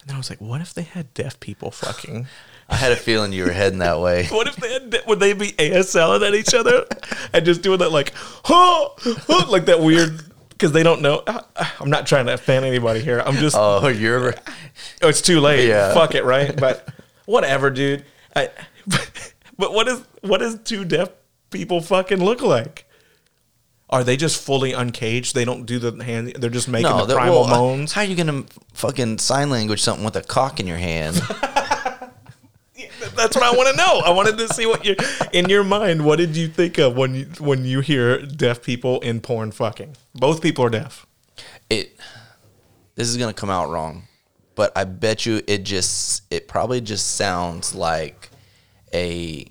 And 0.02 0.10
then 0.10 0.16
I 0.16 0.18
was 0.18 0.30
like, 0.30 0.40
what 0.40 0.62
if 0.62 0.74
they 0.74 0.84
had 0.84 1.14
deaf 1.14 1.40
people 1.40 1.72
fucking? 1.72 2.28
I 2.70 2.76
had 2.76 2.92
a 2.92 2.96
feeling 2.96 3.34
you 3.34 3.46
were 3.46 3.52
heading 3.52 3.80
that 3.80 4.00
way. 4.00 4.28
What 4.32 4.48
if 4.48 4.56
they 4.58 4.72
had, 4.72 4.96
would 5.08 5.20
they 5.20 5.34
be 5.34 5.52
ASLing 5.54 6.28
at 6.28 6.36
each 6.36 6.54
other 6.54 6.86
and 7.34 7.44
just 7.44 7.62
doing 7.64 7.80
that 7.80 7.92
like, 7.92 8.14
oh, 8.48 8.94
huh, 9.00 9.50
like 9.50 9.66
that 9.66 9.80
weird 9.80 10.22
because 10.50 10.72
they 10.74 10.84
don't 10.84 11.02
know. 11.02 11.24
I'm 11.80 11.90
not 11.90 12.06
trying 12.06 12.26
to 12.28 12.34
offend 12.34 12.66
anybody 12.66 13.00
here. 13.00 13.22
I'm 13.26 13.36
just, 13.36 13.56
oh, 13.56 13.80
Oh, 13.84 13.88
you're 13.88 14.36
Oh, 15.02 15.08
it's 15.08 15.22
too 15.22 15.40
late. 15.40 15.68
Yeah. 15.68 15.94
Fuck 15.94 16.16
it, 16.16 16.26
right? 16.26 16.56
But 16.56 16.88
whatever, 17.26 17.70
dude. 17.70 18.06
I, 18.36 18.50
but 19.58 19.74
what 19.74 19.88
is 19.88 20.04
what 20.22 20.40
does 20.40 20.60
two 20.60 20.86
deaf 20.86 21.10
people 21.50 21.82
fucking 21.82 22.24
look 22.24 22.42
like? 22.42 22.86
Are 23.90 24.04
they 24.04 24.18
just 24.18 24.42
fully 24.42 24.74
uncaged? 24.74 25.34
They 25.34 25.46
don't 25.46 25.66
do 25.66 25.80
the 25.80 26.04
hand. 26.04 26.34
They're 26.36 26.52
just 26.52 26.68
making 26.68 26.96
the 27.08 27.16
primal 27.16 27.42
well, 27.42 27.50
moans. 27.50 27.94
How 27.94 28.02
are 28.02 28.06
you 28.06 28.16
gonna 28.16 28.46
fucking 28.74 29.18
sign 29.18 29.50
language 29.50 29.82
something 29.82 30.06
with 30.06 30.16
a 30.16 30.22
cock 30.22 30.60
in 30.60 30.68
your 30.68 30.78
hand? 30.78 31.16
That's 33.16 33.36
what 33.36 33.44
I 33.44 33.52
want 33.52 33.70
to 33.70 33.76
know. 33.76 34.02
I 34.06 34.12
wanted 34.12 34.38
to 34.38 34.48
see 34.54 34.66
what 34.66 34.86
you 34.86 34.96
in 35.34 35.50
your 35.50 35.64
mind. 35.64 36.06
What 36.06 36.18
did 36.18 36.36
you 36.36 36.48
think 36.48 36.78
of 36.78 36.96
when 36.96 37.16
you 37.16 37.26
when 37.40 37.66
you 37.66 37.80
hear 37.80 38.22
deaf 38.26 38.62
people 38.62 39.00
in 39.02 39.22
porn 39.22 39.52
fucking? 39.52 39.98
Both 40.14 40.42
people 40.42 40.66
are 40.66 40.70
deaf. 40.70 41.08
it. 41.70 41.98
This 42.96 43.08
is 43.08 43.18
gonna 43.18 43.34
come 43.34 43.50
out 43.50 43.70
wrong, 43.70 44.04
but 44.56 44.72
I 44.78 44.84
bet 44.84 45.26
you 45.26 45.42
it 45.48 45.64
just 45.64 46.24
it 46.32 46.48
probably 46.48 46.80
just 46.82 47.16
sounds 47.16 47.74
like 47.74 48.30
a 48.94 49.46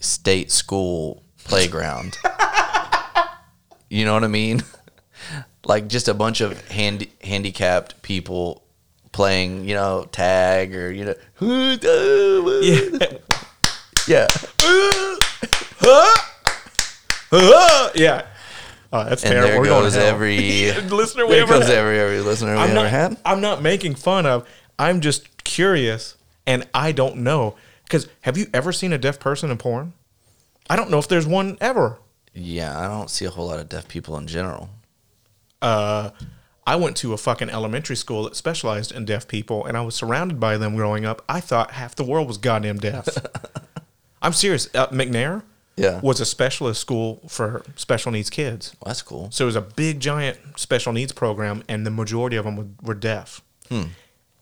state 0.00 0.50
school 0.50 1.22
playground. 1.44 2.16
you 3.90 4.04
know 4.06 4.14
what 4.14 4.24
I 4.24 4.28
mean? 4.28 4.62
Like 5.66 5.88
just 5.88 6.08
a 6.08 6.14
bunch 6.14 6.40
of 6.40 6.66
handi- 6.70 7.12
handicapped 7.22 8.00
people 8.00 8.62
playing, 9.12 9.68
you 9.68 9.74
know, 9.74 10.08
tag 10.10 10.74
or 10.74 10.90
you 10.90 11.04
know, 11.04 11.14
Yeah. 14.08 14.26
yeah. 14.26 14.26
yeah. 17.94 18.26
Oh, 18.92 19.04
that's 19.04 19.22
And 19.22 19.32
terrible. 19.32 19.48
there 19.50 19.60
We're 19.60 19.66
going 19.66 19.82
goes 19.84 19.96
every 19.96 20.72
listener 20.88 21.26
we 21.26 21.34
there 21.34 21.42
ever 21.42 21.58
goes 21.58 21.68
had. 21.68 21.76
every 21.76 22.00
every 22.00 22.20
listener 22.20 22.54
we 22.54 22.58
I'm 22.60 22.70
ever 22.70 22.74
not, 22.74 22.90
had. 22.90 23.16
I'm 23.24 23.40
not 23.40 23.62
making 23.62 23.94
fun 23.94 24.26
of. 24.26 24.48
I'm 24.78 25.00
just 25.00 25.44
curious, 25.44 26.16
and 26.46 26.66
I 26.74 26.92
don't 26.92 27.18
know. 27.18 27.54
Because 27.84 28.08
have 28.22 28.36
you 28.38 28.46
ever 28.54 28.72
seen 28.72 28.92
a 28.92 28.98
deaf 28.98 29.20
person 29.20 29.50
in 29.50 29.58
porn? 29.58 29.92
I 30.68 30.76
don't 30.76 30.90
know 30.90 30.98
if 30.98 31.06
there's 31.08 31.26
one 31.26 31.56
ever. 31.60 31.98
Yeah, 32.34 32.78
I 32.78 32.86
don't 32.86 33.10
see 33.10 33.24
a 33.24 33.30
whole 33.30 33.46
lot 33.48 33.58
of 33.58 33.68
deaf 33.68 33.88
people 33.88 34.16
in 34.16 34.26
general. 34.26 34.70
uh, 35.62 36.10
I 36.66 36.76
went 36.76 36.96
to 36.98 37.12
a 37.12 37.16
fucking 37.16 37.50
elementary 37.50 37.96
school 37.96 38.22
that 38.24 38.36
specialized 38.36 38.92
in 38.92 39.04
deaf 39.04 39.26
people, 39.26 39.64
and 39.66 39.76
I 39.76 39.80
was 39.80 39.96
surrounded 39.96 40.38
by 40.38 40.56
them 40.56 40.76
growing 40.76 41.04
up. 41.04 41.24
I 41.28 41.40
thought 41.40 41.72
half 41.72 41.96
the 41.96 42.04
world 42.04 42.28
was 42.28 42.38
goddamn 42.38 42.78
deaf. 42.78 43.08
I'm 44.22 44.32
serious. 44.34 44.68
Uh, 44.74 44.86
McNair 44.88 45.42
Yeah. 45.76 46.00
was 46.00 46.20
a 46.20 46.26
specialist 46.26 46.80
school 46.80 47.22
for 47.26 47.64
special 47.74 48.12
needs 48.12 48.30
kids. 48.30 48.76
Well, 48.80 48.90
that's 48.90 49.02
cool. 49.02 49.30
So 49.32 49.44
it 49.44 49.46
was 49.46 49.56
a 49.56 49.62
big, 49.62 49.98
giant 49.98 50.38
special 50.56 50.92
needs 50.92 51.12
program, 51.12 51.64
and 51.68 51.84
the 51.84 51.90
majority 51.90 52.36
of 52.36 52.44
them 52.44 52.56
were, 52.56 52.66
were 52.82 52.94
deaf. 52.94 53.42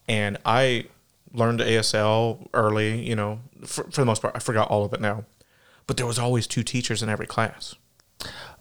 And 0.09 0.36
I 0.45 0.86
learned 1.32 1.61
ASL 1.61 2.47
early, 2.53 3.01
you 3.07 3.14
know, 3.16 3.41
for, 3.64 3.84
for 3.84 4.01
the 4.03 4.05
most 4.07 4.20
part. 4.22 4.34
I 4.36 4.41
forgot 4.41 4.68
all 4.68 4.84
of 4.84 4.93
it 4.93 5.01
now. 5.01 5.24
But 5.89 5.97
there 5.97 6.07
was 6.07 6.18
always 6.18 6.47
two 6.47 6.62
teachers 6.62 7.03
in 7.03 7.09
every 7.09 7.26
class. 7.26 7.74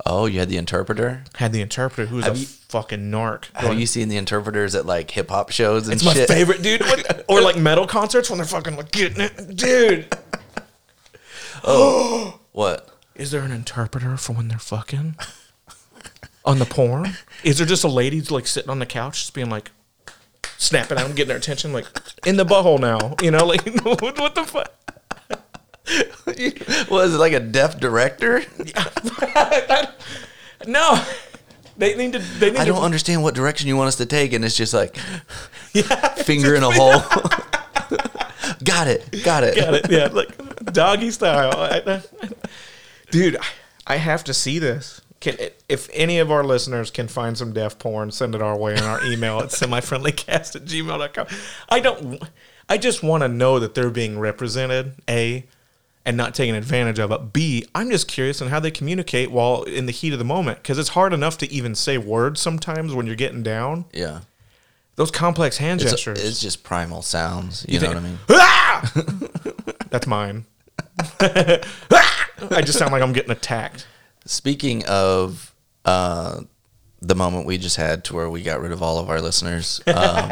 Oh, 0.05 0.27
you 0.27 0.39
had 0.39 0.49
the 0.49 0.57
interpreter. 0.57 1.25
Had 1.35 1.51
the 1.51 1.61
interpreter 1.61 2.09
who 2.09 2.15
was 2.15 2.27
a 2.27 2.35
you- 2.35 2.45
fucking 2.45 3.11
narc. 3.11 3.45
Have 3.55 3.77
you 3.77 3.85
seen 3.85 4.07
the 4.07 4.17
interpreters 4.17 4.73
at 4.75 4.85
like 4.85 5.11
hip 5.11 5.29
hop 5.29 5.51
shows 5.51 5.87
and 5.87 5.95
It's 5.95 6.05
my 6.05 6.13
favorite, 6.13 6.61
dude. 6.63 6.81
Or 7.27 7.41
like 7.41 7.57
metal 7.59 7.85
concerts 7.85 8.29
when 8.29 8.37
they're 8.37 8.47
fucking 8.47 8.77
like 8.77 8.91
getting 8.91 9.21
it, 9.21 9.55
dude. 9.55 10.07
Oh, 11.63 12.39
what? 12.53 12.89
Is 13.13 13.31
there 13.31 13.41
an 13.41 13.51
interpreter 13.51 14.15
for 14.15 14.33
when 14.33 14.47
they're 14.47 14.57
fucking 14.57 15.15
on 16.45 16.59
the 16.59 16.65
porn? 16.65 17.17
Is 17.43 17.57
there 17.57 17.67
just 17.67 17.83
a 17.83 17.89
lady 17.89 18.21
like 18.21 18.47
sitting 18.47 18.69
on 18.69 18.79
the 18.79 18.85
couch, 18.85 19.19
just 19.23 19.33
being 19.33 19.49
like 19.49 19.71
snapping 20.57 20.97
out 20.97 21.07
and 21.07 21.15
getting 21.15 21.29
their 21.29 21.37
attention, 21.37 21.73
like 21.73 21.87
in 22.25 22.37
the 22.37 22.45
butthole 22.45 22.79
now? 22.79 23.15
You 23.21 23.31
know, 23.31 23.45
like 23.45 23.65
what 23.83 24.35
the 24.35 24.43
fuck? 24.45 24.71
Was 26.89 27.13
it 27.13 27.17
like 27.17 27.33
a 27.33 27.39
deaf 27.39 27.79
director? 27.79 28.43
No, 30.65 31.01
they 31.77 31.95
need 31.95 32.13
to. 32.13 32.19
They 32.19 32.51
need 32.51 32.59
I 32.59 32.65
don't 32.65 32.83
understand 32.83 33.21
what 33.23 33.35
direction 33.35 33.67
you 33.67 33.77
want 33.77 33.89
us 33.89 33.95
to 33.97 34.05
take, 34.05 34.33
and 34.33 34.43
it's 34.43 34.57
just 34.57 34.73
like 34.73 34.97
yeah, 35.73 35.83
finger 36.15 36.55
in 36.55 36.63
a 36.63 36.71
hole. 36.73 36.99
got 38.63 38.87
it, 38.87 39.23
got 39.23 39.43
it. 39.43 39.55
Got 39.55 39.73
it. 39.75 39.89
Yeah, 39.89 40.07
like 40.07 40.73
doggy 40.73 41.11
style. 41.11 42.01
Dude, 43.11 43.37
I 43.85 43.97
have 43.97 44.23
to 44.25 44.33
see 44.33 44.59
this. 44.59 45.01
Can, 45.19 45.37
if 45.69 45.89
any 45.93 46.19
of 46.19 46.31
our 46.31 46.43
listeners 46.43 46.91
can 46.91 47.07
find 47.07 47.37
some 47.37 47.53
deaf 47.53 47.79
porn, 47.79 48.11
send 48.11 48.35
it 48.35 48.41
our 48.41 48.57
way 48.57 48.73
in 48.73 48.83
our 48.83 49.03
email 49.05 49.39
at 49.39 49.49
semifriendlycast 49.49 50.55
at 50.55 50.65
gmail.com. 50.65 51.27
I 51.69 51.79
don't, 51.79 52.21
I 52.69 52.77
just 52.77 53.01
want 53.01 53.23
to 53.23 53.27
know 53.27 53.57
that 53.59 53.73
they're 53.73 53.89
being 53.89 54.19
represented, 54.19 54.93
A, 55.09 55.45
and 56.07 56.15
not 56.15 56.33
taken 56.33 56.55
advantage 56.55 56.99
of 56.99 57.11
it. 57.11 57.33
B, 57.33 57.65
I'm 57.75 57.91
just 57.91 58.07
curious 58.07 58.41
on 58.41 58.47
how 58.47 58.61
they 58.61 58.71
communicate 58.71 59.29
while 59.29 59.63
in 59.63 59.87
the 59.87 59.91
heat 59.91 60.13
of 60.13 60.19
the 60.19 60.25
moment 60.25 60.59
because 60.63 60.79
it's 60.79 60.89
hard 60.89 61.11
enough 61.11 61.37
to 61.39 61.51
even 61.51 61.75
say 61.75 61.97
words 61.97 62.39
sometimes 62.39 62.95
when 62.95 63.05
you're 63.05 63.17
getting 63.17 63.43
down. 63.43 63.83
Yeah, 63.91 64.21
Those 64.95 65.11
complex 65.11 65.57
hand 65.57 65.81
it's, 65.81 65.91
gestures. 65.91 66.23
it's 66.23 66.39
just 66.39 66.63
primal 66.63 67.01
sounds. 67.01 67.65
You, 67.67 67.81
know 67.81 67.89
what 67.89 67.97
I 67.97 67.99
mean? 67.99 68.19
Ah! 68.29 68.91
That's 69.89 70.07
mine. 70.07 70.45
I 71.19 72.61
just 72.63 72.79
sound 72.79 72.93
like 72.93 73.01
I'm 73.01 73.11
getting 73.13 73.31
attacked. 73.31 73.85
Speaking 74.25 74.85
of 74.85 75.53
uh, 75.83 76.41
the 77.01 77.15
moment 77.15 77.47
we 77.47 77.57
just 77.57 77.75
had 77.75 78.05
to 78.05 78.15
where 78.15 78.29
we 78.29 78.43
got 78.43 78.61
rid 78.61 78.71
of 78.71 78.81
all 78.81 78.97
of 78.99 79.09
our 79.09 79.19
listeners, 79.19 79.81
um, 79.87 80.31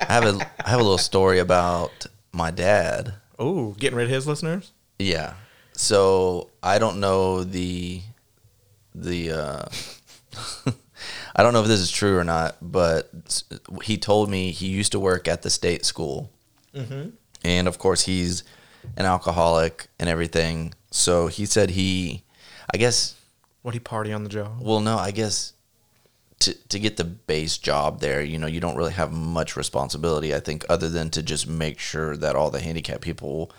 I 0.00 0.12
have 0.12 0.24
a 0.24 0.50
I 0.64 0.70
have 0.70 0.80
a 0.80 0.82
little 0.82 0.98
story 0.98 1.38
about 1.38 2.06
my 2.32 2.50
dad. 2.50 3.14
Oh, 3.38 3.72
getting 3.72 3.96
rid 3.96 4.04
of 4.04 4.10
his 4.10 4.26
listeners? 4.26 4.72
Yeah. 5.04 5.34
So 5.72 6.50
I 6.62 6.78
don't 6.78 6.98
know 7.00 7.44
the 7.44 8.00
the 8.94 9.32
uh 9.32 9.64
I 11.36 11.42
don't 11.42 11.52
know 11.52 11.62
if 11.62 11.66
this 11.68 11.80
is 11.80 11.90
true 11.90 12.16
or 12.16 12.24
not, 12.24 12.56
but 12.62 13.10
he 13.82 13.98
told 13.98 14.30
me 14.30 14.50
he 14.52 14.68
used 14.68 14.92
to 14.92 15.00
work 15.00 15.26
at 15.28 15.42
the 15.42 15.50
state 15.50 15.84
school. 15.84 16.30
And 17.44 17.68
of 17.68 17.78
course 17.78 18.02
he's 18.02 18.42
an 18.96 19.04
alcoholic 19.04 19.88
and 19.98 20.08
everything. 20.08 20.74
So 20.90 21.26
he 21.28 21.44
said 21.46 21.70
he 21.70 22.22
I 22.72 22.78
guess 22.78 23.14
What 23.62 23.74
he 23.74 23.80
party 23.80 24.12
on 24.12 24.22
the 24.24 24.30
job? 24.30 24.58
well 24.60 24.80
no, 24.80 24.96
I 24.96 25.10
guess 25.10 25.52
to 26.40 26.54
to 26.68 26.78
get 26.78 26.96
the 26.96 27.04
base 27.04 27.58
job 27.58 28.00
there, 28.00 28.22
you 28.22 28.38
know, 28.38 28.46
you 28.46 28.60
don't 28.60 28.76
really 28.76 28.92
have 28.92 29.12
much 29.12 29.56
responsibility, 29.56 30.34
I 30.34 30.40
think, 30.40 30.64
other 30.68 30.88
than 30.88 31.10
to 31.10 31.22
just 31.22 31.46
make 31.48 31.78
sure 31.78 32.16
that 32.16 32.36
all 32.36 32.50
the 32.50 32.60
handicapped 32.60 33.02
people 33.02 33.50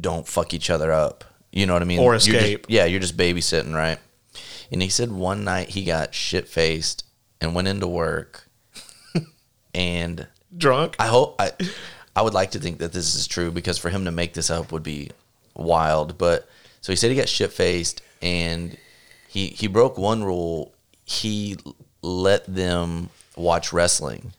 don't 0.00 0.26
fuck 0.26 0.54
each 0.54 0.70
other 0.70 0.92
up. 0.92 1.24
You 1.52 1.66
know 1.66 1.72
what 1.72 1.82
I 1.82 1.86
mean? 1.86 1.98
Or 2.00 2.12
You're 2.12 2.18
just- 2.18 2.28
escape. 2.28 2.66
yeah, 2.68 2.84
you're 2.84 3.00
just 3.00 3.16
babysitting, 3.16 3.74
right? 3.74 3.98
And 4.72 4.82
he 4.82 4.88
said 4.88 5.12
one 5.12 5.44
night 5.44 5.70
he 5.70 5.84
got 5.84 6.14
shit 6.14 6.48
faced 6.48 7.04
and 7.40 7.54
went 7.54 7.68
into 7.68 7.86
work 7.86 8.48
and 9.74 10.26
Drunk? 10.56 10.94
I 10.98 11.06
hope 11.08 11.34
I 11.40 11.52
I 12.16 12.22
would 12.22 12.34
like 12.34 12.52
to 12.52 12.60
think 12.60 12.78
that 12.78 12.92
this 12.92 13.14
is 13.16 13.26
true 13.26 13.50
because 13.50 13.76
for 13.76 13.90
him 13.90 14.04
to 14.04 14.10
make 14.12 14.34
this 14.34 14.50
up 14.50 14.70
would 14.72 14.84
be 14.84 15.10
wild. 15.56 16.16
But 16.16 16.48
so 16.80 16.92
he 16.92 16.96
said 16.96 17.10
he 17.10 17.16
got 17.16 17.28
shit 17.28 17.52
faced 17.52 18.00
and 18.22 18.76
he 19.28 19.48
he 19.48 19.66
broke 19.66 19.98
one 19.98 20.22
rule. 20.22 20.72
He 21.04 21.56
let 22.02 22.46
them 22.46 23.10
watch 23.36 23.72
wrestling. 23.72 24.32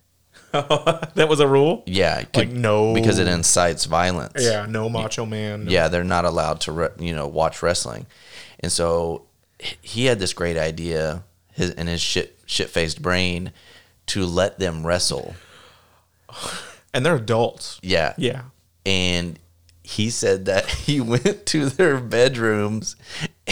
that 1.16 1.28
was 1.30 1.40
a 1.40 1.48
rule? 1.48 1.84
Yeah, 1.86 2.20
it 2.20 2.36
Like, 2.36 2.50
no- 2.50 2.94
because 2.94 3.20
it 3.20 3.28
incites 3.28 3.86
violence. 3.86 4.34
Yeah, 4.44 4.66
no 4.68 4.90
macho 4.90 5.26
man. 5.26 5.66
no- 5.66 5.72
yeah, 5.72 5.88
they're 5.88 6.04
not 6.04 6.26
allowed 6.26 6.62
to 6.62 6.72
re- 6.72 6.90
you 7.00 7.14
know 7.16 7.28
watch 7.28 7.62
wrestling, 7.64 8.06
and 8.60 8.72
so 8.72 9.24
he 9.82 10.06
had 10.06 10.20
this 10.20 10.34
great 10.34 10.58
idea 10.58 11.24
his, 11.54 11.72
in 11.72 11.88
his 11.88 12.02
shit 12.02 12.38
shit 12.46 12.70
faced 12.70 13.02
brain 13.02 13.52
to 14.08 14.26
let 14.26 14.60
them 14.60 14.86
wrestle. 14.86 15.36
And 16.94 17.06
they're 17.06 17.16
adults. 17.16 17.80
Yeah, 17.82 18.14
Yeah. 18.18 18.44
and 18.86 19.38
he 19.84 20.10
said 20.10 20.46
that 20.46 20.66
he 20.86 21.02
went 21.02 21.46
to 21.48 21.70
their 21.70 22.00
bedrooms 22.00 22.96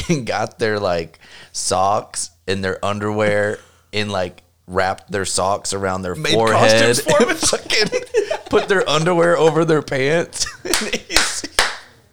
and 0.09 0.25
got 0.25 0.59
their 0.59 0.79
like 0.79 1.19
socks 1.51 2.31
and 2.47 2.63
their 2.63 2.83
underwear 2.83 3.59
and 3.91 4.11
like 4.11 4.42
wrapped 4.67 5.11
their 5.11 5.25
socks 5.25 5.73
around 5.73 6.01
their 6.03 6.15
Made 6.15 6.33
forehead 6.33 6.95
costumes 6.95 7.29
and 7.29 7.37
fucking 7.49 8.39
put 8.49 8.67
their 8.67 8.87
underwear 8.89 9.37
over 9.37 9.65
their 9.65 9.81
pants. 9.81 10.45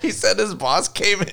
He 0.00 0.12
said 0.12 0.38
his 0.38 0.54
boss 0.54 0.88
came 0.88 1.20
in 1.20 1.28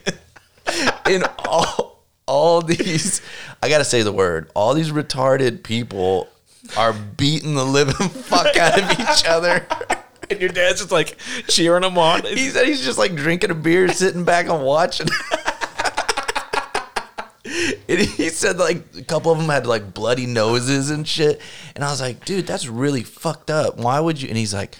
in 1.10 1.24
all 1.40 2.04
all 2.26 2.62
these 2.62 3.22
I 3.64 3.70
gotta 3.70 3.86
say 3.86 4.02
the 4.02 4.12
word 4.12 4.52
all 4.54 4.74
these 4.74 4.92
retarded 4.92 5.64
people 5.64 6.28
are 6.76 6.92
beating 6.94 7.56
the 7.56 7.66
living 7.66 7.96
fuck 8.10 8.58
out 8.58 8.78
of 8.78 9.00
each 9.00 9.26
other. 9.26 9.66
And 10.30 10.42
your 10.42 10.50
dad's 10.50 10.80
just 10.80 10.92
like 10.92 11.18
cheering 11.48 11.84
them 11.84 11.98
on. 11.98 12.24
He 12.26 12.50
said 12.50 12.66
he's 12.68 12.84
just 12.84 12.98
like 12.98 13.16
drinking 13.16 13.52
a 13.52 13.56
beer, 13.56 13.88
sitting 13.88 14.26
back 14.26 14.50
and 14.50 14.64
watching. 14.64 15.08
and 17.90 18.00
he 18.00 18.30
said 18.30 18.58
like 18.58 18.84
a 18.98 19.04
couple 19.04 19.32
of 19.32 19.38
them 19.38 19.50
had 19.50 19.66
like 19.66 19.94
bloody 19.94 20.26
noses 20.26 20.90
and 20.90 21.08
shit. 21.08 21.42
And 21.76 21.84
I 21.84 21.90
was 21.92 22.02
like, 22.02 22.26
dude, 22.26 22.48
that's 22.48 22.68
really 22.68 23.04
fucked 23.04 23.50
up. 23.50 23.78
Why 23.78 24.00
would 24.00 24.22
you? 24.22 24.28
And 24.28 24.38
he's 24.38 24.54
like, 24.54 24.76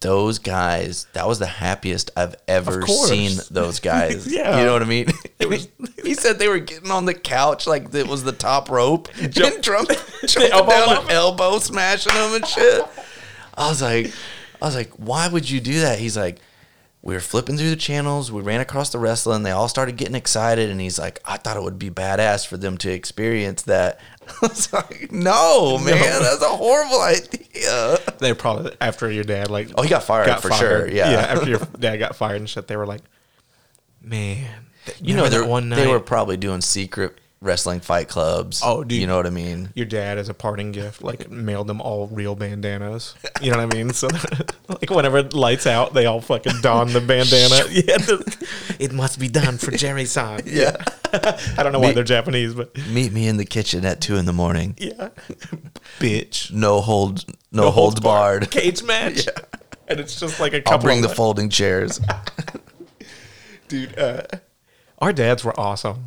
those 0.00 0.38
guys, 0.38 1.06
that 1.12 1.26
was 1.26 1.38
the 1.38 1.46
happiest 1.46 2.10
I've 2.16 2.36
ever 2.46 2.86
seen 2.86 3.38
those 3.50 3.80
guys. 3.80 4.26
Yeah. 4.38 4.58
You 4.58 4.66
know 4.66 4.72
what 4.72 4.82
I 4.82 4.86
mean? 4.86 5.08
Was, 5.40 5.68
he 6.04 6.14
said 6.14 6.38
they 6.38 6.48
were 6.48 6.58
getting 6.58 6.90
on 6.90 7.06
the 7.06 7.14
couch 7.14 7.66
like 7.66 7.92
it 7.94 8.06
was 8.06 8.22
the 8.22 8.32
top 8.32 8.70
rope 8.70 9.08
and 9.20 9.32
drunk, 9.32 9.62
jumping 9.62 10.52
elbow 10.52 10.70
down 10.70 10.98
and 10.98 11.10
elbow 11.10 11.58
smashing 11.58 12.12
them 12.14 12.34
and 12.34 12.46
shit. 12.46 12.84
I 13.54 13.68
was 13.68 13.82
like, 13.82 14.12
I 14.60 14.66
was 14.66 14.74
like, 14.74 14.90
why 14.92 15.28
would 15.28 15.48
you 15.48 15.60
do 15.60 15.80
that? 15.80 15.98
He's 15.98 16.16
like, 16.16 16.38
we 17.00 17.14
were 17.14 17.20
flipping 17.20 17.56
through 17.56 17.70
the 17.70 17.76
channels. 17.76 18.32
We 18.32 18.42
ran 18.42 18.60
across 18.60 18.90
the 18.90 18.98
wrestling. 18.98 19.42
They 19.44 19.50
all 19.52 19.68
started 19.68 19.96
getting 19.96 20.14
excited, 20.16 20.68
and 20.68 20.80
he's 20.80 20.98
like, 20.98 21.20
I 21.24 21.36
thought 21.36 21.56
it 21.56 21.62
would 21.62 21.78
be 21.78 21.90
badass 21.90 22.46
for 22.46 22.56
them 22.56 22.76
to 22.78 22.90
experience 22.90 23.62
that. 23.62 24.00
I 24.42 24.46
was 24.48 24.72
like, 24.72 25.10
no, 25.12 25.78
man, 25.78 26.22
that's 26.22 26.42
a 26.42 26.48
horrible 26.48 27.00
idea. 27.00 27.98
They 28.18 28.34
probably, 28.34 28.76
after 28.80 29.10
your 29.10 29.24
dad, 29.24 29.50
like, 29.50 29.70
Oh, 29.76 29.82
he 29.82 29.88
got 29.88 30.02
fired 30.02 30.40
for 30.40 30.50
sure. 30.52 30.88
Yeah, 30.88 31.10
Yeah, 31.12 31.18
after 31.20 31.48
your 31.48 31.60
dad 31.78 31.96
got 31.98 32.16
fired 32.16 32.36
and 32.36 32.50
shit, 32.50 32.66
they 32.66 32.76
were 32.76 32.86
like, 32.86 33.02
man. 34.02 34.66
you 35.00 35.14
know, 35.14 35.28
that 35.28 35.48
one 35.48 35.68
night? 35.68 35.76
they 35.76 35.86
were 35.86 36.00
probably 36.00 36.36
doing 36.36 36.60
secret 36.60 37.18
wrestling 37.40 37.78
fight 37.78 38.08
clubs. 38.08 38.60
Oh, 38.64 38.82
dude. 38.82 39.00
you 39.00 39.06
know 39.06 39.16
what 39.16 39.26
I 39.26 39.30
mean? 39.30 39.70
your 39.76 39.86
dad 39.86 40.18
as 40.18 40.28
a 40.28 40.34
parting 40.34 40.72
gift 40.72 41.02
like 41.02 41.30
mailed 41.48 41.68
them 41.68 41.80
all 41.80 42.08
real 42.08 42.34
bandanas 42.34 43.14
you 43.40 43.52
know 43.52 43.58
what 43.58 43.72
i 43.72 43.76
mean 43.76 43.90
so 43.92 44.08
like 44.68 44.90
whenever 44.90 45.18
it 45.18 45.32
lights 45.32 45.64
out 45.66 45.94
they 45.94 46.06
all 46.06 46.20
fucking 46.20 46.60
don 46.62 46.92
the 46.92 47.00
bandana 47.00 47.62
yeah 47.70 47.96
the- 47.98 48.46
it 48.80 48.92
must 48.92 49.20
be 49.20 49.28
done 49.28 49.56
for 49.56 49.70
Jerry 49.70 50.04
son 50.04 50.40
Yeah. 50.46 50.76
i 51.12 51.62
don't 51.62 51.70
know 51.72 51.78
why 51.78 51.92
they're 51.92 52.02
japanese 52.02 52.54
but 52.54 52.76
Meet 52.88 53.12
me 53.12 53.28
in 53.28 53.36
the 53.36 53.44
kitchen 53.44 53.84
at 53.84 54.00
two 54.00 54.16
in 54.16 54.24
the 54.24 54.32
morning. 54.32 54.74
yeah 54.78 55.10
bitch 56.00 56.50
No 56.52 56.80
hold, 56.80 57.24
no, 57.52 57.70
holds 57.70 58.00
barred. 58.00 58.50
cage 58.50 58.82
match 58.82 59.26
Yeah. 59.26 59.44
and 59.86 60.00
it's 60.00 60.18
just 60.18 60.40
like 60.40 60.54
a 60.54 60.56
I'll 60.56 60.62
couple 60.62 60.86
bring 60.86 61.02
the 61.02 61.08
folding 61.08 61.50
chairs. 61.50 62.00
dude 63.68 63.96
uh, 63.98 64.22
our 64.98 65.12
dads 65.12 65.44
were 65.44 65.58
awesome 65.58 66.06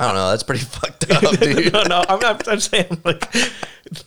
I 0.00 0.06
don't 0.06 0.14
know. 0.16 0.30
That's 0.30 0.42
pretty 0.42 0.64
fucked 0.64 1.10
up, 1.10 1.38
dude. 1.40 1.72
no, 1.72 1.82
no, 1.84 2.04
I'm 2.08 2.18
not. 2.20 2.48
I'm 2.48 2.60
saying 2.60 3.00
like 3.04 3.32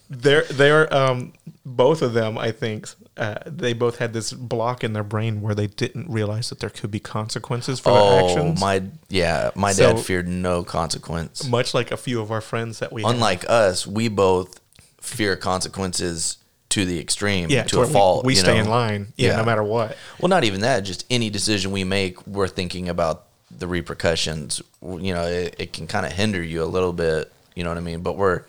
they're 0.09 0.43
they're 0.43 0.93
um 0.93 1.33
both 1.65 2.01
of 2.01 2.13
them. 2.13 2.37
I 2.37 2.51
think 2.51 2.87
uh, 3.17 3.35
they 3.45 3.73
both 3.73 3.97
had 3.97 4.13
this 4.13 4.31
block 4.31 4.83
in 4.83 4.93
their 4.93 5.03
brain 5.03 5.41
where 5.41 5.53
they 5.55 5.67
didn't 5.67 6.09
realize 6.09 6.49
that 6.49 6.59
there 6.59 6.69
could 6.69 6.91
be 6.91 6.99
consequences 6.99 7.79
for 7.79 7.91
their 7.91 8.01
Oh 8.01 8.29
actions. 8.29 8.59
my, 8.61 8.83
yeah. 9.09 9.51
My 9.55 9.73
So- 9.73 9.93
dad 9.93 10.01
feared 10.01 10.27
no 10.29 10.63
consequence. 10.63 11.45
Much 11.47 11.73
like 11.73 11.91
a 11.91 11.97
few 11.97 12.21
of 12.21 12.31
our 12.31 12.39
friends 12.41 12.79
that 12.79 12.93
we 12.93 13.01
have. 13.03 13.11
Unlike 13.11 13.49
us, 13.49 13.85
we 13.85 14.07
both 14.07 14.61
fear 15.01 15.35
consequences 15.35 16.37
to 16.69 16.85
the 16.85 16.99
extreme, 16.99 17.49
yeah, 17.49 17.63
to 17.63 17.77
where 17.79 17.85
a 17.85 17.89
fault. 17.89 18.23
We, 18.25 18.31
we 18.31 18.33
you 18.35 18.39
stay 18.41 18.53
know? 18.55 18.59
in 18.63 18.69
line, 18.69 19.13
yeah, 19.17 19.31
Yeah. 19.31 19.37
no 19.37 19.43
matter 19.45 19.63
what. 19.63 19.97
Well, 20.19 20.29
not 20.29 20.43
even 20.45 20.61
that. 20.61 20.81
Just 20.81 21.05
any 21.09 21.29
decision 21.29 21.71
we 21.71 21.83
make, 21.83 22.25
we're 22.27 22.47
thinking 22.47 22.87
about 22.87 23.25
the 23.57 23.67
repercussions. 23.67 24.61
You 24.81 25.13
know, 25.13 25.25
it, 25.25 25.55
it 25.57 25.73
can 25.73 25.87
kind 25.87 26.05
of 26.05 26.11
hinder 26.11 26.41
you 26.41 26.63
a 26.63 26.65
little 26.65 26.93
bit. 26.93 27.31
You 27.55 27.63
know 27.63 27.69
what 27.69 27.77
I 27.77 27.81
mean? 27.81 28.01
But 28.01 28.17
we're, 28.17 28.43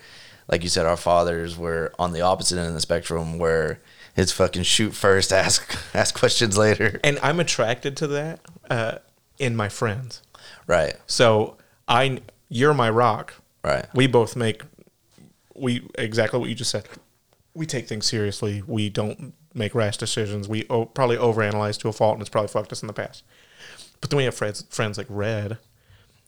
like 0.48 0.62
you 0.62 0.68
said, 0.68 0.86
our 0.86 0.96
fathers 0.96 1.56
were 1.56 1.92
on 1.98 2.12
the 2.12 2.20
opposite 2.20 2.58
end 2.58 2.68
of 2.68 2.74
the 2.74 2.80
spectrum, 2.80 3.38
where 3.38 3.80
it's 4.16 4.32
fucking 4.32 4.64
shoot 4.64 4.92
first, 4.94 5.32
ask 5.32 5.76
ask 5.94 6.18
questions 6.18 6.58
later. 6.58 7.00
And 7.04 7.18
I'm 7.22 7.40
attracted 7.40 7.96
to 7.98 8.06
that 8.08 8.40
uh, 8.70 8.98
in 9.38 9.56
my 9.56 9.68
friends. 9.68 10.22
Right. 10.66 10.96
So 11.06 11.56
I, 11.86 12.20
you're 12.48 12.74
my 12.74 12.90
rock. 12.90 13.34
Right. 13.64 13.86
We 13.94 14.06
both 14.06 14.36
make 14.36 14.62
we 15.54 15.88
exactly 15.96 16.38
what 16.38 16.48
you 16.48 16.54
just 16.54 16.70
said. 16.70 16.88
We 17.54 17.66
take 17.66 17.88
things 17.88 18.06
seriously. 18.06 18.62
We 18.66 18.88
don't 18.88 19.34
make 19.54 19.74
rash 19.74 19.96
decisions. 19.96 20.48
We 20.48 20.66
o- 20.70 20.86
probably 20.86 21.16
overanalyze 21.16 21.78
to 21.80 21.88
a 21.88 21.92
fault, 21.92 22.14
and 22.14 22.20
it's 22.20 22.30
probably 22.30 22.48
fucked 22.48 22.72
us 22.72 22.82
in 22.82 22.86
the 22.86 22.92
past. 22.92 23.24
But 24.00 24.10
then 24.10 24.16
we 24.18 24.24
have 24.24 24.34
friends, 24.34 24.64
friends 24.70 24.96
like 24.98 25.06
Red 25.08 25.58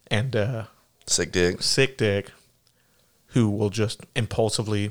and 0.08 0.34
uh, 0.34 0.64
Sick 1.06 1.32
dick. 1.32 1.62
Sick 1.62 1.96
Dick. 1.98 2.30
who 3.28 3.48
will 3.50 3.70
just 3.70 4.00
impulsively, 4.16 4.90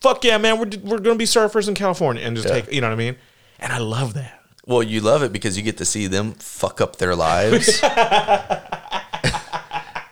fuck 0.00 0.24
yeah, 0.24 0.38
man, 0.38 0.58
we're, 0.58 0.66
we're 0.82 0.98
going 0.98 1.14
to 1.14 1.18
be 1.18 1.24
surfers 1.24 1.68
in 1.68 1.74
California 1.74 2.22
and 2.24 2.36
just 2.36 2.48
Yeah. 2.48 2.60
take, 2.60 2.72
you 2.72 2.80
know 2.80 2.88
what 2.88 2.94
I 2.94 2.96
mean? 2.96 3.16
And 3.58 3.72
I 3.72 3.78
love 3.78 4.14
that. 4.14 4.40
Well, 4.66 4.82
you 4.82 5.00
love 5.00 5.22
it 5.22 5.32
because 5.32 5.56
you 5.56 5.62
get 5.62 5.78
to 5.78 5.84
see 5.84 6.06
them 6.06 6.32
fuck 6.34 6.80
up 6.80 6.96
their 6.96 7.14
lives. 7.16 7.80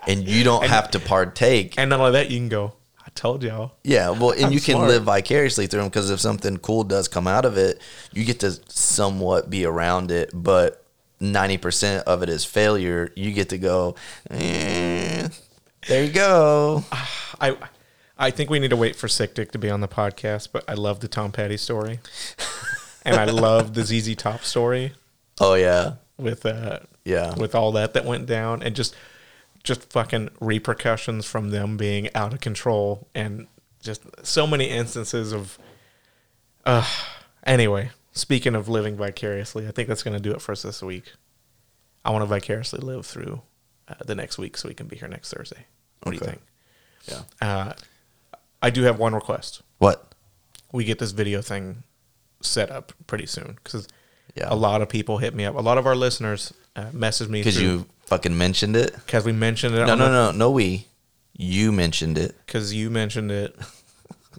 and 0.07 0.27
you 0.27 0.43
don't 0.45 0.67
have 0.67 0.91
to 0.93 1.01
partake. 1.01 1.75
And 1.79 1.91
not 1.91 2.01
only 2.01 2.13
that, 2.13 2.31
you 2.31 2.39
can 2.39 2.49
go, 2.49 2.75
I 3.05 3.11
told 3.15 3.43
y'all. 3.43 3.73
Yeah, 3.85 4.11
well, 4.11 4.31
and 4.31 4.47
I'm 4.47 4.53
you 4.53 4.61
can 4.61 4.77
smart. 4.77 4.89
live 4.89 5.05
vicariously 5.05 5.67
through 5.67 5.81
them 5.81 5.89
because 5.89 6.11
if 6.11 6.21
something 6.21 6.57
cool 6.59 6.85
does 6.85 7.09
come 7.09 7.27
out 7.27 7.45
of 7.45 7.57
it, 7.57 7.81
you 8.13 8.25
get 8.25 8.41
to 8.41 8.53
somewhat 8.69 9.51
be 9.51 9.65
around 9.65 10.11
it. 10.11 10.31
But 10.35 10.85
ninety 11.21 11.59
percent 11.59 12.07
of 12.07 12.23
it 12.23 12.29
is 12.29 12.45
failure. 12.45 13.13
You 13.17 13.33
get 13.33 13.49
to 13.51 13.59
go. 13.59 13.95
Eh, 14.31 15.29
there 15.89 16.05
you 16.05 16.13
go. 16.13 16.85
I 17.41 17.57
I 18.19 18.31
think 18.31 18.51
we 18.51 18.59
need 18.59 18.71
to 18.71 18.77
wait 18.77 18.97
for 18.97 19.09
Sick 19.09 19.35
Dick 19.35 19.53
to 19.53 19.59
be 19.59 19.71
on 19.71 19.81
the 19.81 19.89
podcast, 19.89 20.49
but 20.53 20.65
I 20.69 20.75
love 20.75 21.01
the 21.01 21.09
Tom 21.09 21.31
Petty 21.33 21.57
story. 21.57 22.01
and 23.05 23.17
I 23.17 23.25
love 23.27 23.75
the 23.75 23.85
ZZ 23.85 24.17
Top 24.17 24.43
story 24.43 24.93
Oh 25.41 25.55
yeah, 25.55 25.95
with 26.17 26.45
uh 26.45 26.81
yeah. 27.05 27.35
with 27.37 27.55
all 27.55 27.73
that 27.73 27.95
that 27.95 28.05
went 28.05 28.27
down 28.27 28.63
and 28.63 28.75
just 28.75 28.95
just 29.63 29.91
fucking 29.93 30.31
repercussions 30.41 31.27
from 31.27 31.51
them 31.51 31.77
being 31.77 32.09
out 32.15 32.33
of 32.33 32.41
control 32.41 33.07
and 33.15 33.47
just 33.83 34.03
so 34.27 34.47
many 34.47 34.69
instances 34.71 35.33
of 35.33 35.59
uh 36.65 36.87
anyway 37.45 37.91
speaking 38.19 38.55
of 38.55 38.69
living 38.69 38.97
vicariously 38.97 39.67
i 39.69 39.71
think 39.71 39.89
that's 39.89 40.03
going 40.03 40.17
to 40.17 40.23
do 40.23 40.33
it 40.33 40.41
for 40.41 40.53
us 40.53 40.63
this 40.63 40.83
week 40.83 41.13
i 42.05 42.11
want 42.11 42.23
to 42.23 42.27
vicariously 42.27 42.81
live 42.81 43.07
through 43.07 43.41
uh, 43.89 43.95
the 44.07 44.15
next 44.15 44.39
week 44.39 44.57
so 44.57 44.69
we 44.69 44.75
can 44.75 44.87
be 44.87 44.97
here 44.97 45.09
next 45.09 45.33
thursday 45.33 45.67
what 46.03 46.13
do 46.13 46.17
you 46.19 46.25
think 46.25 46.41
Yeah. 47.07 47.23
uh, 47.41 47.73
i 48.63 48.71
do 48.71 48.83
have 48.83 48.99
one 48.99 49.15
request 49.15 49.63
What? 49.79 50.13
we 50.73 50.85
get 50.85 50.99
this 50.99 51.13
video 51.13 51.41
thing 51.43 51.83
set 52.43 52.71
up 52.71 52.93
pretty 53.07 53.27
soon 53.27 53.57
because 53.63 53.89
Yeah. 54.35 54.47
a 54.51 54.55
lot 54.57 54.83
of 54.83 54.89
people 54.89 55.19
hit 55.19 55.35
me 55.35 55.45
up 55.45 55.55
a 55.57 55.61
lot 55.61 55.79
of 55.79 55.87
our 55.87 55.97
listeners 55.97 56.53
uh, 56.77 56.91
message 56.93 57.29
me 57.29 57.41
Because 57.41 57.61
you 57.61 57.87
fucking 58.07 58.37
mentioned 58.39 58.77
it. 58.77 58.95
because 59.07 59.25
we 59.25 59.33
mentioned 59.33 59.75
it 59.75 59.87
No, 59.87 59.95
no, 59.97 60.05
the- 60.05 60.11
no, 60.11 60.31
no. 60.31 60.51
We. 60.53 60.87
You 61.41 61.73
mentioned 61.73 62.19
it. 62.19 62.37
because 62.47 62.73
you 62.75 62.89
mentioned 62.91 63.31
it. 63.33 63.57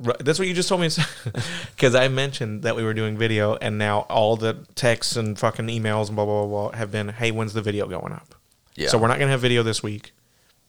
Right, 0.01 0.17
That's 0.19 0.39
what 0.39 0.47
you 0.47 0.53
just 0.53 0.69
told 0.69 0.81
me. 0.81 0.89
Because 1.75 1.93
I 1.93 2.07
mentioned 2.07 2.63
that 2.63 2.75
we 2.75 2.83
were 2.83 2.93
doing 2.93 3.17
video, 3.17 3.55
and 3.55 3.77
now 3.77 4.01
all 4.01 4.35
the 4.37 4.65
texts 4.75 5.15
and 5.15 5.37
fucking 5.37 5.67
emails 5.67 6.07
and 6.07 6.15
blah 6.15 6.25
blah 6.25 6.45
blah, 6.45 6.69
blah 6.69 6.77
have 6.77 6.91
been, 6.91 7.09
"Hey, 7.09 7.31
when's 7.31 7.53
the 7.53 7.61
video 7.61 7.87
going 7.87 8.13
up?" 8.13 8.35
Yeah. 8.75 8.87
So 8.87 8.97
we're 8.97 9.07
not 9.07 9.19
gonna 9.19 9.31
have 9.31 9.41
video 9.41 9.63
this 9.63 9.83
week. 9.83 10.13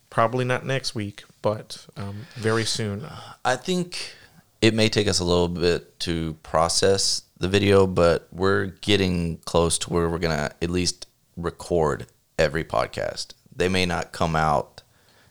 Probably 0.08 0.44
not 0.44 0.66
next 0.66 0.94
week, 0.94 1.24
but 1.42 1.86
um, 1.96 2.26
very 2.34 2.64
soon. 2.64 3.06
I 3.44 3.54
think 3.54 4.14
it 4.60 4.74
may 4.74 4.88
take 4.88 5.06
us 5.06 5.20
a 5.20 5.24
little 5.24 5.48
bit 5.48 5.98
to 6.00 6.34
process 6.42 7.22
the 7.38 7.48
video, 7.48 7.86
but 7.86 8.26
we're 8.32 8.66
getting 8.66 9.38
close 9.38 9.78
to 9.78 9.92
where 9.92 10.08
we're 10.08 10.18
gonna 10.18 10.50
at 10.60 10.70
least 10.70 11.06
record 11.36 12.06
every 12.38 12.64
podcast. 12.64 13.28
They 13.54 13.68
may 13.68 13.86
not 13.86 14.12
come 14.12 14.34
out 14.34 14.82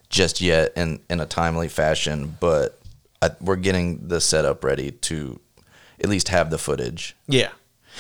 just 0.10 0.40
yet 0.42 0.72
in 0.76 1.02
in 1.10 1.20
a 1.20 1.26
timely 1.26 1.68
fashion, 1.68 2.38
but 2.40 2.79
I, 3.22 3.32
we're 3.42 3.56
getting 3.58 4.08
the 4.08 4.22
setup 4.22 4.64
ready 4.64 4.92
to 4.92 5.40
at 6.02 6.10
least 6.10 6.30
have 6.30 6.50
the 6.50 6.58
footage. 6.58 7.16
Yeah, 7.28 7.50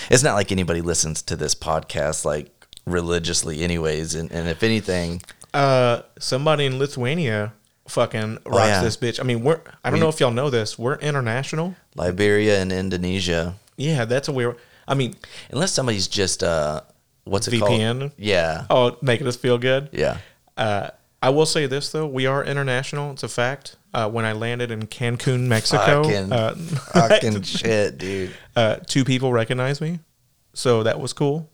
It's 0.10 0.24
not 0.24 0.36
like 0.36 0.52
anybody 0.52 0.82
listens 0.82 1.22
to 1.24 1.36
this 1.36 1.54
podcast 1.56 2.24
like 2.26 2.52
religiously, 2.86 3.62
anyways. 3.64 4.16
And, 4.16 4.32
and 4.32 4.48
if 4.48 4.64
anything, 4.64 5.22
uh, 5.54 6.02
somebody 6.20 6.66
in 6.66 6.80
Lithuania 6.80 7.54
fucking 7.88 8.36
rocks 8.46 8.46
Oh, 8.48 8.66
yeah. 8.66 8.82
this 8.84 8.98
bitch. 8.98 9.20
I 9.20 9.24
mean, 9.24 9.44
we're 9.44 9.60
I 9.84 9.90
don't 9.90 9.94
We- 9.96 10.00
know 10.00 10.10
if 10.10 10.20
y'all 10.20 10.32
know 10.32 10.50
this. 10.50 10.78
We're 10.80 10.96
international. 10.96 11.76
Liberia 11.96 12.62
and 12.62 12.72
Indonesia, 12.72 13.56
Yeah, 13.78 14.06
that's 14.06 14.28
a 14.28 14.32
weird. 14.32 14.56
I 14.88 14.94
mean, 14.96 15.16
unless 15.52 15.72
somebody's 15.74 16.08
just 16.08 16.42
uh, 16.44 16.82
what's 17.26 17.48
it 17.48 17.56
VPN? 17.56 18.00
called? 18.00 18.12
Yeah, 18.18 18.66
oh, 18.70 18.98
making 19.02 19.28
us 19.28 19.36
feel 19.36 19.58
good. 19.58 19.90
yeah. 19.92 20.18
Uh, 20.58 20.90
I 21.22 21.30
will 21.32 21.46
say 21.46 21.66
this 21.66 21.90
though, 21.92 22.08
we 22.08 22.26
are 22.26 22.44
international. 22.44 23.12
It's 23.12 23.24
a 23.24 23.28
fact. 23.28 23.76
Uh, 23.94 24.08
when 24.10 24.24
I 24.24 24.34
landed 24.34 24.70
in 24.70 24.86
Cancun, 24.86 25.48
Mexico, 25.48 26.04
Fucking, 26.04 26.32
uh, 26.32 26.54
fucking 26.94 27.42
shit, 27.44 27.98
dude. 27.98 28.32
uh, 28.56 28.76
two 28.86 29.04
people 29.04 29.34
recognized 29.34 29.82
me, 29.82 30.00
so 30.54 30.84
that 30.84 31.00
was 31.00 31.12
cool. 31.14 31.50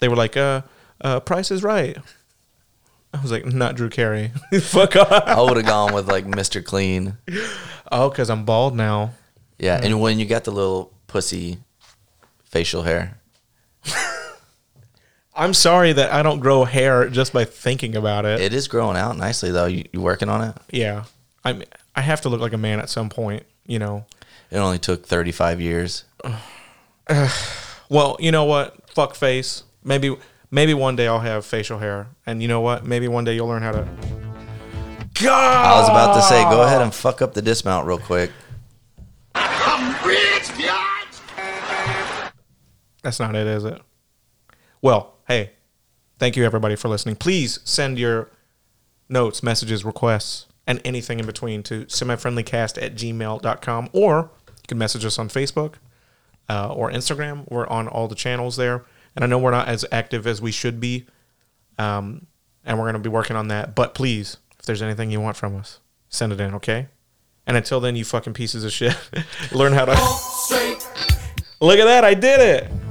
They 0.00 0.08
were 0.08 0.16
like, 0.16 0.36
uh, 0.36 0.62
uh, 1.00 1.20
"Price 1.20 1.50
is 1.50 1.62
right." 1.62 1.96
I 3.14 3.22
was 3.22 3.32
like, 3.32 3.46
"Not 3.46 3.76
Drew 3.76 3.88
Carey, 3.88 4.30
fuck 4.60 4.94
off." 4.96 5.10
I 5.10 5.40
would 5.40 5.56
have 5.56 5.64
gone 5.66 5.94
with 5.94 6.06
like 6.06 6.26
Mr. 6.26 6.62
Clean. 6.62 7.16
Oh, 7.90 8.10
because 8.10 8.28
I'm 8.28 8.44
bald 8.44 8.76
now. 8.76 9.12
Yeah, 9.58 9.80
and 9.82 10.00
when 10.02 10.18
you 10.18 10.26
got 10.26 10.44
the 10.44 10.50
little 10.50 10.92
pussy 11.06 11.58
facial 12.44 12.82
hair, 12.82 13.16
I'm 15.34 15.54
sorry 15.54 15.92
that 15.92 16.12
I 16.12 16.22
don't 16.22 16.40
grow 16.40 16.64
hair 16.64 17.08
just 17.08 17.32
by 17.32 17.44
thinking 17.44 17.96
about 17.96 18.24
it. 18.24 18.40
it 18.40 18.52
is 18.52 18.68
growing 18.68 18.96
out 18.96 19.16
nicely 19.16 19.50
though. 19.50 19.66
You, 19.66 19.84
you 19.92 20.00
working 20.00 20.28
on 20.28 20.42
it? 20.48 20.56
yeah, 20.70 21.04
I 21.44 21.62
I 21.94 22.00
have 22.00 22.20
to 22.22 22.28
look 22.28 22.40
like 22.40 22.52
a 22.52 22.58
man 22.58 22.80
at 22.80 22.88
some 22.90 23.08
point, 23.08 23.44
you 23.66 23.78
know. 23.78 24.06
It 24.50 24.58
only 24.58 24.78
took 24.78 25.06
35 25.06 25.60
years. 25.60 26.04
Well, 27.90 28.16
you 28.18 28.32
know 28.32 28.44
what? 28.44 28.88
Fuck 28.90 29.14
face. 29.14 29.62
Maybe 29.82 30.16
maybe 30.50 30.72
one 30.72 30.96
day 30.96 31.06
I'll 31.06 31.20
have 31.20 31.44
facial 31.44 31.78
hair, 31.78 32.08
and 32.26 32.40
you 32.40 32.48
know 32.48 32.60
what? 32.60 32.84
Maybe 32.86 33.08
one 33.08 33.24
day 33.24 33.34
you'll 33.34 33.46
learn 33.46 33.62
how 33.62 33.72
to. 33.72 33.86
God. 35.22 35.66
I 35.66 35.80
was 35.80 35.88
about 35.88 36.14
to 36.14 36.22
say, 36.22 36.42
go 36.44 36.62
ahead 36.62 36.80
and 36.80 36.92
fuck 36.92 37.22
up 37.22 37.34
the 37.34 37.42
dismount 37.42 37.86
real 37.86 37.98
quick. 37.98 38.30
That's 43.02 43.20
not 43.20 43.36
it, 43.36 43.46
is 43.46 43.64
it? 43.64 43.80
Well, 44.80 45.14
hey, 45.28 45.50
thank 46.18 46.36
you 46.36 46.44
everybody 46.44 46.74
for 46.74 46.88
listening. 46.88 47.16
Please 47.16 47.60
send 47.62 47.98
your 47.98 48.30
notes, 49.10 49.42
messages, 49.42 49.84
requests, 49.84 50.46
and 50.66 50.80
anything 50.84 51.20
in 51.20 51.26
between 51.26 51.62
to 51.64 51.84
semifriendlycast 51.86 52.82
at 52.82 52.94
gmail.com 52.94 53.90
or 53.92 54.30
you 54.64 54.66
can 54.66 54.78
message 54.78 55.04
us 55.04 55.18
on 55.18 55.28
Facebook 55.28 55.74
uh, 56.48 56.72
or 56.72 56.90
Instagram. 56.90 57.44
We're 57.50 57.66
on 57.66 57.88
all 57.88 58.08
the 58.08 58.14
channels 58.14 58.56
there. 58.56 58.84
And 59.14 59.24
I 59.24 59.28
know 59.28 59.38
we're 59.38 59.50
not 59.50 59.68
as 59.68 59.84
active 59.92 60.26
as 60.26 60.40
we 60.40 60.50
should 60.50 60.80
be. 60.80 61.06
Um, 61.78 62.26
and 62.64 62.78
we're 62.78 62.84
going 62.84 62.94
to 62.94 63.00
be 63.00 63.10
working 63.10 63.36
on 63.36 63.48
that. 63.48 63.74
But 63.74 63.94
please, 63.94 64.38
if 64.58 64.64
there's 64.64 64.82
anything 64.82 65.10
you 65.10 65.20
want 65.20 65.36
from 65.36 65.54
us, 65.56 65.80
send 66.08 66.32
it 66.32 66.40
in, 66.40 66.54
okay? 66.54 66.88
And 67.46 67.56
until 67.56 67.78
then, 67.80 67.94
you 67.94 68.04
fucking 68.04 68.32
pieces 68.32 68.64
of 68.64 68.72
shit, 68.72 68.96
learn 69.52 69.74
how 69.74 69.84
to. 69.84 69.92
Look 71.60 71.78
at 71.78 71.84
that, 71.84 72.04
I 72.04 72.14
did 72.14 72.40
it. 72.40 72.83